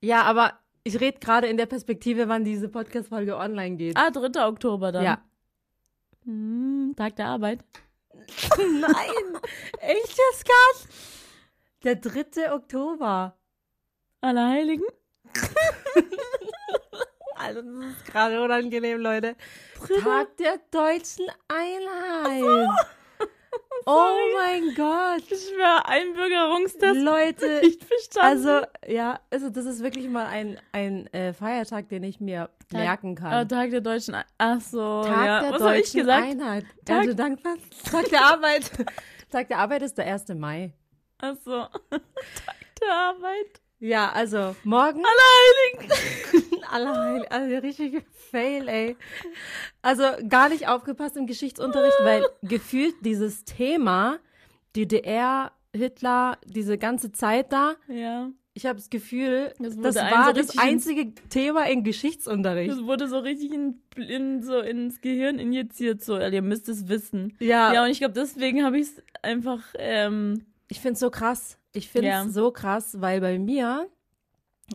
Ja, 0.00 0.22
aber 0.22 0.58
ich 0.84 1.00
rede 1.00 1.18
gerade 1.18 1.46
in 1.46 1.56
der 1.56 1.66
Perspektive, 1.66 2.28
wann 2.28 2.44
diese 2.44 2.68
Podcast-Folge 2.68 3.36
online 3.36 3.76
geht. 3.76 3.96
Ah, 3.96 4.10
3. 4.10 4.46
Oktober 4.46 4.92
dann. 4.92 5.04
Ja. 5.04 5.24
Hm, 6.24 6.94
Tag 6.96 7.16
der 7.16 7.26
Arbeit. 7.28 7.64
Nein, 8.58 9.40
echtes 9.80 10.44
Kat? 10.44 10.88
Der 11.84 11.96
3. 11.96 12.52
Oktober. 12.52 13.36
Allerheiligen? 14.20 14.86
Also, 17.38 17.60
das 17.60 17.90
ist 17.90 18.06
gerade 18.06 18.42
unangenehm, 18.42 18.98
Leute. 18.98 19.36
Tag 20.02 20.36
der 20.38 20.58
deutschen 20.70 21.26
Einheit. 21.48 22.68
Oh 23.84 24.16
mein 24.34 24.74
Gott. 24.74 25.22
Ich 25.30 25.48
schwöre, 25.48 25.86
Einbürgerungstest 25.86 27.00
Leute, 27.00 27.60
nicht 27.62 27.84
verstanden. 27.84 28.48
also, 28.48 28.66
ja, 28.86 29.20
also, 29.30 29.50
das 29.50 29.66
ist 29.66 29.82
wirklich 29.82 30.08
mal 30.08 30.26
ein, 30.26 30.58
ein 30.72 31.06
äh, 31.12 31.32
Feiertag, 31.32 31.88
den 31.88 32.02
ich 32.04 32.18
mir 32.20 32.48
Tag- 32.70 32.80
merken 32.80 33.14
kann. 33.14 33.48
Tag 33.48 33.70
der 33.70 33.80
deutschen 33.80 34.14
Ein 34.14 34.24
Ach 34.38 34.60
so, 34.60 35.02
Tag 35.04 35.26
ja. 35.26 35.40
der 35.42 35.52
Was 35.52 35.62
habe 35.62 35.76
ich 35.78 35.82
deutschen 35.92 36.00
gesagt? 36.00 36.24
Einheit. 36.26 36.64
Tag- 36.84 36.98
Also, 37.00 37.14
dankbar. 37.14 37.54
Tag 37.90 38.08
der 38.08 38.24
Arbeit. 38.24 38.70
Tag 39.30 39.48
der 39.48 39.58
Arbeit 39.58 39.82
ist 39.82 39.98
der 39.98 40.06
1. 40.06 40.28
Mai. 40.34 40.72
Ach 41.18 41.34
so. 41.44 41.50
Tag 41.90 42.00
der 42.80 42.92
Arbeit. 42.92 43.60
Ja, 43.86 44.10
also, 44.12 44.56
morgen. 44.64 45.02
Allerheiligen. 45.04 46.62
Allerheil, 46.70 47.24
also 47.30 47.48
der 47.48 47.62
richtige 47.62 48.02
Fail, 48.30 48.68
ey. 48.68 48.96
Also 49.82 50.02
gar 50.28 50.48
nicht 50.48 50.66
aufgepasst 50.68 51.16
im 51.16 51.26
Geschichtsunterricht, 51.26 51.96
weil 52.02 52.24
gefühlt 52.42 52.94
dieses 53.02 53.44
Thema, 53.44 54.18
DDR, 54.74 55.52
Hitler, 55.74 56.38
diese 56.44 56.78
ganze 56.78 57.12
Zeit 57.12 57.52
da, 57.52 57.76
Ja. 57.86 58.30
ich 58.54 58.66
habe 58.66 58.76
das 58.78 58.90
Gefühl, 58.90 59.52
Das 59.60 59.76
das, 59.76 59.94
war 59.94 60.26
so 60.26 60.32
das 60.32 60.58
einzige 60.58 61.14
Thema 61.28 61.68
im 61.68 61.84
Geschichtsunterricht. 61.84 62.70
Das 62.72 62.82
wurde 62.82 63.06
so 63.08 63.18
richtig 63.20 63.52
in, 63.52 63.80
in, 63.96 64.42
so 64.42 64.58
ins 64.58 65.00
Gehirn 65.00 65.38
injiziert, 65.38 66.02
so, 66.02 66.18
ihr 66.18 66.42
müsst 66.42 66.68
es 66.68 66.88
wissen. 66.88 67.36
Ja, 67.38 67.72
Ja, 67.72 67.84
und 67.84 67.90
ich 67.90 67.98
glaube, 67.98 68.14
deswegen 68.14 68.64
habe 68.64 68.78
ich 68.80 68.88
es 68.88 69.02
einfach, 69.22 69.62
ähm, 69.78 70.44
ich 70.68 70.80
finde 70.80 70.94
es 70.94 71.00
so 71.00 71.10
krass. 71.10 71.58
Ich 71.72 71.88
finde 71.88 72.08
es 72.08 72.14
Ja. 72.14 72.28
so 72.28 72.50
krass, 72.50 73.00
weil 73.00 73.20
bei 73.20 73.38
mir, 73.38 73.88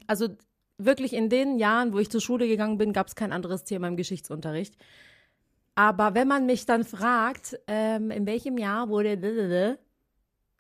also 0.08 0.30
wirklich 0.78 1.14
in 1.14 1.30
den 1.30 1.58
Jahren, 1.60 1.94
wo 1.94 2.00
ich 2.00 2.10
zur 2.10 2.22
Schule 2.22 2.48
gegangen 2.48 2.78
bin, 2.78 2.94
gab 2.94 3.08
es 3.08 3.16
kein 3.16 3.32
anderes 3.32 3.64
Thema 3.64 3.88
im 3.88 3.98
Geschichtsunterricht. 3.98 4.76
Aber 5.76 6.14
wenn 6.16 6.28
man 6.28 6.46
mich 6.46 6.66
dann 6.66 6.84
fragt, 6.84 7.58
ähm, 7.68 8.12
in 8.12 8.26
welchem 8.26 8.58
Jahr 8.58 8.90
wurde, 8.90 9.78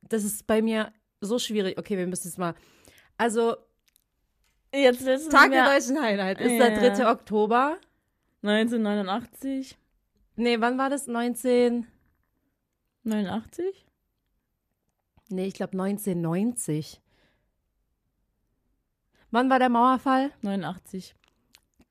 das 0.02 0.24
ist 0.24 0.48
bei 0.48 0.62
mir 0.62 0.91
so 1.22 1.38
schwierig. 1.38 1.78
Okay, 1.78 1.98
wir 1.98 2.08
müssen 2.08 2.28
es 2.28 2.38
mal. 2.38 2.56
Also, 3.17 3.56
jetzt 4.74 5.06
wissen 5.06 5.30
Tag 5.30 5.52
der 5.52 5.65
deutschen 5.65 5.98
Einheit 5.98 6.39
ist 6.41 6.52
Ja. 6.54 6.70
der 6.70 6.91
3. 6.96 7.08
Oktober. 7.12 7.78
1989, 8.41 9.78
Nee, 10.38 10.60
wann 10.60 10.78
war 10.78 10.89
das? 10.89 11.08
19. 11.08 11.86
89? 15.32 15.36
Nee, 15.36 15.48
ich 15.48 15.54
glaube 15.54 15.74
1990. 15.74 17.02
Wann 19.32 19.50
war 19.50 19.60
der 19.60 19.70
Mauerfall? 19.70 20.32
89. 20.41 21.15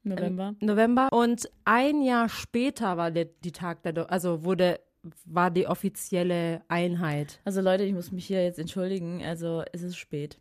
November. 0.02 0.54
November. 0.60 1.08
Und 1.10 1.50
ein 1.64 2.02
Jahr 2.02 2.28
später 2.28 2.96
war 2.96 3.10
der, 3.10 3.26
die 3.26 3.52
Tag 3.52 3.82
der, 3.82 3.92
Do 3.92 4.02
also 4.04 4.44
wurde, 4.44 4.80
war 5.24 5.50
die 5.50 5.66
offizielle 5.66 6.62
Einheit. 6.68 7.40
Also 7.44 7.60
Leute, 7.60 7.84
ich 7.84 7.92
muss 7.92 8.12
mich 8.12 8.26
hier 8.26 8.42
jetzt 8.42 8.58
entschuldigen. 8.58 9.22
Also 9.24 9.62
es 9.72 9.82
ist 9.82 9.96
spät. 9.96 10.38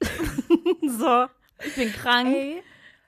So. 0.84 1.26
Ich 1.64 1.76
bin 1.76 1.92
krank. 1.92 2.28
Ey. 2.34 2.62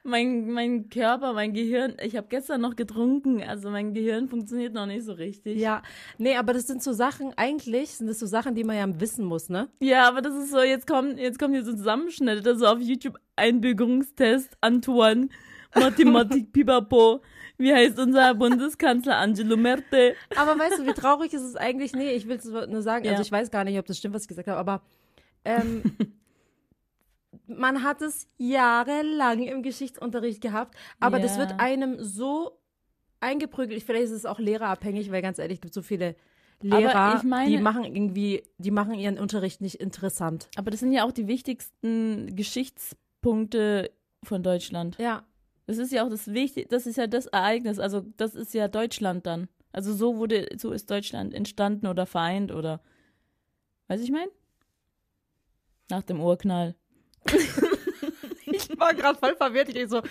Mein, 0.06 0.50
mein 0.50 0.90
Körper, 0.90 1.32
mein 1.32 1.54
Gehirn, 1.54 1.96
ich 2.02 2.14
habe 2.16 2.26
gestern 2.28 2.60
noch 2.60 2.76
getrunken, 2.76 3.42
also 3.42 3.70
mein 3.70 3.94
Gehirn 3.94 4.28
funktioniert 4.28 4.74
noch 4.74 4.84
nicht 4.84 5.02
so 5.04 5.14
richtig. 5.14 5.58
Ja, 5.58 5.82
nee, 6.18 6.36
aber 6.36 6.52
das 6.52 6.66
sind 6.66 6.82
so 6.82 6.92
Sachen, 6.92 7.32
eigentlich 7.36 7.92
sind 7.96 8.08
das 8.08 8.18
so 8.18 8.26
Sachen, 8.26 8.54
die 8.54 8.64
man 8.64 8.76
ja 8.76 9.00
wissen 9.00 9.24
muss, 9.24 9.48
ne? 9.48 9.70
Ja, 9.80 10.06
aber 10.06 10.20
das 10.20 10.34
ist 10.34 10.50
so, 10.50 10.60
jetzt 10.60 10.86
kommen, 10.86 11.16
jetzt 11.16 11.38
kommen 11.38 11.54
hier 11.54 11.64
so 11.64 11.72
Zusammenschnitte, 11.72 12.54
so 12.54 12.66
auf 12.66 12.80
YouTube 12.80 13.16
Einbürgerungstest, 13.36 14.58
Antoine, 14.60 15.30
Mathematik, 15.74 16.50
Pipapo. 16.52 17.22
Wie 17.56 17.72
heißt 17.72 17.98
unser 17.98 18.34
Bundeskanzler 18.34 19.16
Angelo 19.16 19.56
Merte? 19.56 20.14
Aber 20.36 20.58
weißt 20.58 20.80
du, 20.80 20.86
wie 20.86 20.92
traurig 20.92 21.32
ist 21.32 21.42
es 21.42 21.56
eigentlich? 21.56 21.94
Nee, 21.94 22.12
ich 22.12 22.28
will 22.28 22.36
es 22.36 22.44
nur 22.44 22.82
sagen, 22.82 23.04
also 23.06 23.20
Ja. 23.20 23.20
ich 23.22 23.32
weiß 23.32 23.50
gar 23.50 23.64
nicht, 23.64 23.78
ob 23.78 23.86
das 23.86 23.96
stimmt, 23.96 24.14
was 24.14 24.22
ich 24.22 24.28
gesagt 24.28 24.48
habe, 24.48 24.58
aber 24.60 24.82
ähm, 25.46 25.82
man 27.46 27.82
hat 27.82 28.02
es 28.02 28.28
jahrelang 28.38 29.42
im 29.42 29.62
Geschichtsunterricht 29.62 30.40
gehabt, 30.40 30.76
aber 31.00 31.18
das 31.18 31.36
Ja. 31.36 31.42
wird 31.42 31.60
einem 31.60 32.02
so 32.02 32.58
eingeprügelt. 33.20 33.82
Vielleicht 33.82 34.04
ist 34.06 34.10
es 34.12 34.26
auch 34.26 34.38
lehrerabhängig, 34.38 35.10
weil 35.10 35.22
ganz 35.22 35.38
ehrlich, 35.38 35.56
es 35.58 35.62
gibt 35.62 35.74
so 35.74 35.82
viele 35.82 36.16
Lehrer, 36.60 37.22
meine- 37.24 37.50
die 37.56 37.62
machen 37.62 37.84
irgendwie, 37.84 38.42
die 38.58 38.70
machen 38.70 38.94
ihren 38.94 39.18
Unterricht 39.18 39.60
nicht 39.60 39.76
interessant. 39.76 40.48
Aber 40.56 40.70
das 40.70 40.80
sind 40.80 40.92
ja 40.92 41.04
auch 41.04 41.12
die 41.12 41.26
wichtigsten 41.26 42.34
Geschichtspunkte 42.36 43.90
von 44.22 44.42
Deutschland. 44.42 44.96
Ja, 44.98 45.24
Das 45.66 45.78
ist 45.78 45.92
ja 45.92 46.04
auch 46.04 46.10
das 46.10 46.26
Wichtige, 46.32 46.68
das 46.68 46.86
ist 46.86 46.96
ja 46.96 47.06
das 47.06 47.24
Ereignis, 47.26 47.78
also 47.78 48.04
das 48.18 48.34
ist 48.34 48.52
ja 48.52 48.68
Deutschland 48.68 49.24
dann. 49.26 49.48
Also 49.72 49.94
so 49.94 50.18
wurde, 50.18 50.46
so 50.58 50.72
ist 50.72 50.90
Deutschland 50.90 51.32
entstanden 51.32 51.86
oder 51.86 52.04
vereint 52.04 52.52
oder, 52.52 52.80
weiß 53.88 54.02
ich 54.02 54.10
mein? 54.10 54.28
Nach 55.90 56.02
dem 56.02 56.20
Urknall. 56.20 56.74
Ich 58.46 58.78
war 58.78 58.94
gerade 58.94 59.18
voll 59.18 59.36
verwirrt. 59.36 59.74
Ich 59.74 59.88
so, 59.88 60.02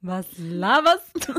was 0.00 0.26
laberst 0.38 1.28
du? 1.28 1.34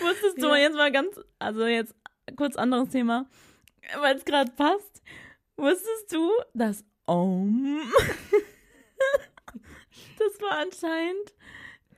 Wusstest 0.00 0.42
du 0.42 0.48
Ja. 0.48 0.56
jetzt 0.56 0.74
mal 0.76 0.92
ganz, 0.92 1.18
also 1.38 1.66
jetzt 1.66 1.94
kurz 2.36 2.56
anderes 2.56 2.88
Thema, 2.90 3.26
weil 4.00 4.16
es 4.16 4.24
gerade 4.24 4.50
passt. 4.52 5.02
Wusstest 5.56 6.12
du, 6.12 6.30
dass 6.54 6.84
Om, 7.06 7.80
das 10.18 10.40
war 10.40 10.58
anscheinend 10.58 11.34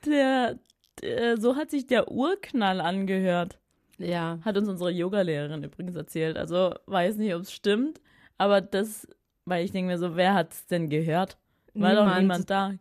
der, 0.06 0.58
der, 1.02 1.36
so 1.38 1.56
hat 1.56 1.70
sich 1.70 1.86
der 1.86 2.10
Urknall 2.10 2.80
angehört. 2.80 3.58
Ja, 3.98 4.38
Hat 4.44 4.56
uns 4.56 4.68
unsere 4.68 4.90
Yogalehrerin 4.90 5.62
übrigens 5.64 5.94
erzählt. 5.94 6.38
Also 6.38 6.74
weiß 6.86 7.16
nicht, 7.16 7.34
ob 7.34 7.42
es 7.42 7.52
stimmt, 7.52 8.00
aber 8.38 8.62
das, 8.62 9.06
weil 9.50 9.64
ich 9.64 9.72
denke 9.72 9.90
mir 9.92 9.98
so, 9.98 10.16
wer 10.16 10.32
hat 10.34 10.52
es 10.52 10.66
denn 10.66 10.88
gehört? 10.88 11.36
War 11.74 11.94
doch 11.94 12.18
Niemand. 12.18 12.48
da. 12.48 12.72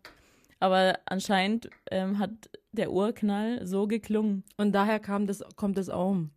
Aber 0.61 0.97
anscheinend 1.05 1.70
ähm, 1.91 2.20
hat 2.20 2.32
der 2.72 2.91
Urknall 2.91 3.65
so 3.65 3.88
geklungen. 3.88 4.43
und 4.57 4.72
daher 4.74 4.99
kam 4.99 5.26
das, 5.28 5.43
kommt 5.55 5.78
es 5.78 5.89
um. 5.89 6.32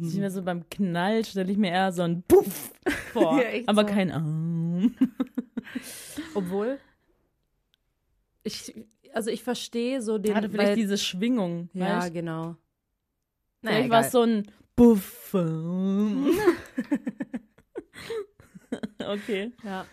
Ich 0.00 0.16
mir 0.18 0.30
so 0.30 0.42
beim 0.42 0.68
Knall 0.70 1.24
stelle 1.24 1.50
ich 1.52 1.58
mir 1.58 1.70
eher 1.70 1.92
so 1.92 2.02
ein 2.02 2.22
Puff 2.22 2.72
vor, 3.12 3.40
Ja, 3.42 3.62
aber 3.66 3.82
so. 3.82 3.88
kein 3.88 4.12
Aum. 4.12 4.94
Obwohl, 6.34 6.78
ich, 8.44 8.74
also 9.12 9.30
ich 9.30 9.42
verstehe 9.42 10.00
so 10.02 10.18
den, 10.18 10.34
Hatte 10.34 10.48
vielleicht 10.48 10.70
weil, 10.70 10.76
diese 10.76 10.98
Schwingung. 10.98 11.68
ja, 11.74 11.98
weißt? 11.98 12.12
genau. 12.14 12.56
Vielleicht 13.60 13.90
war 13.90 14.00
es 14.00 14.10
so 14.12 14.22
ein 14.22 14.44
Puff. 14.76 15.34
okay. 19.06 19.52
ja. 19.64 19.84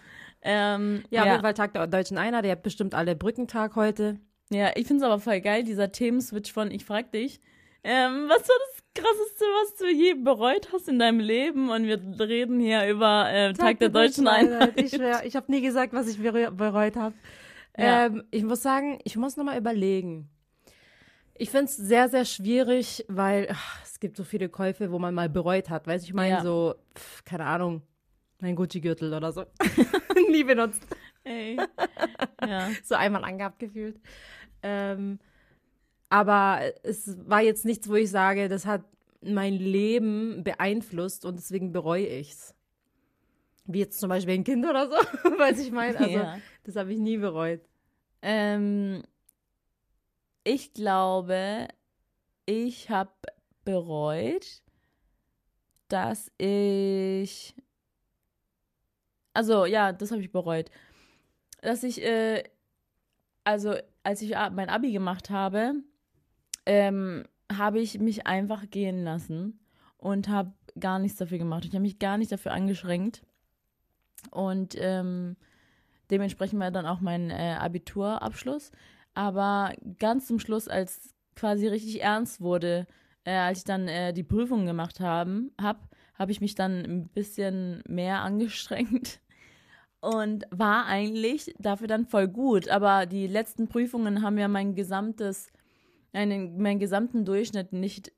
Ähm, 0.42 1.04
Ja, 1.10 1.22
auf 1.24 1.28
jeden 1.28 1.42
Fall 1.42 1.54
Tag 1.54 1.74
der 1.74 1.88
Deutschen 1.88 2.18
Einheit. 2.18 2.46
Ihr 2.46 2.52
habt 2.52 2.64
bestimmt 2.64 2.94
alle 2.94 3.16
Brückentag 3.16 3.76
heute. 3.76 4.20
Ja, 4.52 4.72
ich 4.76 4.88
finde 4.88 5.04
es 5.04 5.10
aber 5.12 5.20
voll 5.20 5.42
geil, 5.42 5.64
dieser 5.64 5.92
Themenswitch 5.92 6.52
von 6.52 6.72
Ich 6.72 6.86
frag 6.86 7.12
dich, 7.12 7.40
ähm, 7.84 8.26
was 8.28 8.42
war 8.48 8.56
das 8.68 8.84
Krasseste, 8.96 9.46
was 9.62 9.76
du 9.76 9.88
je 9.88 10.16
bereut 10.16 10.70
hast 10.74 10.88
in 10.90 10.98
deinem 11.00 11.20
Leben? 11.20 11.70
Und 11.70 11.86
wir 11.86 12.00
reden 12.20 12.60
hier 12.60 12.88
über 12.90 13.30
äh, 13.32 13.54
Tag, 13.54 13.80
der, 13.80 13.90
Deutschen 13.90 14.28
Einheit. 14.28 14.80
Ich 14.80 14.92
schwör, 14.92 15.24
ich 15.24 15.36
habe 15.36 15.52
nie 15.52 15.62
gesagt, 15.62 15.94
was 15.94 16.08
ich 16.08 16.18
bereu- 16.18 16.52
bereut 16.52 16.96
habe. 16.96 17.14
Ja. 17.78 18.08
Ähm, 18.08 18.24
ich 18.32 18.44
muss 18.44 18.62
sagen, 18.62 19.00
ich 19.04 19.16
muss 19.18 19.38
nochmal 19.38 19.58
überlegen. 19.58 20.30
Ich 21.42 21.52
finde 21.52 21.66
es 21.66 21.78
sehr, 21.78 22.10
sehr 22.10 22.26
schwierig, 22.26 23.06
weil 23.08 23.48
ach, 23.50 23.82
es 23.86 24.02
gibt 24.02 24.18
so 24.18 24.26
viele 24.26 24.50
Käufe, 24.50 24.92
wo 24.92 25.00
man 25.00 25.16
mal 25.16 25.30
bereut 25.30 25.70
hat. 25.70 25.88
Weiß 25.88 26.04
ich 26.04 26.14
meine, 26.14 26.36
Ja. 26.36 26.42
so, 26.44 26.76
pf, 26.94 27.24
keine 27.24 27.46
Ahnung, 27.46 27.82
mein 28.42 28.58
Gucci-Gürtel 28.58 29.14
oder 29.14 29.32
so. 29.32 29.46
nie 30.32 30.44
benutzt. 30.44 30.86
Ey. 31.24 31.58
ja. 32.46 32.70
so 32.84 32.96
einmal 32.96 33.24
angehabt 33.24 33.58
gefühlt. 33.60 34.02
Ähm, 34.64 35.20
aber 36.10 36.60
es 36.84 37.18
war 37.26 37.42
jetzt 37.42 37.64
nichts, 37.64 37.88
wo 37.88 37.96
ich 37.96 38.10
sage, 38.12 38.50
das 38.50 38.66
hat 38.66 38.84
mein 39.22 39.54
Leben 39.54 40.44
beeinflusst 40.44 41.24
und 41.24 41.38
deswegen 41.38 41.72
bereue 41.72 42.06
ich's. 42.06 42.54
Wie 43.64 43.80
jetzt 43.80 43.98
zum 44.02 44.10
Beispiel 44.10 44.34
ein 44.34 44.44
Kind 44.44 44.66
oder 44.66 44.90
so, 44.90 44.96
weiß 45.38 45.60
ich 45.60 45.72
meine. 45.72 45.98
Also, 46.00 46.12
ja. 46.12 46.38
das 46.66 46.76
habe 46.76 46.92
ich 46.92 47.00
nie 47.00 47.16
bereut. 47.18 47.62
Ähm, 48.22 49.04
ich 50.50 50.74
glaube, 50.74 51.68
ich 52.48 52.90
habe 52.90 53.12
bereut, 53.64 54.64
dass 55.90 56.32
ich. 56.40 57.56
Also, 59.34 59.66
ja, 59.66 59.94
das 59.94 60.10
habe 60.10 60.22
ich 60.22 60.32
bereut. 60.32 60.72
Dass 61.62 61.84
ich, 61.84 62.02
äh, 62.02 62.44
also, 63.44 63.76
als 64.02 64.24
ich 64.24 64.32
mein 64.32 64.70
Abi 64.70 64.92
gemacht 64.92 65.30
habe, 65.30 65.76
ähm, 66.66 67.26
habe 67.56 67.80
ich 67.80 68.00
mich 68.00 68.26
einfach 68.26 68.72
gehen 68.72 69.04
lassen 69.04 69.60
und 69.98 70.30
habe 70.30 70.54
gar 70.80 70.98
nichts 70.98 71.20
dafür 71.20 71.38
gemacht. 71.38 71.66
Ich 71.66 71.72
habe 71.72 71.82
mich 71.82 72.00
gar 72.00 72.18
nicht 72.18 72.32
dafür 72.32 72.54
angeschränkt. 72.54 73.22
Und 74.32 74.76
ähm, 74.80 75.38
dementsprechend 76.10 76.60
war 76.60 76.72
dann 76.72 76.88
auch 76.88 77.02
mein 77.02 77.30
äh, 77.30 77.56
Abiturabschluss. 77.60 78.72
Aber 79.20 79.74
ganz 80.00 80.28
zum 80.28 80.40
Schluss, 80.40 80.70
als 80.70 81.14
quasi 81.36 81.68
richtig 81.68 82.02
ernst 82.02 82.40
wurde, 82.40 82.88
äh, 83.26 83.34
als 83.34 83.58
ich 83.58 83.64
dann 83.66 83.90
äh, 83.90 84.14
die 84.14 84.24
Prüfungen 84.24 84.66
gemacht 84.66 85.02
habe, 85.02 85.52
habe 85.58 86.32
ich 86.32 86.40
mich 86.40 86.56
dann 86.56 86.86
ein 86.86 87.10
bisschen 87.10 87.84
mehr 87.86 88.22
angestrengt 88.22 89.20
und 90.00 90.46
war 90.52 90.86
eigentlich 90.86 91.54
dafür 91.60 91.88
dann 91.88 92.06
voll 92.06 92.30
gut. 92.30 92.70
Aber 92.70 93.06
die 93.06 93.28
letzten 93.28 93.68
Prüfungen 93.68 94.22
haben 94.22 94.38
ja 94.38 94.48
mein 94.48 94.74
gesamtes, 94.74 95.52
einen, 96.14 96.58
meinen 96.62 96.80
gesamten 96.80 97.26
Durchschnitt 97.26 97.74
nicht 97.74 98.14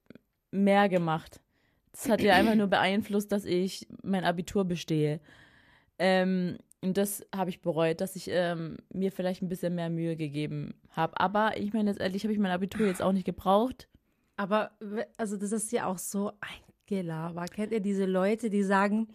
mehr 0.52 0.88
gemacht. 0.88 1.42
Das 1.94 2.10
hat 2.10 2.22
ja 2.22 2.36
einfach 2.36 2.54
nur 2.54 2.68
beeinflusst, 2.68 3.32
dass 3.32 3.46
ich 3.46 3.88
mein 4.04 4.24
Abitur 4.24 4.66
bestehe. 4.66 5.20
Ähm, 5.98 6.60
und 6.84 6.98
das 6.98 7.24
habe 7.36 7.50
ich 7.50 7.62
bereut, 7.62 8.02
dass 8.02 8.16
ich 8.16 8.28
ähm, 8.32 8.78
mir 8.92 9.12
vielleicht 9.12 9.42
ein 9.42 9.50
bisschen 9.50 9.76
mehr 9.76 9.90
Mühe 9.90 10.16
gegeben 10.16 10.74
habe. 10.92 11.20
Aber 11.20 11.58
ich 11.58 11.74
meine, 11.74 11.92
letztendlich 11.92 12.24
habe 12.24 12.34
ich 12.34 12.40
mein 12.40 12.52
Abitur 12.52 12.88
jetzt 12.88 13.02
auch 13.02 13.12
nicht 13.12 13.26
gebraucht. 13.26 13.88
Aber, 14.38 14.72
also, 15.18 15.38
das 15.38 15.52
ist 15.52 15.72
ja 15.72 15.86
auch 15.86 16.00
so 16.00 16.30
ein 16.40 16.64
Gelaber. 16.88 17.46
Kennt 17.46 17.72
ihr 17.72 17.80
diese 17.82 18.06
Leute, 18.06 18.50
die 18.50 18.64
sagen, 18.64 19.08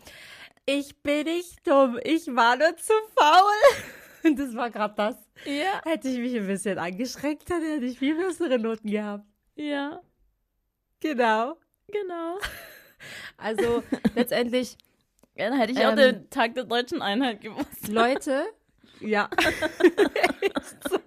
ich 0.64 0.96
bin 1.02 1.24
nicht 1.24 1.66
dumm, 1.66 1.98
ich 2.04 2.26
war 2.28 2.56
nur 2.56 2.76
zu 2.76 2.92
faul? 3.16 3.84
Und 4.24 4.38
das 4.38 4.54
war 4.54 4.70
gerade 4.70 4.94
das. 4.96 5.16
Ja. 5.44 5.82
Hätte 5.84 6.08
ich 6.08 6.18
mich 6.18 6.36
ein 6.36 6.46
bisschen 6.46 6.78
angeschränkt, 6.78 7.48
dann 7.50 7.62
hätte 7.62 7.84
ich 7.84 7.98
viel 7.98 8.16
bessere 8.16 8.58
Noten 8.58 8.90
gehabt. 8.90 9.24
Ja, 9.56 10.00
Genau. 11.00 11.56
genau. 11.88 12.38
Also 13.36 13.82
letztendlich, 14.14 14.76
Ja, 15.36 15.50
dann 15.50 15.58
hätte 15.58 15.72
ich 15.72 15.78
auch 15.84 15.90
Ähm. 15.90 15.96
den 15.96 16.30
Tag 16.30 16.54
der 16.54 16.64
deutschen 16.64 17.02
Einheit 17.02 17.40
gewusst. 17.42 17.88
Leute, 17.88 18.44
ja. 19.00 19.28
Echt 20.40 20.76
so. 20.90 20.98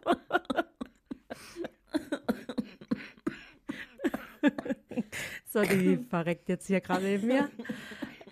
so, 5.47 5.61
die 5.63 5.97
verreckt 6.09 6.47
jetzt 6.49 6.67
hier 6.67 6.81
gerade 6.81 7.03
neben 7.05 7.27
mir. 7.27 7.49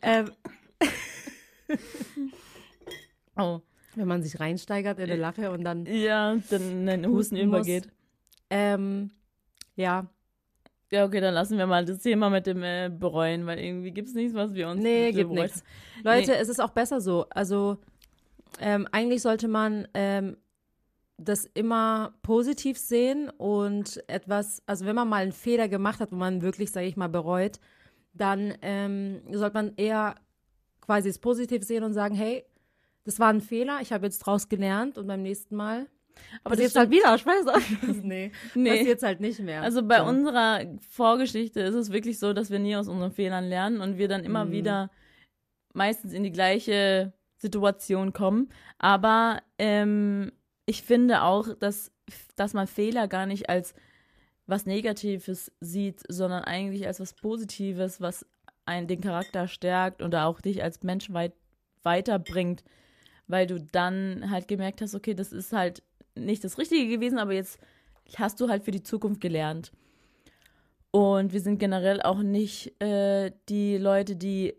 Ähm, 0.02 0.32
Oh. 3.40 3.62
wenn 3.96 4.08
man 4.08 4.24
sich 4.24 4.40
reinsteigert 4.40 4.98
in 4.98 5.06
eine 5.12 5.16
Lache 5.16 5.52
und 5.52 5.64
dann, 5.64 5.86
Ja, 5.86 6.36
dann 6.50 6.88
dein 6.88 7.06
Husten 7.06 7.38
Husten 7.38 7.38
übergeht. 7.38 7.88
ähm, 8.50 9.12
ja, 9.76 10.08
Ja, 10.92 11.06
okay, 11.06 11.20
dann 11.20 11.34
lassen 11.34 11.58
wir 11.58 11.68
mal 11.68 11.84
das 11.84 12.00
Thema 12.00 12.30
mit 12.30 12.48
dem 12.48 12.64
äh, 12.64 12.90
Bereuen, 12.90 13.46
weil 13.46 13.60
irgendwie 13.60 13.92
gibt 13.92 14.08
es 14.08 14.16
nichts, 14.16 14.34
was 14.34 14.54
wir 14.54 14.70
uns 14.70 14.82
Nee, 14.82 15.12
gibt 15.12 15.32
nichts. 15.32 15.64
Leute, 16.04 16.36
es 16.36 16.48
ist 16.48 16.62
auch 16.62 16.70
besser 16.70 17.02
so. 17.02 17.26
Also 17.30 17.78
ähm, 18.60 18.88
eigentlich 18.92 19.22
sollte 19.22 19.50
man 19.50 19.88
ähm, 19.94 20.38
das 21.18 21.46
immer 21.46 22.14
positiv 22.22 22.78
sehen 22.78 23.30
und 23.30 24.02
etwas, 24.08 24.62
also 24.66 24.86
wenn 24.86 24.96
man 24.96 25.10
mal 25.10 25.24
einen 25.24 25.34
Fehler 25.34 25.68
gemacht 25.68 26.00
hat, 26.00 26.12
wo 26.12 26.16
man 26.16 26.42
wirklich, 26.42 26.72
sage 26.72 26.88
ich 26.88 26.96
mal, 26.96 27.10
bereut, 27.10 27.60
dann 28.14 28.54
ähm, 28.62 29.22
sollte 29.32 29.56
man 29.56 29.74
eher 29.76 30.16
quasi 30.82 31.10
es 31.10 31.20
positiv 31.20 31.64
sehen 31.64 31.84
und 31.84 31.94
sagen, 31.94 32.16
hey, 32.16 32.46
das 33.04 33.20
war 33.20 33.30
ein 33.30 33.42
Fehler, 33.42 33.80
ich 33.82 33.92
habe 33.92 34.06
jetzt 34.06 34.20
draus 34.20 34.48
gelernt 34.48 34.98
und 34.98 35.08
beim 35.08 35.22
nächsten 35.22 35.56
Mal 35.56 35.88
Aber 36.44 36.56
das 36.56 36.66
es 36.66 36.76
halt 36.76 36.90
wieder, 36.92 37.16
ich 37.16 37.26
weiß 37.26 37.48
auch. 37.48 37.60
nee, 38.04 38.32
Nee. 38.56 38.70
passiert 38.78 39.04
halt 39.04 39.20
nicht 39.22 39.40
mehr. 39.40 39.62
Also 39.62 39.84
bei 39.84 39.98
So. 40.00 40.06
unserer 40.06 40.62
Vorgeschichte 40.90 41.60
ist 41.62 41.76
es 41.76 41.92
wirklich 41.92 42.20
so, 42.20 42.34
dass 42.34 42.50
wir 42.52 42.60
nie 42.60 42.76
aus 42.76 42.88
unseren 42.88 43.12
Fehlern 43.12 43.46
lernen 43.48 43.82
und 43.82 43.98
wir 43.98 44.08
dann 44.08 44.24
immer 44.24 44.46
Mhm. 44.46 44.52
wieder 44.52 44.92
meistens 45.74 46.14
in 46.14 46.24
die 46.24 46.32
gleiche 46.32 47.14
Situation 47.38 48.14
kommen. 48.14 48.50
Aber 48.80 49.42
ähm, 49.60 50.32
ich 50.66 50.82
finde 50.84 51.22
auch, 51.24 51.48
dass, 51.60 51.92
dass 52.36 52.54
man 52.54 52.68
Fehler 52.68 53.08
gar 53.08 53.26
nicht 53.26 53.50
als 53.50 53.74
was 54.48 54.66
Negatives 54.66 55.52
sieht, 55.60 56.02
sondern 56.08 56.44
eigentlich 56.44 56.88
als 56.88 57.00
was 57.00 57.14
Positives, 57.14 58.00
was 58.02 58.26
einen 58.66 58.88
den 58.88 59.02
Charakter 59.02 59.48
stärkt 59.48 60.02
oder 60.02 60.26
auch 60.26 60.42
dich 60.42 60.64
als 60.64 60.84
Mensch 60.84 61.12
weit, 61.12 61.34
weiterbringt, 61.84 62.64
weil 63.28 63.46
du 63.46 63.60
dann 63.62 64.30
halt 64.32 64.48
gemerkt 64.48 64.82
hast, 64.82 64.96
okay, 64.96 65.14
das 65.14 65.32
ist 65.34 65.52
halt 65.54 65.84
nicht 66.18 66.44
das 66.44 66.58
Richtige 66.58 66.88
gewesen, 66.88 67.20
aber 67.20 67.34
jetzt 67.34 67.60
hast 68.16 68.40
du 68.40 68.50
halt 68.50 68.64
für 68.64 68.72
die 68.72 68.84
Zukunft 68.84 69.22
gelernt. 69.22 69.72
Und 70.92 71.34
wir 71.34 71.42
sind 71.42 71.60
generell 71.60 72.02
auch 72.02 72.24
nicht 72.24 72.82
äh, 72.82 73.32
die 73.50 73.78
Leute, 73.78 74.16
die 74.16 74.56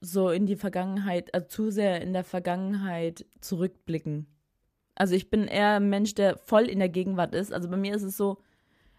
so 0.00 0.30
in 0.30 0.46
die 0.46 0.56
Vergangenheit, 0.56 1.32
also 1.34 1.46
zu 1.46 1.70
sehr 1.70 2.00
in 2.02 2.12
der 2.12 2.24
Vergangenheit 2.24 3.26
zurückblicken. 3.40 4.26
Also 4.94 5.14
ich 5.14 5.30
bin 5.30 5.46
eher 5.46 5.76
ein 5.76 5.88
Mensch, 5.88 6.14
der 6.14 6.36
voll 6.36 6.64
in 6.64 6.78
der 6.78 6.88
Gegenwart 6.88 7.34
ist. 7.34 7.52
Also 7.52 7.68
bei 7.68 7.76
mir 7.76 7.94
ist 7.94 8.02
es 8.02 8.16
so, 8.16 8.38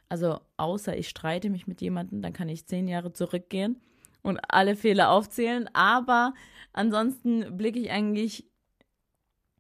also 0.10 0.40
außer 0.58 0.98
ich 0.98 1.10
streite 1.10 1.50
mich 1.50 1.68
mit 1.68 1.82
jemandem, 1.82 2.22
dann 2.22 2.34
kann 2.34 2.50
ich 2.50 2.66
zehn 2.66 2.88
Jahre 2.88 3.14
zurückgehen 3.14 3.82
und 4.22 4.40
alle 4.48 4.76
Fehler 4.76 5.12
aufzählen. 5.12 5.70
Aber 5.74 6.34
ansonsten 6.72 7.58
blicke 7.58 7.80
ich 7.80 7.92
eigentlich 7.92 8.50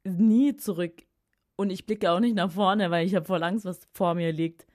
nie 0.04 0.56
zurück. 0.56 1.04
Und 1.56 1.70
ich 1.70 1.86
blicke 1.86 2.12
auch 2.12 2.20
nicht 2.20 2.36
nach 2.36 2.52
vorne, 2.52 2.92
weil 2.92 3.06
ich 3.06 3.16
habe 3.16 3.26
voll 3.26 3.44
Angst, 3.44 3.66
was 3.66 3.88
vor 3.94 4.16
mir 4.16 4.32
liegt. 4.32 4.66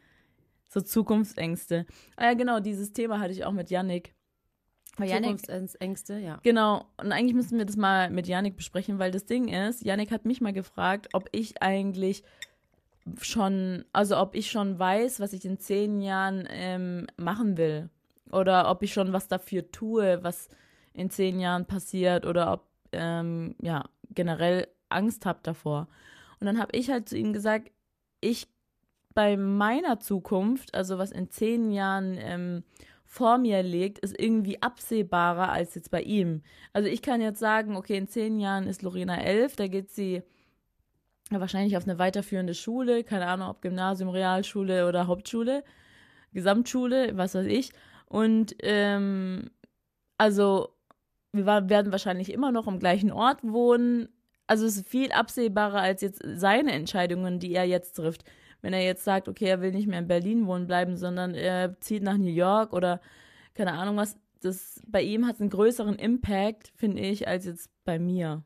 So 0.69 0.81
Zukunftsängste. 0.81 1.87
Ah 2.17 2.27
ja, 2.27 2.35
genau, 2.35 2.61
dieses 2.61 2.93
Thema 2.93 3.21
hatte 3.21 3.33
ich 3.33 3.45
auch 3.45 3.53
mit 3.53 3.71
Yannick. 3.71 4.15
Weil 4.97 5.09
Yannick, 5.09 5.41
Zukunftsängste, 5.41 6.19
ja. 6.19 6.41
Genau, 6.43 6.85
und 6.99 7.13
eigentlich 7.13 7.35
müssen 7.35 7.59
wir 7.59 7.65
das 7.65 7.77
mal 7.77 8.11
mit 8.11 8.27
Yannick 8.27 8.57
besprechen, 8.57 8.99
weil 8.99 9.11
das 9.11 9.27
Ding 9.27 9.49
ist, 9.49 9.85
Yannick 9.85 10.11
hat 10.11 10.25
mich 10.25 10.41
mal 10.41 10.53
gefragt, 10.53 11.09
ob 11.13 11.29
ich 11.33 11.63
eigentlich 11.63 12.23
schon, 13.21 13.85
also 13.93 14.19
ob 14.19 14.35
ich 14.35 14.51
schon 14.51 14.79
weiß, 14.79 15.21
was 15.21 15.33
ich 15.33 15.45
in 15.45 15.59
zehn 15.59 16.01
Jahren 16.01 16.47
ähm, 16.51 17.07
machen 17.17 17.57
will. 17.57 17.91
Oder 18.31 18.71
ob 18.71 18.83
ich 18.83 18.93
schon 18.93 19.13
was 19.13 19.29
dafür 19.29 19.71
tue, 19.71 20.23
was 20.23 20.49
in 20.93 21.11
zehn 21.11 21.41
Jahren 21.41 21.65
passiert. 21.65 22.27
Oder 22.27 22.53
ob, 22.53 22.67
ähm, 22.93 23.55
ja, 23.63 23.85
generell 24.11 24.69
Angst 24.91 25.25
habe 25.25 25.41
davor. 25.43 25.89
Und 26.41 26.47
dann 26.47 26.59
habe 26.59 26.77
ich 26.77 26.91
halt 26.91 27.09
zu 27.09 27.17
ihm 27.17 27.33
gesagt, 27.33 27.71
ich 28.21 28.49
bei 29.15 29.37
meiner 29.37 29.99
Zukunft, 29.99 30.75
also 30.75 30.99
was 30.99 31.11
in 31.11 31.31
zehn 31.31 31.71
Jahren 31.73 32.17
ähm, 32.21 32.63
vor 33.05 33.39
mir 33.39 33.63
liegt, 33.63 33.99
ist 34.01 34.19
irgendwie 34.19 34.63
absehbarer 34.63 35.51
als 35.51 35.75
jetzt 35.75 35.91
bei 35.91 36.03
ihm. 36.03 36.43
Also 36.73 36.89
ich 36.89 37.03
kann 37.03 37.21
jetzt 37.21 37.41
sagen, 37.41 37.75
okay, 37.75 37.97
in 37.97 38.07
zehn 38.07 38.39
Jahren 38.39 38.67
ist 38.67 38.83
Lorena 38.83 39.21
elf, 39.21 39.57
da 39.57 39.67
geht 39.67 39.91
sie 39.91 40.23
wahrscheinlich 41.31 41.77
auf 41.77 41.85
eine 41.85 41.99
weiterführende 41.99 42.55
Schule, 42.55 43.03
keine 43.03 43.27
Ahnung, 43.27 43.49
ob 43.49 43.63
Gymnasium, 43.63 44.11
Realschule 44.11 44.87
oder 44.87 45.07
Hauptschule, 45.07 45.65
Gesamtschule, 46.33 47.17
was 47.17 47.35
weiß 47.35 47.47
ich. 47.47 47.73
Und 48.07 48.55
ähm, 48.63 49.51
also 50.17 50.75
wir 51.33 51.47
war, 51.47 51.69
werden 51.69 51.93
wahrscheinlich 51.93 52.33
immer 52.33 52.53
noch 52.53 52.67
am 52.67 52.79
gleichen 52.79 53.11
Ort 53.11 53.41
wohnen, 53.43 54.09
also 54.49 54.67
es 54.67 54.79
ist 54.79 54.89
viel 54.89 55.13
absehbarer 55.13 55.81
als 55.81 56.01
jetzt 56.01 56.21
seine 56.25 56.73
Entscheidungen, 56.73 57.39
die 57.39 57.55
er 57.55 57.65
jetzt 57.65 57.93
trifft. 57.93 58.25
Wenn 58.61 58.73
er 58.73 58.83
jetzt 58.83 59.05
sagt, 59.05 59.29
okay, 59.29 59.45
er 59.45 59.61
will 59.61 59.71
nicht 59.71 59.87
mehr 59.87 60.01
in 60.01 60.09
Berlin 60.09 60.47
wohnen 60.47 60.67
bleiben, 60.67 60.97
sondern 60.97 61.35
er 61.35 61.79
zieht 61.81 62.03
nach 62.03 62.17
New 62.17 62.31
York 62.31 62.73
oder 62.73 63.01
keine 63.55 63.73
Ahnung 63.75 63.97
was, 63.97 64.17
das 64.41 64.81
bei 64.87 65.03
ihm 65.03 65.27
hat 65.27 65.41
einen 65.41 65.51
größeren 65.51 65.97
Impact, 65.97 66.73
finde 66.75 67.03
ich, 67.03 67.29
als 67.29 67.45
jetzt 67.45 67.71
bei 67.85 67.99
mir. 67.99 68.43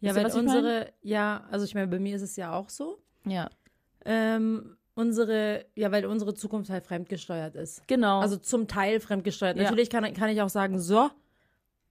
Ja, 0.00 0.14
Wisst 0.14 0.34
weil 0.34 0.40
unsere, 0.40 0.92
ja, 1.02 1.46
also 1.50 1.64
ich 1.64 1.74
meine, 1.74 1.88
bei 1.88 1.98
mir 1.98 2.16
ist 2.16 2.22
es 2.22 2.36
ja 2.36 2.52
auch 2.52 2.68
so. 2.68 2.98
Ja. 3.24 3.48
Ähm, 4.04 4.76
unsere, 4.94 5.66
ja, 5.74 5.90
weil 5.92 6.06
unsere 6.06 6.34
Zukunft 6.34 6.70
halt 6.70 6.84
fremdgesteuert 6.84 7.54
ist. 7.56 7.86
Genau. 7.88 8.20
Also 8.20 8.36
zum 8.36 8.68
Teil 8.68 9.00
fremdgesteuert. 9.00 9.56
Ja. 9.56 9.64
Natürlich 9.64 9.90
kann, 9.90 10.12
kann 10.14 10.30
ich 10.30 10.42
auch 10.42 10.48
sagen, 10.48 10.78
so, 10.78 11.10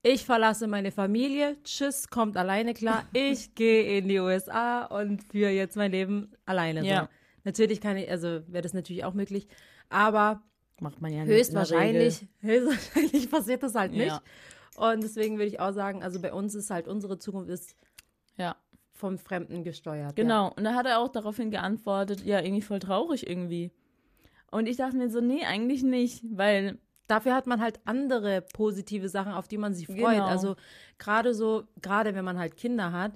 ich 0.06 0.26
verlasse 0.26 0.66
meine 0.66 0.92
Familie, 0.92 1.56
tschüss, 1.64 2.08
kommt 2.08 2.36
alleine 2.36 2.74
klar, 2.74 3.04
ich 3.14 3.54
gehe 3.54 3.98
in 3.98 4.06
die 4.06 4.20
USA 4.20 4.84
und 4.84 5.24
führe 5.24 5.50
jetzt 5.50 5.76
mein 5.76 5.90
Leben 5.90 6.30
alleine. 6.44 6.84
Ja. 6.84 7.00
So. 7.04 7.08
Natürlich 7.44 7.80
kann 7.80 7.96
ich, 7.96 8.10
also 8.10 8.42
wäre 8.46 8.62
das 8.62 8.74
natürlich 8.74 9.04
auch 9.04 9.14
möglich, 9.14 9.48
aber 9.88 10.42
macht 10.80 11.00
man 11.00 11.12
ja 11.12 11.24
höchstwahrscheinlich, 11.24 12.26
höchstwahrscheinlich 12.40 13.30
passiert 13.30 13.62
das 13.62 13.74
halt 13.74 13.92
nicht. 13.92 14.06
Ja. 14.08 14.22
Und 14.76 15.02
deswegen 15.02 15.38
würde 15.38 15.48
ich 15.48 15.58
auch 15.58 15.72
sagen, 15.72 16.02
also 16.02 16.20
bei 16.20 16.32
uns 16.32 16.54
ist 16.54 16.68
halt 16.70 16.86
unsere 16.86 17.18
Zukunft 17.18 17.48
ist 17.50 17.74
Ja. 18.36 18.56
vom 18.92 19.18
Fremden 19.18 19.64
gesteuert. 19.64 20.16
Genau. 20.16 20.52
Und 20.54 20.64
da 20.64 20.74
hat 20.74 20.84
er 20.86 20.98
auch 20.98 21.08
daraufhin 21.08 21.50
geantwortet, 21.50 22.24
ja, 22.24 22.40
irgendwie 22.40 22.62
voll 22.62 22.78
traurig 22.80 23.26
irgendwie. 23.26 23.70
Und 24.50 24.66
ich 24.68 24.76
dachte 24.76 24.96
mir 24.96 25.08
so, 25.08 25.20
nee, 25.20 25.44
eigentlich 25.44 25.82
nicht, 25.82 26.24
weil 26.30 26.78
dafür 27.06 27.34
hat 27.34 27.46
man 27.46 27.60
halt 27.60 27.80
andere 27.84 28.42
positive 28.52 29.08
Sachen, 29.08 29.32
auf 29.32 29.48
die 29.48 29.58
man 29.58 29.74
sich 29.74 29.86
freut. 29.86 29.96
Genau. 30.16 30.24
Also 30.26 30.56
gerade 30.98 31.34
so, 31.34 31.64
gerade 31.82 32.14
wenn 32.14 32.24
man 32.24 32.38
halt 32.38 32.56
Kinder 32.56 32.92
hat, 32.92 33.12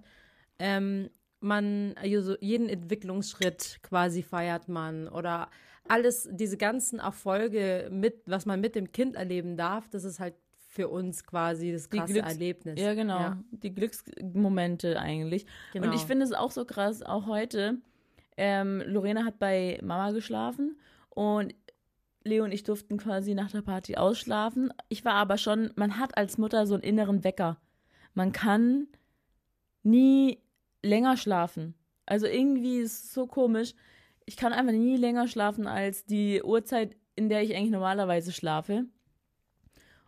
ähm, 0.58 1.10
man, 1.40 1.94
also 1.96 2.36
jeden 2.40 2.68
Entwicklungsschritt 2.68 3.78
quasi 3.82 4.22
feiert 4.22 4.68
man 4.68 5.08
oder 5.08 5.48
alles, 5.88 6.28
diese 6.32 6.56
ganzen 6.56 6.98
Erfolge 6.98 7.88
mit, 7.90 8.22
was 8.26 8.44
man 8.44 8.60
mit 8.60 8.74
dem 8.74 8.92
Kind 8.92 9.16
erleben 9.16 9.56
darf, 9.56 9.88
das 9.88 10.04
ist 10.04 10.20
halt 10.20 10.34
für 10.70 10.88
uns 10.88 11.24
quasi 11.24 11.72
das 11.72 11.88
krasse 11.88 12.12
Glücks- 12.12 12.28
Erlebnis. 12.28 12.80
Ja, 12.80 12.94
genau. 12.94 13.18
Ja, 13.18 13.38
Die 13.50 13.74
Glücksmomente 13.74 14.98
eigentlich. 15.00 15.46
genau. 15.72 15.86
Und 15.86 15.94
ich 15.94 16.02
finde 16.02 16.24
es 16.24 16.32
auch 16.32 16.50
so 16.50 16.64
krass, 16.64 17.02
auch 17.02 17.26
heute. 17.26 17.78
Ähm, 18.36 18.82
Lorena 18.86 19.24
hat 19.24 19.38
bei 19.38 19.78
Mama 19.82 20.10
geschlafen 20.12 20.78
und 21.10 21.54
Leo 22.28 22.44
und 22.44 22.52
ich 22.52 22.62
durften 22.62 22.98
quasi 22.98 23.34
nach 23.34 23.50
der 23.50 23.62
Party 23.62 23.96
ausschlafen. 23.96 24.72
Ich 24.88 25.04
war 25.04 25.14
aber 25.14 25.38
schon, 25.38 25.72
man 25.76 25.98
hat 25.98 26.16
als 26.16 26.38
Mutter 26.38 26.66
so 26.66 26.74
einen 26.74 26.82
inneren 26.82 27.24
Wecker. 27.24 27.60
Man 28.14 28.32
kann 28.32 28.86
nie 29.82 30.38
länger 30.82 31.16
schlafen. 31.16 31.74
Also 32.06 32.26
irgendwie 32.26 32.78
ist 32.78 33.04
es 33.04 33.12
so 33.12 33.26
komisch. 33.26 33.74
Ich 34.24 34.36
kann 34.36 34.52
einfach 34.52 34.72
nie 34.72 34.96
länger 34.96 35.26
schlafen 35.28 35.66
als 35.66 36.04
die 36.04 36.42
Uhrzeit, 36.42 36.96
in 37.16 37.28
der 37.28 37.42
ich 37.42 37.54
eigentlich 37.56 37.70
normalerweise 37.70 38.32
schlafe. 38.32 38.84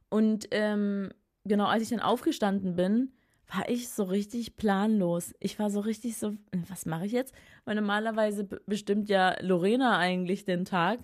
Und 0.09 0.49
ähm, 0.51 1.11
genau, 1.45 1.67
als 1.67 1.83
ich 1.83 1.89
dann 1.91 2.01
aufgestanden 2.01 2.77
bin, 2.77 3.13
war 3.53 3.69
ich 3.69 3.89
so 3.89 4.05
richtig 4.05 4.57
planlos. 4.57 5.35
Ich 5.41 5.59
war 5.59 5.71
so 5.71 5.81
richtig 5.81 6.17
so, 6.17 6.35
was 6.69 6.87
mache 6.87 7.07
ich 7.07 7.13
jetzt? 7.13 7.35
Weil 7.65 7.75
normalerweise 7.75 8.45
be- 8.45 8.61
bestimmt 8.67 9.09
ja 9.09 9.37
Lorena 9.41 9.99
eigentlich 9.99 10.45
den 10.45 10.65
Tag. 10.65 11.01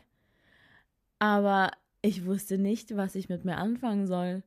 Aber 1.19 1.71
ich 2.03 2.25
wusste 2.27 2.59
nicht, 2.59 2.97
was 2.97 3.15
ich 3.15 3.29
mit 3.29 3.45
mir 3.45 3.57
anfangen 3.57 4.07
soll. 4.07 4.43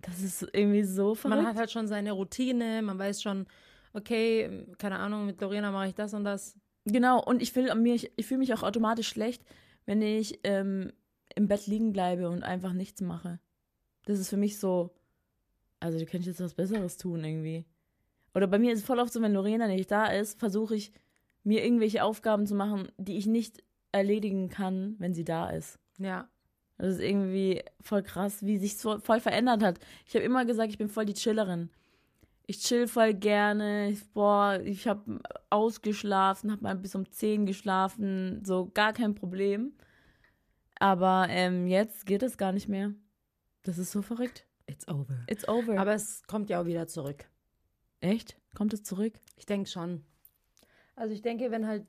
Das 0.00 0.20
ist 0.20 0.48
irgendwie 0.52 0.82
so 0.82 1.14
verrückt. 1.14 1.38
man 1.38 1.46
hat 1.46 1.56
halt 1.56 1.70
schon 1.70 1.86
seine 1.86 2.12
Routine, 2.12 2.82
man 2.82 2.98
weiß 2.98 3.22
schon, 3.22 3.46
okay, 3.92 4.66
keine 4.78 4.98
Ahnung, 4.98 5.26
mit 5.26 5.40
Lorena 5.40 5.70
mache 5.70 5.88
ich 5.88 5.94
das 5.94 6.14
und 6.14 6.24
das. 6.24 6.56
Genau, 6.84 7.22
und 7.22 7.40
ich 7.40 7.54
will 7.54 7.72
mir, 7.74 7.94
ich 7.94 8.26
fühle 8.26 8.38
mich 8.38 8.52
auch 8.54 8.62
automatisch 8.62 9.08
schlecht, 9.08 9.44
wenn 9.86 10.02
ich 10.02 10.40
ähm, 10.42 10.92
im 11.34 11.46
Bett 11.46 11.66
liegen 11.66 11.92
bleibe 11.92 12.28
und 12.28 12.42
einfach 12.42 12.72
nichts 12.72 13.00
mache. 13.00 13.38
Das 14.04 14.18
ist 14.18 14.28
für 14.28 14.36
mich 14.36 14.58
so, 14.58 14.90
also 15.78 15.98
du 15.98 16.06
könntest 16.06 16.28
jetzt 16.28 16.44
was 16.44 16.54
Besseres 16.54 16.96
tun 16.96 17.24
irgendwie. 17.24 17.64
Oder 18.34 18.46
bei 18.46 18.58
mir 18.58 18.72
ist 18.72 18.80
es 18.80 18.84
voll 18.84 18.98
oft 18.98 19.12
so, 19.12 19.20
wenn 19.22 19.34
Lorena 19.34 19.68
nicht 19.68 19.90
da 19.90 20.06
ist, 20.06 20.38
versuche 20.38 20.74
ich 20.74 20.92
mir 21.44 21.64
irgendwelche 21.64 22.02
Aufgaben 22.02 22.46
zu 22.46 22.54
machen, 22.54 22.90
die 22.96 23.18
ich 23.18 23.26
nicht 23.26 23.62
erledigen 23.92 24.48
kann, 24.48 24.96
wenn 24.98 25.14
sie 25.14 25.24
da 25.24 25.50
ist. 25.50 25.78
Ja. 25.98 26.28
Das 26.78 26.94
ist 26.94 27.00
irgendwie 27.00 27.62
voll 27.80 28.02
krass, 28.02 28.44
wie 28.44 28.58
sich 28.58 28.76
so 28.76 28.98
voll 28.98 29.20
verändert 29.20 29.62
hat. 29.62 29.78
Ich 30.06 30.14
habe 30.14 30.24
immer 30.24 30.44
gesagt, 30.44 30.70
ich 30.70 30.78
bin 30.78 30.88
voll 30.88 31.04
die 31.04 31.14
Chillerin. 31.14 31.70
Ich 32.46 32.58
chill 32.58 32.88
voll 32.88 33.14
gerne. 33.14 33.90
Ich, 33.90 34.10
boah, 34.12 34.60
ich 34.64 34.88
habe 34.88 35.20
ausgeschlafen, 35.48 36.50
habe 36.50 36.62
mal 36.62 36.74
bis 36.74 36.94
um 36.94 37.08
10 37.10 37.46
geschlafen, 37.46 38.44
so 38.44 38.70
gar 38.74 38.92
kein 38.92 39.14
Problem. 39.14 39.72
Aber 40.78 41.26
ähm, 41.28 41.68
jetzt 41.68 42.06
geht 42.06 42.22
es 42.24 42.36
gar 42.36 42.50
nicht 42.52 42.68
mehr. 42.68 42.92
Das 43.62 43.78
ist 43.78 43.92
so 43.92 44.02
verrückt. 44.02 44.46
It's 44.66 44.88
over. 44.88 45.22
It's 45.28 45.46
over. 45.46 45.78
Aber 45.78 45.94
es 45.94 46.24
kommt 46.26 46.50
ja 46.50 46.60
auch 46.60 46.66
wieder 46.66 46.88
zurück. 46.88 47.24
echt? 48.00 48.36
Kommt 48.54 48.74
es 48.74 48.82
zurück? 48.82 49.14
Ich 49.36 49.46
denke 49.46 49.70
schon. 49.70 50.04
Also 50.94 51.14
ich 51.14 51.22
denke, 51.22 51.50
wenn 51.50 51.66
halt, 51.66 51.84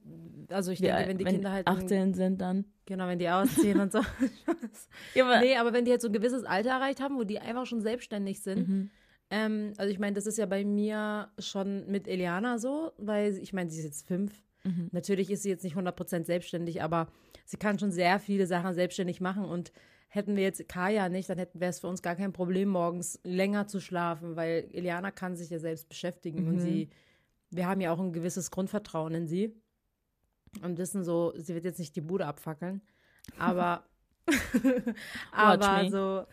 also 0.49 0.71
ich 0.71 0.79
Wie 0.79 0.85
denke, 0.85 1.07
wenn 1.09 1.17
die 1.17 1.25
Kinder 1.25 1.51
halt, 1.51 1.67
18 1.67 2.13
sind 2.13 2.39
dann. 2.39 2.65
genau, 2.85 3.07
wenn 3.07 3.19
die 3.19 3.29
ausziehen 3.29 3.79
und 3.79 3.91
so. 3.91 3.99
Ja, 5.13 5.25
aber, 5.25 5.39
nee, 5.39 5.55
aber 5.55 5.73
wenn 5.73 5.85
die 5.85 5.91
halt 5.91 6.01
so 6.01 6.07
ein 6.07 6.13
gewisses 6.13 6.43
Alter 6.43 6.71
erreicht 6.71 7.01
haben, 7.01 7.17
wo 7.17 7.23
die 7.23 7.39
einfach 7.39 7.65
schon 7.65 7.81
selbstständig 7.81 8.41
sind, 8.41 8.67
Mhm. 8.67 8.89
ähm, 9.29 9.73
also 9.77 9.91
ich 9.91 9.99
meine, 9.99 10.13
das 10.13 10.25
ist 10.25 10.37
ja 10.37 10.45
bei 10.45 10.63
mir 10.63 11.29
schon 11.37 11.85
mit 11.89 12.07
Eliana 12.07 12.57
so, 12.57 12.91
weil 12.97 13.37
ich 13.37 13.53
meine, 13.53 13.69
sie 13.69 13.79
ist 13.79 13.85
jetzt 13.85 14.07
fünf. 14.07 14.33
Mhm. 14.63 14.87
Natürlich 14.91 15.29
ist 15.29 15.43
sie 15.43 15.49
jetzt 15.49 15.63
nicht 15.63 15.75
100% 15.75 16.25
selbstständig, 16.25 16.81
aber 16.81 17.07
sie 17.45 17.57
kann 17.57 17.77
schon 17.79 17.91
sehr 17.91 18.19
viele 18.19 18.47
Sachen 18.47 18.73
selbstständig 18.73 19.19
machen 19.21 19.43
und 19.45 19.71
hätten 20.07 20.35
wir 20.35 20.43
jetzt 20.43 20.67
Kaya 20.69 21.09
nicht, 21.09 21.29
dann 21.29 21.37
hätten 21.39 21.59
wäre 21.59 21.71
es 21.71 21.79
für 21.79 21.87
uns 21.87 22.01
gar 22.01 22.15
kein 22.15 22.31
Problem, 22.33 22.69
morgens 22.69 23.19
länger 23.23 23.67
zu 23.67 23.79
schlafen, 23.81 24.35
weil 24.35 24.69
Eliana 24.71 25.11
kann 25.11 25.35
sich 25.35 25.49
ja 25.49 25.59
selbst 25.59 25.89
beschäftigen 25.89 26.47
und 26.47 26.55
Mhm. 26.55 26.59
sie, 26.59 26.89
wir 27.55 27.67
haben 27.67 27.81
ja 27.81 27.91
auch 27.91 27.99
ein 27.99 28.13
gewisses 28.13 28.51
Grundvertrauen 28.51 29.13
in 29.13 29.27
sie 29.27 29.55
und 30.61 30.77
wissen 30.77 31.03
so, 31.03 31.33
sie 31.35 31.53
wird 31.55 31.65
jetzt 31.65 31.79
nicht 31.79 31.95
die 31.95 32.01
Bude 32.01 32.25
abfackeln, 32.25 32.81
aber, 33.37 33.83
aber 35.31 35.89
so, 35.89 36.25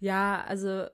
ja, 0.00 0.44
also, 0.46 0.86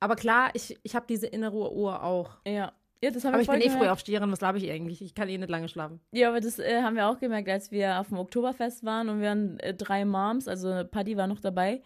aber 0.00 0.16
klar, 0.16 0.50
ich, 0.54 0.78
ich 0.82 0.94
habe 0.94 1.06
diese 1.08 1.26
innere 1.26 1.72
Uhr 1.72 2.02
auch. 2.02 2.38
ja. 2.46 2.72
Ja, 3.02 3.10
das 3.10 3.24
haben 3.24 3.32
Aber 3.32 3.38
wir 3.46 3.54
ich 3.54 3.62
bin 3.64 3.72
eh 3.72 3.74
früh 3.74 3.88
aufsteherin, 3.88 4.30
was 4.30 4.40
glaube 4.40 4.58
ich 4.58 4.70
eigentlich? 4.70 5.00
Ich 5.00 5.14
kann 5.14 5.26
eh 5.28 5.38
nicht 5.38 5.48
lange 5.48 5.68
schlafen. 5.68 6.00
Ja, 6.12 6.28
aber 6.28 6.40
das 6.40 6.58
äh, 6.58 6.82
haben 6.82 6.96
wir 6.96 7.08
auch 7.08 7.18
gemerkt, 7.18 7.48
als 7.48 7.70
wir 7.70 7.98
auf 7.98 8.08
dem 8.08 8.18
Oktoberfest 8.18 8.84
waren 8.84 9.08
und 9.08 9.20
wir 9.20 9.28
waren 9.28 9.58
äh, 9.60 9.72
drei 9.72 10.04
Moms, 10.04 10.46
also 10.46 10.84
Paddy 10.84 11.16
war 11.16 11.26
noch 11.26 11.40
dabei. 11.40 11.82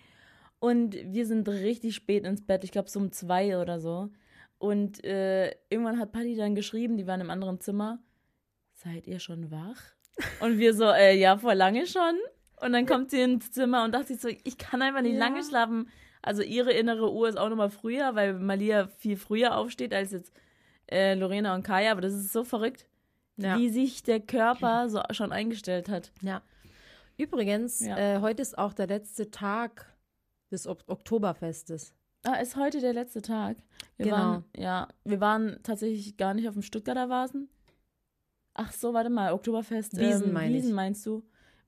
Und 0.58 0.94
wir 0.94 1.26
sind 1.26 1.48
richtig 1.48 1.94
spät 1.94 2.24
ins 2.24 2.44
Bett, 2.44 2.64
ich 2.64 2.72
glaube 2.72 2.90
so 2.90 2.98
um 2.98 3.12
zwei 3.12 3.58
oder 3.58 3.78
so. 3.78 4.10
Und 4.58 5.04
äh, 5.04 5.50
irgendwann 5.68 5.98
hat 5.98 6.12
Paddy 6.12 6.36
dann 6.36 6.54
geschrieben, 6.54 6.96
die 6.96 7.06
waren 7.06 7.20
im 7.20 7.30
anderen 7.30 7.60
Zimmer, 7.60 7.98
seid 8.74 9.06
ihr 9.06 9.18
schon 9.18 9.50
wach? 9.50 9.80
Und 10.40 10.58
wir 10.58 10.74
so, 10.74 10.84
äh, 10.84 11.16
ja, 11.18 11.36
vor 11.36 11.54
lange 11.54 11.86
schon. 11.86 12.16
Und 12.60 12.72
dann 12.72 12.86
kommt 12.86 13.10
sie 13.10 13.20
ins 13.20 13.50
Zimmer 13.50 13.84
und 13.84 13.92
dachte 13.92 14.08
sich 14.14 14.20
so, 14.20 14.28
ich 14.28 14.56
kann 14.58 14.80
einfach 14.80 15.02
nicht 15.02 15.14
Ja. 15.14 15.18
lange 15.18 15.42
schlafen. 15.42 15.88
Also 16.22 16.42
ihre 16.42 16.72
innere 16.72 17.12
Uhr 17.12 17.28
ist 17.28 17.36
auch 17.36 17.48
nochmal 17.50 17.68
früher, 17.70 18.14
weil 18.14 18.32
Malia 18.34 18.86
viel 18.86 19.16
früher 19.16 19.56
aufsteht 19.56 19.92
als 19.92 20.12
jetzt 20.12 20.32
äh, 20.90 21.14
Lorena 21.14 21.54
und 21.54 21.62
Kaya. 21.64 21.90
Aber 21.92 22.00
das 22.00 22.14
ist 22.14 22.32
so 22.32 22.44
verrückt 22.44 22.86
Ja. 23.36 23.58
wie 23.58 23.68
sich 23.68 24.02
der 24.04 24.20
Körper 24.20 24.88
so 24.88 25.02
schon 25.10 25.32
eingestellt 25.32 25.88
hat. 25.88 26.12
Ja. 26.22 26.40
Übrigens, 27.18 27.80
Ja. 27.80 27.96
äh, 27.98 28.20
heute 28.20 28.40
ist 28.42 28.56
auch 28.56 28.72
der 28.72 28.86
letzte 28.86 29.30
Tag 29.30 29.92
des 30.50 30.66
ok 30.66 30.80
Oktoberfestes. 30.86 31.94
Ah, 32.26 32.36
ist 32.36 32.56
heute 32.56 32.80
der 32.80 32.92
letzte 32.94 33.20
Tag. 33.22 33.56
Wir 33.96 34.06
Genau. 34.06 34.16
waren, 34.16 34.44
ja, 34.56 34.88
wir 35.04 35.20
waren 35.20 35.58
tatsächlich 35.62 36.16
gar 36.16 36.32
nicht 36.34 36.48
auf 36.48 36.54
dem 36.54 36.62
Stuttgarter 36.62 37.08
Vasen. 37.08 37.48
Ach 38.54 38.72
so, 38.72 38.94
warte 38.94 39.10
mal, 39.10 39.32
Oktoberfest. 39.32 39.98
Wiesen 39.98 40.28
ähm, 40.28 40.32
meine 40.32 40.56
ich. 40.56 40.62
Wiesen 40.62 40.74
meinst 40.74 41.04
du? 41.06 41.22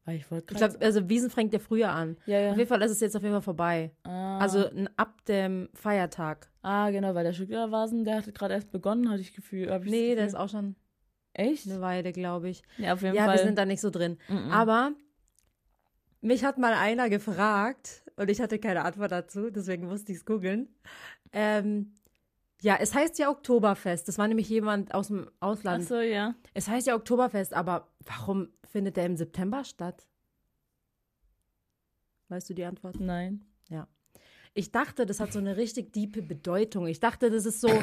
Weil 0.05 0.17
ich 0.17 0.31
wollte 0.31 0.55
Ich 0.55 0.59
glaube, 0.59 0.79
also 0.81 1.09
Wiesen 1.09 1.31
fängt 1.31 1.53
ja 1.53 1.59
früher 1.59 1.91
an. 1.91 2.17
ja, 2.27 2.39
ja. 2.41 2.51
Auf 2.53 2.57
jeden 2.59 2.69
Fall 2.69 2.81
ist 2.83 2.93
es 2.93 3.01
jetzt 3.01 3.17
auf 3.17 3.23
jeden 3.23 3.35
Fall 3.35 3.43
vorbei. 3.43 3.91
Ah, 4.05 4.39
Also 4.39 4.71
ab 4.97 5.25
dem 5.27 5.69
Feiertag. 5.75 6.49
ah, 6.63 6.91
genau, 6.91 7.15
weil 7.15 7.25
der 7.25 7.33
Stuttgarter 7.33 7.73
Vasen, 7.73 8.05
der 8.05 8.17
hat 8.19 8.35
gerade 8.35 8.55
erst 8.55 8.71
begonnen, 8.71 9.11
hatte 9.11 9.21
ich 9.21 9.35
Gefühl. 9.35 9.71
Hab 9.71 9.85
ich 9.85 9.91
Nee, 9.91 10.11
das 10.11 10.17
der 10.17 10.27
ist 10.27 10.33
Gefühl. 10.33 10.45
auch 10.45 10.49
schon 10.51 10.77
Echt? 11.35 11.67
eine 11.69 11.81
Weile, 11.81 12.13
glaube 12.13 12.49
ich. 12.49 12.63
Ja, 12.79 12.95
auf 12.95 13.03
jeden 13.03 13.15
Ja, 13.17 13.25
Fall. 13.27 13.37
wir 13.39 13.45
sind 13.45 13.59
da 13.59 13.67
nicht 13.67 13.81
so 13.81 13.91
drin. 13.91 14.17
Mhm. 14.29 14.51
Aber 14.53 14.93
mich 16.21 16.45
hat 16.45 16.57
mal 16.57 16.73
einer 16.73 17.11
gefragt 17.11 18.05
und 18.17 18.31
ich 18.31 18.41
hatte 18.41 18.59
keine 18.59 18.85
Antwort 18.85 19.13
dazu, 19.13 19.51
deswegen 19.51 19.87
musste 19.87 20.13
ich 20.13 20.19
es 20.19 20.25
googeln. 20.25 20.69
Ähm, 21.33 21.93
ja, 22.63 22.77
es 22.81 22.95
heißt 22.95 23.19
ja 23.19 23.31
Oktoberfest. 23.31 24.09
Das 24.09 24.19
war 24.19 24.27
nämlich 24.27 24.49
jemand 24.49 24.95
aus 24.95 25.09
dem 25.09 25.29
Ach 25.41 25.49
Ausland. 25.49 25.87
so, 25.87 26.01
ja. 26.01 26.35
Es 26.55 26.69
heißt 26.69 26.87
ja 26.87 26.95
Oktoberfest, 26.95 27.53
aber 27.53 27.89
warum 28.05 28.49
findet 28.65 28.97
der 28.97 29.07
im 29.07 29.17
September 29.17 29.65
statt? 29.65 30.07
Weißt 32.29 32.49
du 32.49 32.55
die 32.55 32.65
Antwort? 32.65 32.99
Nein. 32.99 33.45
Ich 34.57 34.73
dachte, 34.73 35.05
das 35.05 35.21
hat 35.21 35.35
so 35.35 35.39
eine 35.39 35.59
richtig 35.59 35.93
diepe 35.93 36.23
Bedeutung. 36.23 36.87
Ich 36.87 36.99
dachte, 36.99 37.31
das 37.31 37.47
ist 37.47 37.61
so. 37.61 37.69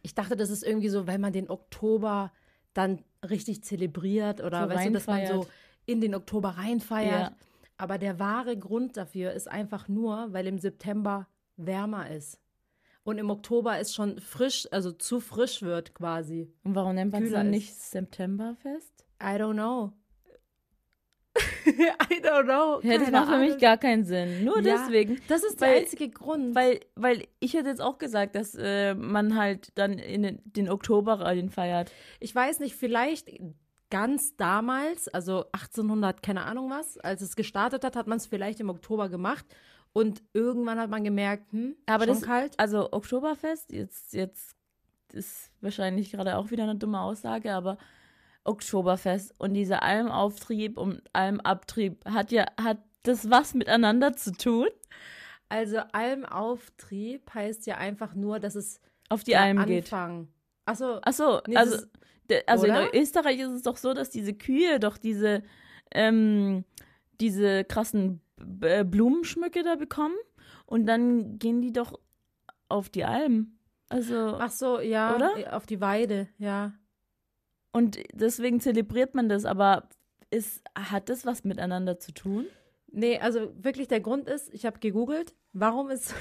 Ich 0.00 0.14
dachte, 0.14 0.36
das 0.36 0.48
ist 0.48 0.62
irgendwie 0.62 0.88
so, 0.88 1.06
weil 1.06 1.18
man 1.18 1.34
den 1.34 1.50
Oktober 1.50 2.32
dann 2.72 3.04
richtig 3.28 3.62
zelebriert 3.62 4.40
oder 4.40 4.62
So 4.62 4.74
weißt 4.74 4.86
du, 4.86 4.92
dass 4.92 5.06
man 5.06 5.26
so 5.26 5.46
in 5.84 6.00
den 6.00 6.14
Oktober 6.14 6.50
reinfeiert. 6.50 7.32
Ja. 7.32 7.36
Aber 7.78 7.96
der 7.96 8.18
wahre 8.18 8.56
Grund 8.58 8.96
dafür 8.96 9.32
ist 9.32 9.48
einfach 9.48 9.88
nur, 9.88 10.32
weil 10.32 10.46
im 10.46 10.58
September 10.58 11.28
wärmer 11.56 12.10
ist. 12.10 12.40
Und 13.04 13.18
im 13.18 13.30
Oktober 13.30 13.78
es 13.78 13.94
schon 13.94 14.20
frisch, 14.20 14.68
also 14.70 14.92
zu 14.92 15.20
frisch 15.20 15.62
wird 15.62 15.94
quasi. 15.94 16.52
Und 16.64 16.74
warum 16.74 16.94
nennt 16.96 17.12
man 17.12 17.22
es 17.24 17.30
dann 17.32 17.46
ist. 17.46 17.50
nicht 17.52 17.74
Septemberfest? 17.74 19.06
I 19.22 19.36
don't 19.40 19.54
know. 19.54 19.92
I 21.66 22.20
don't 22.20 22.44
know. 22.44 22.80
Ja, 22.82 22.98
das 22.98 23.10
macht 23.10 23.28
für 23.30 23.38
mich 23.38 23.58
gar 23.58 23.76
keinen 23.78 24.04
Sinn. 24.04 24.44
Nur 24.44 24.60
Ja, 24.60 24.76
deswegen. 24.76 25.20
Das 25.28 25.44
ist 25.44 25.60
der 25.60 25.68
weil- 25.68 25.78
einzige 25.78 26.10
Grund. 26.10 26.54
Weil, 26.54 26.80
weil 26.96 27.26
ich 27.40 27.54
hätte 27.54 27.68
jetzt 27.68 27.80
auch 27.80 27.98
gesagt, 27.98 28.34
dass 28.34 28.54
äh, 28.56 28.94
man 28.94 29.36
halt 29.36 29.70
dann 29.76 29.92
in 29.98 30.22
den, 30.22 30.40
den 30.44 30.68
Oktober 30.68 31.20
rein 31.20 31.48
feiert. 31.48 31.92
ich 32.20 32.34
weiß 32.34 32.58
nicht, 32.60 32.74
vielleicht 32.74 33.30
ganz 33.90 34.36
damals, 34.36 35.08
also 35.08 35.46
1800, 35.52 36.22
keine 36.22 36.44
Ahnung 36.44 36.70
was, 36.70 36.98
als 36.98 37.22
es 37.22 37.36
gestartet 37.36 37.84
hat, 37.84 37.96
hat 37.96 38.06
man 38.06 38.18
es 38.18 38.26
vielleicht 38.26 38.60
im 38.60 38.70
Oktober 38.70 39.08
gemacht. 39.08 39.46
Und 39.94 40.22
irgendwann 40.34 40.78
hat 40.78 40.90
man 40.90 41.02
gemerkt, 41.02 41.50
hm, 41.52 41.74
Aber 41.86 42.04
schon 42.04 42.14
das- 42.14 42.22
kalt. 42.22 42.54
Also 42.58 42.92
Oktoberfest, 42.92 43.72
jetzt, 43.72 44.12
jetzt 44.12 44.54
ist 45.12 45.50
wahrscheinlich 45.62 46.12
gerade 46.12 46.36
auch 46.36 46.50
wieder 46.50 46.64
eine 46.64 46.76
dumme 46.76 47.00
Aussage, 47.00 47.52
aber 47.54 47.78
Oktoberfest 48.44 49.34
und 49.38 49.54
dieser 49.54 49.82
Almauftrieb 49.82 50.78
und 50.78 51.02
Almabtrieb 51.14 52.04
hat 52.04 52.30
ja, 52.32 52.46
hat 52.60 52.78
das 53.02 53.30
was 53.30 53.54
miteinander 53.54 54.12
zu 54.14 54.32
tun? 54.32 54.68
Also 55.48 55.78
Almauftrieb 55.92 57.32
heißt 57.34 57.66
ja 57.66 57.76
einfach 57.78 58.14
nur, 58.14 58.38
dass 58.40 58.54
es 58.54 58.80
Auf 59.08 59.24
die 59.24 59.36
Alm 59.36 59.64
geht. 59.64 59.84
Anfang. 59.84 60.28
Achso, 60.66 60.98
Ach 61.02 61.12
so, 61.12 61.40
Nee, 61.46 61.56
also, 61.56 61.86
also 62.46 62.66
in 62.66 62.72
oder? 62.72 62.94
Österreich 62.94 63.40
ist 63.40 63.50
es 63.50 63.62
doch 63.62 63.76
so, 63.76 63.94
dass 63.94 64.10
diese 64.10 64.34
Kühe 64.34 64.80
doch 64.80 64.98
diese, 64.98 65.42
ähm, 65.92 66.64
diese 67.20 67.64
krassen 67.64 68.20
B 68.36 68.66
äh, 68.66 68.84
Blumenschmücke 68.84 69.62
da 69.62 69.76
bekommen 69.76 70.16
und 70.66 70.86
dann 70.86 71.38
gehen 71.38 71.60
die 71.60 71.72
doch 71.72 71.98
auf 72.68 72.88
die 72.88 73.04
Alm. 73.04 73.58
Also, 73.88 74.36
ach 74.38 74.50
so, 74.50 74.80
ja, 74.80 75.16
Oder? 75.16 75.56
auf 75.56 75.64
die 75.66 75.80
Weide, 75.80 76.28
ja. 76.38 76.72
und 77.72 77.98
deswegen 78.12 78.60
zelebriert 78.60 79.14
man 79.14 79.30
das, 79.30 79.46
aber 79.46 79.88
ist, 80.30 80.62
hat 80.76 81.08
das 81.08 81.24
was 81.24 81.44
miteinander 81.44 81.98
zu 81.98 82.12
tun? 82.12 82.46
Nee, 82.90 83.18
also 83.18 83.52
wirklich 83.62 83.88
der 83.88 84.00
Grund 84.00 84.28
ist, 84.28 84.52
ich 84.54 84.64
habe 84.64 84.78
gegoogelt, 84.78 85.34
warum 85.52 85.90
ist 85.90 86.14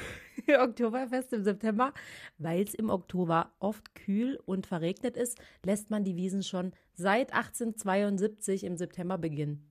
Oktoberfest 0.60 1.34
im 1.34 1.44
September? 1.44 1.94
Weil 2.38 2.62
es 2.64 2.74
im 2.74 2.90
Oktober 2.90 3.54
oft 3.60 3.96
kühl 3.96 4.40
und 4.46 4.68
verregnet 4.68 5.16
ist, 5.16 5.40
lässt 5.66 5.90
man 5.90 6.04
die 6.04 6.16
Wiesen 6.16 6.44
schon 6.44 6.74
seit 6.94 7.34
1872 7.34 8.64
im 8.66 8.78
September 8.78 9.18
beginnen. 9.18 9.70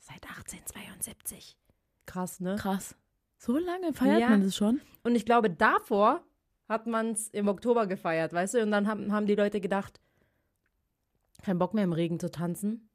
Seit 0.00 0.24
1872. 0.28 1.56
Krass, 2.06 2.40
ne? 2.40 2.56
Krass. 2.56 2.96
So 3.36 3.58
lange 3.58 3.92
feiert 3.92 4.20
Ja. 4.20 4.30
man 4.30 4.42
das 4.42 4.56
schon? 4.56 4.80
Und 5.02 5.14
ich 5.14 5.26
glaube, 5.26 5.50
davor 5.50 6.24
hat 6.68 6.86
man 6.86 7.10
es 7.10 7.28
im 7.28 7.48
Oktober 7.48 7.86
gefeiert, 7.86 8.32
weißt 8.32 8.54
du? 8.54 8.62
Und 8.62 8.70
dann 8.70 8.86
haben, 8.86 9.12
haben 9.12 9.26
die 9.26 9.34
Leute 9.34 9.60
gedacht, 9.60 10.00
kein 11.42 11.58
Bock 11.58 11.74
mehr 11.74 11.84
im 11.84 11.92
Regen 11.92 12.18
zu 12.18 12.30
tanzen. 12.30 12.88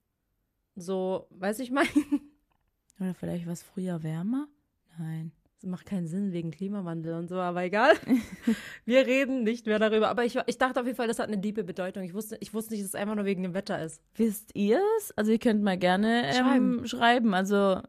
So, 0.75 1.27
weiß 1.31 1.59
ich 1.59 1.71
mein, 1.71 1.87
Oder 3.03 3.13
vielleicht 3.13 3.45
was 3.47 3.61
früher 3.63 4.01
wärmer? 4.03 4.47
Nein. 4.97 5.31
das 5.59 5.69
macht 5.69 5.85
keinen 5.85 6.07
Sinn 6.07 6.31
wegen 6.33 6.51
Klimawandel 6.51 7.13
und 7.15 7.27
so, 7.27 7.35
aber 7.37 7.63
egal. 7.63 7.93
Wir 8.85 9.05
reden 9.05 9.43
nicht 9.43 9.65
mehr 9.65 9.79
darüber. 9.79 10.09
Aber 10.09 10.23
ich, 10.23 10.37
ich 10.45 10.57
dachte 10.57 10.79
auf 10.79 10.85
jeden 10.85 10.95
Fall, 10.97 11.07
das 11.07 11.19
hat 11.19 11.27
eine 11.27 11.37
diepe 11.39 11.63
Bedeutung. 11.63 12.03
Ich 12.03 12.13
wusste, 12.13 12.37
ich 12.39 12.53
wusste 12.53 12.73
nicht, 12.73 12.83
dass 12.83 12.89
es 12.89 12.95
einfach 12.95 13.15
nur 13.15 13.25
wegen 13.25 13.43
dem 13.43 13.53
Wetter 13.53 13.81
ist. 13.83 14.01
Wisst 14.15 14.51
ihr 14.55 14.79
es? 14.99 15.11
Also 15.17 15.31
ihr 15.31 15.39
könnt 15.39 15.63
mal 15.63 15.77
gerne 15.77 16.27
ähm, 16.27 16.33
Schreiben. 16.33 16.87
schreiben. 16.87 17.33
Also 17.33 17.81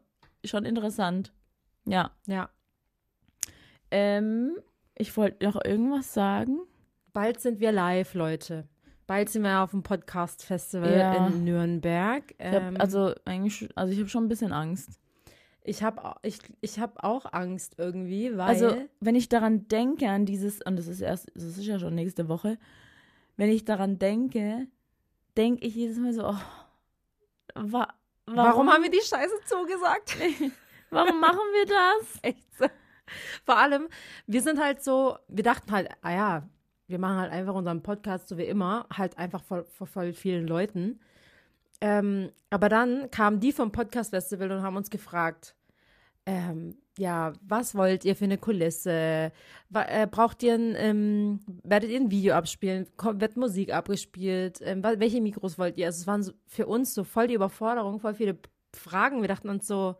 schon 0.43 0.65
interessant. 0.65 1.31
Ja. 1.85 2.11
Ja. 2.27 2.49
Ähm, 3.91 4.57
ich 4.95 5.15
wollte 5.17 5.45
noch 5.45 5.63
irgendwas 5.63 6.13
sagen. 6.13 6.59
Bald 7.13 7.39
sind 7.39 7.59
wir 7.59 7.71
live, 7.71 8.13
Leute. 8.13 8.67
Bald 9.07 9.29
sind 9.29 9.43
wir 9.43 9.61
auf 9.61 9.71
dem 9.71 9.83
Podcast-Festival 9.83 10.97
Ja. 10.97 11.27
in 11.27 11.43
Nürnberg. 11.43 12.23
Ich 12.37 12.45
hab, 12.45 12.63
Ähm, 12.63 12.77
also 12.79 13.13
eigentlich, 13.25 13.69
also 13.75 13.93
ich 13.93 13.99
habe 13.99 14.09
schon 14.09 14.25
ein 14.25 14.29
bisschen 14.29 14.51
Angst. 14.51 14.99
Ich 15.65 15.83
habe 15.83 16.15
ich, 16.21 16.39
ich 16.61 16.79
hab 16.79 17.03
auch 17.03 17.31
Angst 17.33 17.75
irgendwie, 17.77 18.37
weil. 18.37 18.47
Also 18.47 18.77
wenn 18.99 19.15
ich 19.15 19.29
daran 19.29 19.67
denke 19.67 20.07
an 20.07 20.25
dieses, 20.25 20.61
und 20.61 20.77
das 20.77 20.87
ist 20.87 21.01
erst, 21.01 21.31
das 21.33 21.43
ist 21.43 21.65
ja 21.65 21.79
schon 21.79 21.95
nächste 21.95 22.29
Woche, 22.29 22.57
wenn 23.37 23.49
ich 23.49 23.65
daran 23.65 23.99
denke, 23.99 24.67
denke 25.35 25.65
ich 25.65 25.75
jedes 25.75 25.97
Mal 25.97 26.13
so, 26.13 26.27
oh, 26.27 26.37
wa 27.55 27.87
warum, 28.25 28.37
warum 28.37 28.69
haben 28.71 28.83
wir 28.83 28.91
die 28.91 29.01
Scheiße 29.01 29.33
zugesagt? 29.45 30.17
warum 30.89 31.19
machen 31.19 31.39
wir 31.53 31.65
das? 31.65 32.19
Echt 32.21 32.57
so. 32.57 32.65
Vor 33.45 33.57
allem, 33.57 33.87
wir 34.25 34.41
sind 34.41 34.59
halt 34.59 34.83
so, 34.83 35.17
wir 35.27 35.43
dachten 35.43 35.71
halt, 35.71 35.89
ah 36.01 36.11
ja, 36.11 36.49
wir 36.87 36.99
machen 36.99 37.17
halt 37.17 37.31
einfach 37.31 37.55
unseren 37.55 37.81
Podcast 37.81 38.27
so 38.27 38.37
wie 38.37 38.45
immer, 38.45 38.87
halt 38.95 39.17
einfach 39.17 39.43
vor, 39.43 39.63
vor 39.65 39.87
voll 39.87 40.13
vielen 40.13 40.47
Leuten. 40.47 40.99
Ähm, 41.81 42.31
aber 42.49 42.69
dann 42.69 43.11
kamen 43.11 43.39
die 43.39 43.51
vom 43.51 43.71
Podcast 43.71 44.11
Festival 44.11 44.51
und 44.51 44.61
haben 44.61 44.77
uns 44.77 44.89
gefragt, 44.89 45.55
ähm, 46.25 46.77
ja, 46.97 47.33
was 47.41 47.75
wollt 47.75 48.05
ihr 48.05 48.15
für 48.15 48.23
eine 48.25 48.37
Kulisse? 48.37 49.31
Äh, 49.73 50.07
braucht 50.09 50.41
ihr 50.41 50.55
ein, 50.55 50.73
ähm, 50.77 51.39
werdet 51.63 51.89
ihr 51.89 51.99
ein 51.99 52.09
Video 52.09 52.33
abspielen? 52.35 52.87
Wird 52.97 53.37
Musik 53.37 53.73
abgespielt? 53.73 54.59
Ähm, 54.61 54.81
welche 54.83 55.21
Mikros 55.21 55.59
wollt 55.59 55.77
ihr? 55.77 55.87
Also 55.87 56.01
es 56.01 56.07
waren 56.07 56.23
so, 56.23 56.31
für 56.47 56.65
uns 56.67 56.93
so 56.93 57.03
voll 57.03 57.27
die 57.27 57.33
Überforderung, 57.35 57.99
voll 57.99 58.15
viele 58.15 58.37
Fragen. 58.73 59.21
Wir 59.21 59.27
dachten 59.27 59.49
uns 59.49 59.67
so, 59.67 59.95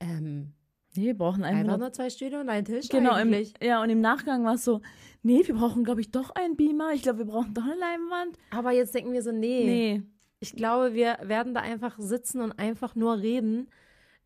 ähm, 0.00 0.52
Nee, 0.96 1.06
wir 1.08 1.18
brauchen 1.18 1.44
einfach, 1.44 1.60
Einfach 1.60 1.76
nur 1.78 1.92
zwei 1.92 2.08
Stühle 2.08 2.40
und 2.40 2.48
einen 2.48 2.64
Tisch 2.64 2.88
Genau, 2.88 3.10
im, 3.10 3.28
eigentlich. 3.28 3.52
ja, 3.62 3.82
und 3.82 3.90
im 3.90 4.00
Nachgang 4.00 4.44
war 4.44 4.54
es 4.54 4.64
so, 4.64 4.80
nee, 5.22 5.42
wir 5.46 5.54
brauchen, 5.54 5.84
glaube 5.84 6.00
ich, 6.00 6.10
doch 6.10 6.30
einen 6.30 6.56
Beamer. 6.56 6.92
Ich 6.94 7.02
glaube, 7.02 7.18
wir 7.18 7.26
brauchen 7.26 7.52
doch 7.52 7.64
eine 7.64 7.74
Leinwand. 7.74 8.38
Aber 8.50 8.72
jetzt 8.72 8.94
denken 8.94 9.12
wir 9.12 9.22
so, 9.22 9.30
nee. 9.30 9.64
Nee. 9.66 10.02
Ich 10.40 10.54
glaube, 10.54 10.94
wir 10.94 11.18
werden 11.22 11.54
da 11.54 11.60
einfach 11.60 11.98
sitzen 11.98 12.40
und 12.40 12.52
einfach 12.58 12.94
nur 12.94 13.18
reden. 13.18 13.68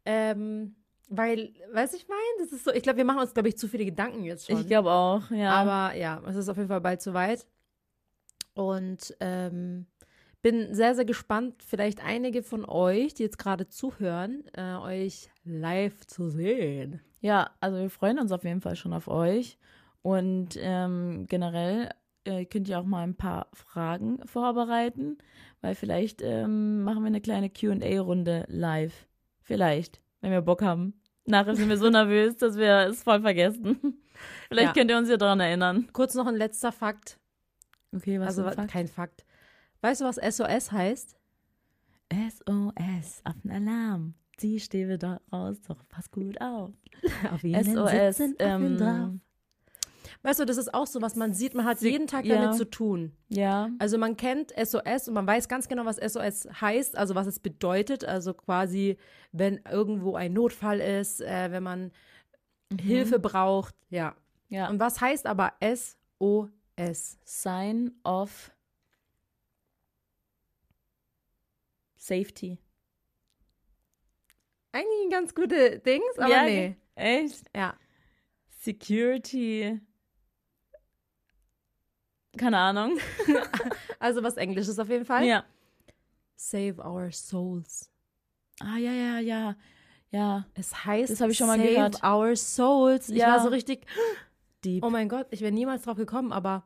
Ähm, 0.05 0.77
weil, 1.09 1.53
weiß 1.73 1.95
ich 1.95 2.07
mein, 2.09 2.19
das 2.39 2.53
ist 2.53 2.65
so, 2.65 2.73
ich 2.73 2.83
glaube, 2.83 2.99
wir 2.99 3.05
machen 3.05 3.21
uns, 3.21 3.35
glaube 3.35 3.49
ich, 3.49 3.59
zu 3.59 3.69
viele 3.69 3.85
Gedanken 3.85 4.23
jetzt 4.23 4.47
schon. 4.47 4.61
Ich 4.61 4.67
glaube 4.67 4.91
auch, 4.91 5.29
ja. 5.31 5.53
Aber 5.53 5.97
ja, 5.97 6.23
es 6.27 6.37
ist 6.37 6.49
auf 6.49 6.57
jeden 6.57 6.69
Fall 6.69 6.81
bald 6.81 7.03
soweit. 7.03 7.47
Und 8.55 9.17
ähm, 9.21 9.87
bin 10.43 10.75
sehr, 10.75 10.95
sehr 10.95 11.05
gespannt, 11.05 11.63
vielleicht 11.65 12.05
einige 12.05 12.43
von 12.43 12.65
euch, 12.65 13.15
die 13.15 13.25
jetzt 13.25 13.39
gerade 13.39 13.69
zuhören, 13.69 14.45
äh, 14.55 14.77
euch 14.77 15.31
live 15.45 16.07
zu 16.07 16.29
sehen. 16.29 17.01
Ja, 17.21 17.51
also 17.61 17.79
wir 17.79 17.91
freuen 17.91 18.19
uns 18.19 18.33
auf 18.33 18.45
jeden 18.45 18.61
Fall 18.61 18.77
schon 18.77 18.93
auf 18.93 19.09
euch. 19.09 19.59
Und 20.03 20.57
ähm, 20.59 21.27
generell 21.29 21.91
äh, 22.25 22.45
könnt 22.45 22.69
ihr 22.69 22.79
auch 22.79 22.85
mal 22.85 23.03
ein 23.03 23.17
paar 23.17 23.49
Fragen 23.53 24.19
vorbereiten, 24.27 25.19
weil 25.61 25.75
vielleicht 25.75 26.23
ähm, 26.23 26.83
machen 26.83 27.03
wir 27.03 27.07
eine 27.09 27.21
kleine 27.21 27.51
QA-Runde 27.51 28.45
live. 28.49 29.07
Vielleicht, 29.43 30.01
wenn 30.21 30.31
wir 30.31 30.43
Bock 30.43 30.63
haben. 30.63 30.95
Nachher 31.27 31.55
sind 31.57 31.69
wir 31.69 31.77
so 31.79 31.89
nervös, 31.91 32.37
dass 32.37 32.57
wir 32.57 32.87
es 32.89 33.03
voll 33.03 33.21
vergessen. 33.21 33.79
Vielleicht 34.49 34.69
Ja. 34.69 34.73
könnt 34.75 34.91
ihr 34.91 34.99
uns 34.99 35.09
ja 35.09 35.17
daran 35.17 35.41
erinnern. 35.41 35.89
Kurz 35.93 36.15
noch 36.15 36.27
ein 36.27 36.37
letzter 36.37 36.73
Fakt. 36.73 37.19
Okay, 37.95 38.21
was 38.21 38.29
also 38.29 38.43
ist 38.43 38.49
ein 38.51 38.55
Fakt? 38.57 38.71
kein 38.71 38.89
Fakt. 38.89 39.25
Weißt 39.81 40.01
du, 40.01 40.05
was 40.05 40.17
SOS 40.17 40.73
heißt? 40.73 41.17
SOS, 42.13 43.23
auf 43.25 43.35
den 43.43 43.51
Alarm. 43.51 44.15
Die 44.41 44.59
Stäbe 44.61 44.99
da 44.99 45.21
raus, 45.33 45.61
doch 45.67 45.87
pass 45.89 46.11
gut 46.11 46.41
auf. 46.41 46.71
Auf 47.31 47.41
SOS, 47.43 48.17
sitzen 48.17 48.37
Affen 48.41 48.77
drauf. 48.79 49.11
Weißt 50.23 50.41
du, 50.41 50.45
das 50.45 50.57
ist 50.57 50.73
auch 50.75 50.87
so, 50.87 51.03
was 51.03 51.17
man 51.17 51.35
sieht, 51.35 51.55
man 51.55 51.65
hat 51.67 51.81
jeden 51.81 52.07
Tag 52.07 52.25
ja. 52.25 52.37
damit 52.37 52.57
zu 52.57 52.69
tun. 52.69 53.13
ja, 53.29 53.71
Also 53.79 53.99
man 53.99 54.17
kennt 54.17 54.53
SOS 54.53 55.09
und 55.09 55.15
man 55.15 55.27
weiß 55.27 55.49
ganz 55.49 55.69
genau, 55.69 55.85
was 55.85 55.97
SOS 55.97 56.49
heißt, 56.61 56.97
also 56.97 57.15
was 57.15 57.27
es 57.27 57.39
bedeutet. 57.39 58.05
Also 58.05 58.35
quasi, 58.35 58.97
wenn 59.33 59.61
irgendwo 59.71 60.17
ein 60.17 60.33
Notfall 60.33 60.81
ist, 60.81 61.21
äh, 61.21 61.51
wenn 61.51 61.63
man 61.63 61.93
Hilfe 62.81 63.19
braucht, 63.19 63.75
ja. 63.89 64.15
ja. 64.49 64.69
Und 64.69 64.79
was 64.81 65.01
heißt 65.01 65.27
aber 65.27 65.53
SOS? 65.61 67.19
Sign 67.25 67.93
of 68.05 68.53
Safety. 71.97 72.59
Eigentlich 74.73 75.05
ein 75.05 75.11
ganz 75.11 75.35
gute 75.35 75.81
Dings, 75.81 76.19
aber 76.19 76.31
ja, 76.31 76.45
nee. 76.45 76.77
Echt? 76.95 77.45
Ja. 77.55 77.77
Security. 78.61 79.81
Keine 82.37 82.59
Ahnung. 82.59 82.99
Also 83.99 84.23
was 84.23 84.37
Englisches 84.39 84.79
auf 84.79 84.89
jeden 84.89 85.05
Fall. 85.05 85.27
Ja. 85.27 85.45
Save 86.35 86.77
our 86.83 87.13
souls. 87.13 87.91
Ah, 88.61 88.79
ja, 88.79 88.93
ja, 88.93 89.19
ja. 89.19 89.57
Ja. 90.11 90.47
Es 90.55 90.87
heißt 90.87 91.11
Das 91.13 91.21
hab 91.21 91.29
ich 91.29 91.37
schon 91.37 91.49
mal 91.49 91.59
Save 91.59 91.69
gehört. 91.69 92.03
our 92.03 92.35
souls. 92.35 93.11
Ich 93.11 93.17
Ja. 93.19 93.29
war 93.33 93.41
so 93.43 93.49
richtig, 93.49 93.85
Deep. 94.65 94.83
oh 94.83 94.89
mein 94.91 95.09
Gott, 95.11 95.27
ich 95.31 95.43
wäre 95.43 95.53
niemals 95.53 95.83
drauf 95.83 95.97
gekommen, 95.99 96.33
aber 96.33 96.65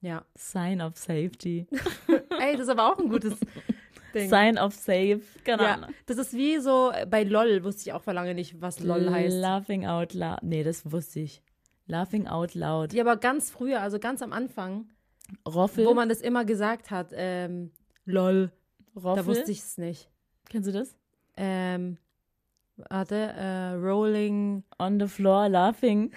Ja. 0.00 0.24
Sign 0.34 0.80
of 0.80 0.96
Safety. 0.96 1.66
Ey, 2.40 2.52
das 2.54 2.62
ist 2.62 2.68
aber 2.70 2.90
auch 2.92 2.98
ein 2.98 3.10
gutes 3.10 3.34
Ding. 4.14 4.30
Sign 4.30 4.56
of 4.58 4.74
Safe. 4.74 5.20
Keine 5.44 5.62
ja, 5.64 5.74
Ahnung. 5.74 5.90
das 6.06 6.16
ist 6.16 6.32
wie 6.32 6.58
so 6.60 6.92
bei 7.10 7.24
LOL, 7.24 7.62
wusste 7.62 7.82
ich 7.82 7.92
auch 7.92 8.02
vor 8.02 8.14
lange 8.14 8.34
nicht, 8.34 8.58
was 8.62 8.80
LOL 8.80 9.10
heißt. 9.10 9.36
Laughing 9.36 9.84
out 9.86 10.14
loud. 10.14 10.38
Nee, 10.42 10.64
das 10.64 10.90
wusste 10.90 11.20
ich. 11.20 11.42
Laughing 11.86 12.26
out 12.26 12.54
loud. 12.54 12.94
Ja, 12.94 13.02
aber 13.04 13.18
ganz 13.18 13.50
früher, 13.50 13.82
also 13.82 13.98
ganz 13.98 14.22
am 14.22 14.32
Anfang, 14.32 14.88
Roffel. 15.46 15.86
wo 15.86 15.94
man 15.94 16.08
das 16.08 16.20
immer 16.20 16.44
gesagt 16.44 16.90
hat, 16.90 17.10
ähm, 17.12 17.70
LOL, 18.04 18.50
Roffel. 18.96 19.16
da 19.16 19.26
wusste 19.26 19.50
ich 19.52 19.58
es 19.60 19.78
nicht. 19.78 20.10
Kennst 20.48 20.68
du 20.68 20.72
das? 20.72 20.96
Ähm, 21.36 21.96
warte, 22.76 23.14
äh, 23.14 23.72
Rolling. 23.74 24.64
On 24.78 24.98
the 25.00 25.06
floor 25.06 25.48
laughing. 25.48 26.12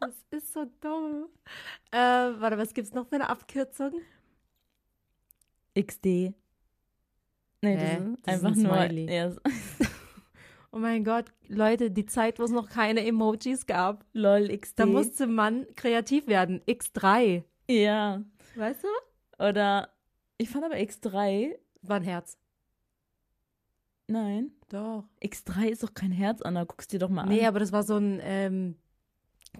Das 0.00 0.14
ist 0.30 0.52
so 0.52 0.64
dumm. 0.80 1.26
Äh, 1.90 1.96
warte, 1.98 2.56
was 2.58 2.72
gibt's 2.74 2.92
noch 2.94 3.06
für 3.06 3.16
eine 3.16 3.28
Abkürzung? 3.28 3.92
XD. 5.78 6.04
Nee, 7.62 7.76
das 7.76 7.82
ist 7.82 8.26
Das 8.26 8.36
ist 8.36 8.44
einfach 8.44 8.52
ein 8.56 8.62
nur. 8.62 8.74
Smiley. 8.74 9.06
Oh 10.72 10.78
mein 10.78 11.02
Gott, 11.04 11.26
Leute, 11.48 11.90
die 11.90 12.06
Zeit, 12.06 12.38
wo 12.38 12.44
es 12.44 12.50
noch 12.52 12.68
keine 12.70 13.04
Emojis 13.04 13.66
gab. 13.66 14.04
lol, 14.12 14.48
XD. 14.56 14.78
Da 14.78 14.86
musste 14.86 15.26
man 15.26 15.66
kreativ 15.76 16.26
werden. 16.28 16.60
X3. 16.66 17.42
ja. 17.68 18.22
Weißt 18.56 18.82
du? 18.84 18.88
Oder 19.44 19.90
ich 20.38 20.50
fand 20.50 20.64
aber 20.64 20.74
X3. 20.76 21.54
War 21.82 21.96
ein 21.96 22.02
Herz. 22.02 22.36
Nein. 24.06 24.50
Doch. 24.68 25.04
X3 25.22 25.68
ist 25.68 25.82
doch 25.82 25.94
kein 25.94 26.10
Herz, 26.12 26.42
Anna. 26.42 26.64
Guck's 26.64 26.88
dir 26.88 26.98
doch 26.98 27.08
mal 27.08 27.26
Nee, 27.26 27.40
an. 27.42 27.46
aber 27.46 27.60
das 27.60 27.70
war 27.72 27.82
so 27.84 27.96
ein 27.96 28.20
ähm, 28.22 28.76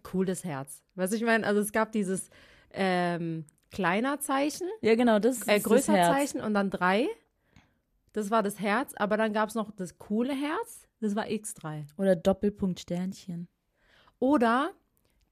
cooles 0.02 0.44
Herz. 0.44 0.82
Weißt 0.96 1.12
du, 1.12 1.16
ich 1.16 1.22
meine, 1.22 1.46
also 1.46 1.60
es 1.60 1.72
gab 1.72 1.92
dieses 1.92 2.30
ähm, 2.72 3.44
kleiner 3.70 4.18
Zeichen, 4.20 4.66
Ja, 4.82 4.94
genau, 4.96 5.18
das 5.20 5.38
ist 5.38 5.48
äh, 5.48 5.54
das 5.54 5.62
größer 5.64 5.94
Herz. 5.94 6.14
Zeichen 6.16 6.40
und 6.40 6.54
dann 6.54 6.70
drei. 6.70 7.06
Das 8.12 8.30
war 8.30 8.42
das 8.42 8.58
Herz, 8.58 8.92
aber 8.96 9.16
dann 9.16 9.32
gab 9.32 9.48
es 9.50 9.54
noch 9.54 9.70
das 9.70 9.98
coole 9.98 10.34
Herz, 10.34 10.88
das 11.00 11.14
war 11.16 11.24
X3. 11.26 11.84
Oder 11.96 12.16
Doppelpunkt 12.16 12.80
Sternchen. 12.80 13.48
Oder 14.18 14.72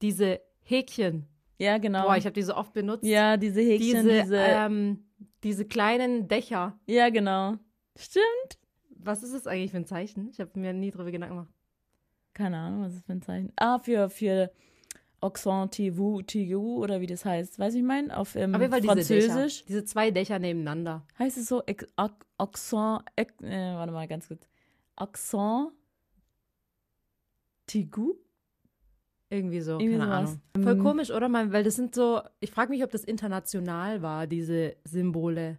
diese 0.02 0.40
Häkchen. 0.62 1.26
Ja, 1.58 1.78
genau. 1.78 2.04
Boah, 2.06 2.16
ich 2.16 2.24
habe 2.24 2.34
die 2.34 2.42
so 2.42 2.54
oft 2.54 2.72
benutzt. 2.72 3.04
ja, 3.04 3.36
diese 3.36 3.60
Häkchen, 3.60 4.04
diese, 4.06 4.22
diese. 4.22 4.36
Ähm, 4.38 5.04
diese 5.42 5.64
kleinen 5.64 6.28
Dächer. 6.28 6.78
ja, 6.86 7.10
genau. 7.10 7.56
Stimmt. 7.96 8.58
Was 8.90 9.22
ist 9.22 9.34
das 9.34 9.46
eigentlich 9.46 9.70
für 9.72 9.76
ein 9.78 9.86
Zeichen? 9.86 10.28
Ich 10.30 10.40
habe 10.40 10.58
mir 10.58 10.72
nie 10.72 10.90
drüber 10.90 11.10
Gedanken 11.10 11.36
gemacht. 11.36 11.52
Keine 12.34 12.58
Ahnung, 12.58 12.82
was 12.84 12.94
ist 12.94 13.06
für 13.06 13.12
ein 13.12 13.22
Zeichen. 13.22 13.52
Ah, 13.56 13.78
für, 13.80 14.08
für 14.10 14.52
Oxon 15.20 15.70
Tivu, 15.70 16.22
Tigu 16.22 16.76
oder 16.82 17.00
wie 17.00 17.06
das 17.06 17.24
heißt. 17.24 17.58
Weiß 17.58 17.74
ich 17.74 17.82
mein? 17.82 18.10
Auf 18.12 18.36
ähm, 18.36 18.54
Auf 18.54 18.60
jeden 18.60 18.70
Fall 18.70 18.80
diese 18.80 18.92
Französisch. 18.92 19.54
Dächer. 19.58 19.66
Diese 19.68 19.84
zwei 19.84 20.10
Dächer 20.12 20.38
nebeneinander. 20.38 21.04
Heißt 21.18 21.36
es 21.38 21.46
so? 21.46 21.62
Ex- 21.66 21.86
Ox- 21.96 22.26
Oxon. 22.38 23.00
Ex- 23.16 23.34
Äh, 23.42 23.74
warte 23.74 23.92
mal, 23.92 24.06
ganz 24.06 24.28
kurz. 24.28 24.46
Oxon 25.00 25.72
Tigu? 27.66 28.14
Irgendwie 29.30 29.60
so, 29.60 29.72
Irgendwie 29.78 29.98
keine 29.98 30.04
sowas. 30.26 30.38
Ahnung. 30.54 30.64
Voll 30.64 30.72
Ähm. 30.72 30.82
komisch, 30.82 31.10
oder? 31.10 31.28
Man, 31.28 31.52
weil 31.52 31.62
das 31.62 31.76
sind 31.76 31.94
so, 31.94 32.20
ich 32.40 32.50
frage 32.50 32.70
mich, 32.70 32.82
ob 32.82 32.90
das 32.90 33.04
international 33.04 34.00
war, 34.00 34.26
diese 34.26 34.76
Symbole. 34.84 35.58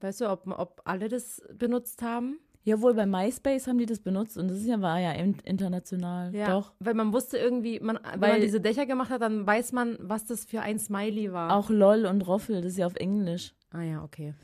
Weißt 0.00 0.20
du, 0.20 0.30
ob, 0.30 0.46
ob 0.46 0.82
alle 0.84 1.08
das 1.08 1.40
benutzt 1.54 2.02
haben? 2.02 2.38
Jawohl, 2.64 2.94
bei 2.94 3.06
MySpace 3.06 3.66
haben 3.66 3.78
die 3.78 3.86
das 3.86 3.98
benutzt 4.00 4.36
und 4.36 4.48
das 4.48 4.58
ist 4.58 4.66
ja, 4.66 4.80
war 4.82 5.00
ja 5.00 5.12
in- 5.12 5.38
international. 5.44 6.32
Doch. 6.46 6.74
Weil 6.80 6.94
man 6.94 7.12
wusste 7.12 7.38
irgendwie, 7.38 7.80
man, 7.80 7.98
wenn 8.12 8.20
Weil- 8.20 8.32
man 8.32 8.40
diese 8.42 8.60
Dächer 8.60 8.84
gemacht 8.86 9.10
hat, 9.10 9.22
dann 9.22 9.46
weiß 9.46 9.72
man, 9.72 9.96
was 10.00 10.26
das 10.26 10.44
für 10.44 10.60
ein 10.60 10.78
Smiley 10.78 11.32
war. 11.32 11.56
Auch 11.56 11.70
LOL 11.70 12.04
und 12.04 12.20
Roffel, 12.22 12.56
das 12.60 12.72
ist 12.72 12.78
ja 12.78 12.86
auf 12.86 12.94
Englisch. 12.96 13.54
Ah 13.70 13.82
ja, 13.82 14.04
okay. 14.04 14.34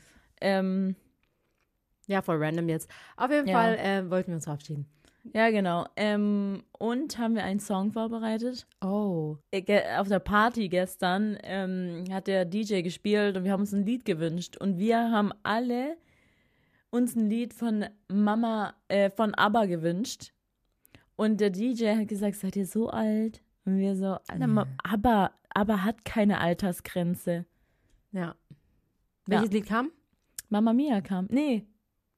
Ähm, 0.41 0.95
Ja, 2.09 2.21
voll 2.21 2.43
random 2.43 2.67
jetzt. 2.69 2.89
Auf 3.17 3.31
jeden 3.31 3.47
Ja. 3.47 3.53
Fall 3.61 3.75
äh, 3.77 4.09
wollten 4.09 4.31
wir 4.31 4.35
uns 4.35 4.45
verabschieden. 4.45 4.87
ja, 5.33 5.51
genau. 5.51 5.85
Ähm, 5.95 6.63
und 6.77 7.17
haben 7.19 7.35
wir 7.35 7.43
einen 7.43 7.59
Song 7.59 7.91
vorbereitet. 7.91 8.65
Oh. 8.83 9.37
Äh, 9.51 9.97
Auf 9.97 10.07
der 10.07 10.19
Party 10.19 10.69
gestern 10.69 11.37
ähm, 11.43 12.05
hat 12.11 12.25
der 12.27 12.45
DJ 12.45 12.81
gespielt 12.81 13.37
und 13.37 13.43
wir 13.43 13.51
haben 13.51 13.61
uns 13.61 13.73
ein 13.73 13.85
Lied 13.85 14.05
gewünscht. 14.05 14.57
Und 14.57 14.79
wir 14.79 15.11
haben 15.11 15.31
alle 15.43 15.97
uns 16.89 17.15
ein 17.15 17.29
Lied 17.29 17.53
von 17.53 17.85
Mama, 18.07 18.73
äh, 18.87 19.11
von 19.11 19.35
ABBA 19.35 19.65
gewünscht. 19.67 20.33
Und 21.15 21.39
der 21.41 21.51
DJ 21.51 21.95
hat 21.95 22.07
gesagt, 22.07 22.37
seid 22.37 22.55
ihr 22.55 22.65
so 22.65 22.89
alt? 22.89 23.43
Und 23.65 23.77
wir 23.77 23.95
so, 23.95 24.17
ABBA, 24.27 25.31
ABBA 25.53 25.83
hat 25.83 26.05
keine 26.05 26.39
Altersgrenze. 26.39 27.45
Ja. 28.13 28.33
Welches 29.27 29.49
Ja. 29.49 29.53
Lied 29.53 29.67
kam? 29.67 29.91
Mama 30.49 30.73
Mia 30.73 31.01
kam. 31.01 31.27
Nee, 31.29 31.67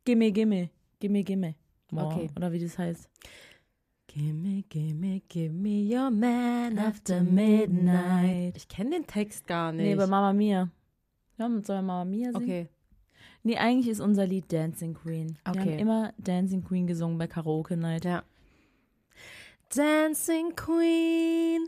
Gimme, 0.05 0.31
Gimme, 0.31 0.69
Gimme, 0.99 1.23
Gimme. 1.23 1.55
Boah, 1.91 2.07
Okay. 2.07 2.29
Oder 2.35 2.51
wie 2.51 2.59
das 2.59 2.77
heißt. 2.77 3.09
Gimme, 4.07 4.63
gimme, 4.67 5.21
gimme 5.29 5.69
your 5.89 6.09
man 6.11 6.77
after 6.77 7.21
midnight. 7.21 8.57
Ich 8.57 8.67
kenne 8.67 8.89
den 8.91 9.07
Text 9.07 9.47
gar 9.47 9.71
nicht. 9.71 9.85
Nee, 9.85 9.95
bei 9.95 10.05
Mama 10.07 10.33
Mia. 10.33 10.69
Ja, 11.37 11.49
soll 11.61 11.77
wir 11.77 11.81
Mama 11.81 12.03
Mia 12.05 12.31
singen? 12.31 12.43
okay. 12.43 12.67
Nee, 13.43 13.57
eigentlich 13.57 13.87
ist 13.87 14.01
unser 14.01 14.25
Lied 14.27 14.51
Dancing 14.51 14.93
Queen. 14.93 15.37
Wir 15.45 15.51
Okay. 15.51 15.59
haben 15.59 15.79
immer 15.79 16.13
Dancing 16.17 16.63
Queen 16.63 16.87
gesungen 16.87 17.17
bei 17.17 17.27
Karaoke 17.27 17.77
Night. 17.77 18.03
Ja. 18.05 18.23
Dancing 19.73 20.55
Queen, 20.55 21.67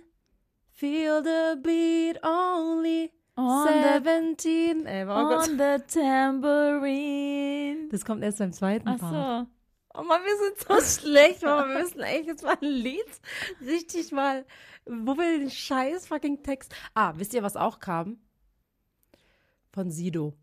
feel 0.72 1.24
the 1.24 1.56
beat 1.62 2.20
only. 2.24 3.12
On, 3.36 3.68
the, 3.68 4.04
17. 4.04 4.86
Ey, 4.86 5.04
oh 5.04 5.08
Gott. 5.08 5.50
on 5.50 5.58
the 5.58 5.82
tambourine. 5.88 7.90
Das 7.90 8.06
kommt 8.06 8.24
erst 8.24 8.40
beim 8.40 8.54
zweiten 8.54 8.88
Ach 8.88 9.00
Part. 9.00 9.12
so. 9.12 9.48
Oh 10.00 10.04
Mann, 10.04 10.22
wir 10.24 10.38
sind 10.38 10.60
so 10.96 11.02
schlecht, 11.08 11.44
Mama. 11.44 11.68
Wir 11.68 11.82
müssen 11.82 12.02
eigentlich 12.02 12.28
jetzt 12.28 12.44
mal 12.44 12.58
ein 12.62 12.68
Lied 12.68 13.06
richtig 13.66 14.12
mal. 14.12 14.46
Wo 14.86 15.16
wir 15.16 15.40
den 15.40 15.50
scheiß 15.50 16.08
fucking 16.08 16.44
Text. 16.44 16.74
Ah, 16.94 17.14
wisst 17.16 17.34
ihr, 17.34 17.44
was 17.44 17.56
auch 17.56 17.80
kam? 17.80 18.18
Von 19.72 19.90
Sido. 19.90 20.34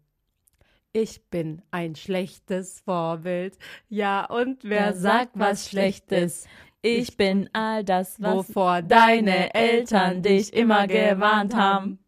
Ich 0.93 1.28
bin 1.30 1.62
ein 1.70 1.95
schlechtes 1.95 2.80
Vorbild. 2.80 3.57
Ja, 3.88 4.24
und 4.24 4.64
wer, 4.64 4.86
Wer 4.86 4.93
sagt 4.95 5.38
was 5.38 5.68
Schlechtes? 5.68 6.47
Ich 6.82 7.16
bin 7.16 7.49
all 7.53 7.84
das, 7.84 8.20
was 8.20 8.49
Wovor 8.49 8.82
deine 8.82 9.55
Eltern 9.55 10.22
dich 10.22 10.53
immer 10.53 10.88
gewarnt 10.88 11.55
haben. 11.55 12.01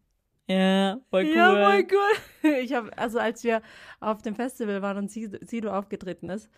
Ja, 0.53 0.99
voll 1.09 1.23
cool. 1.23 1.35
Ja, 1.35 1.69
voll 1.69 1.87
cool. 1.91 2.51
Ich 2.63 2.73
habe, 2.73 2.95
also 2.97 3.19
als 3.19 3.43
wir 3.43 3.61
auf 3.99 4.21
dem 4.21 4.35
Festival 4.35 4.81
waren 4.81 4.97
und 4.97 5.11
Sido, 5.11 5.71
aufgetreten 5.71 6.29
ist, 6.29 6.49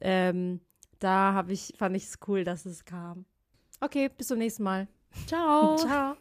ähm, 0.00 0.60
da 0.98 1.32
habe 1.32 1.52
ich, 1.52 1.74
fand 1.78 1.96
ich 1.96 2.04
es 2.04 2.18
cool, 2.26 2.44
dass 2.44 2.66
es 2.66 2.84
kam. 2.84 3.24
Okay, 3.80 4.08
bis 4.08 4.26
zum 4.28 4.38
nächsten 4.38 4.64
Mal. 4.64 4.88
Ciao. 5.26 5.76
Ciao. 5.76 6.16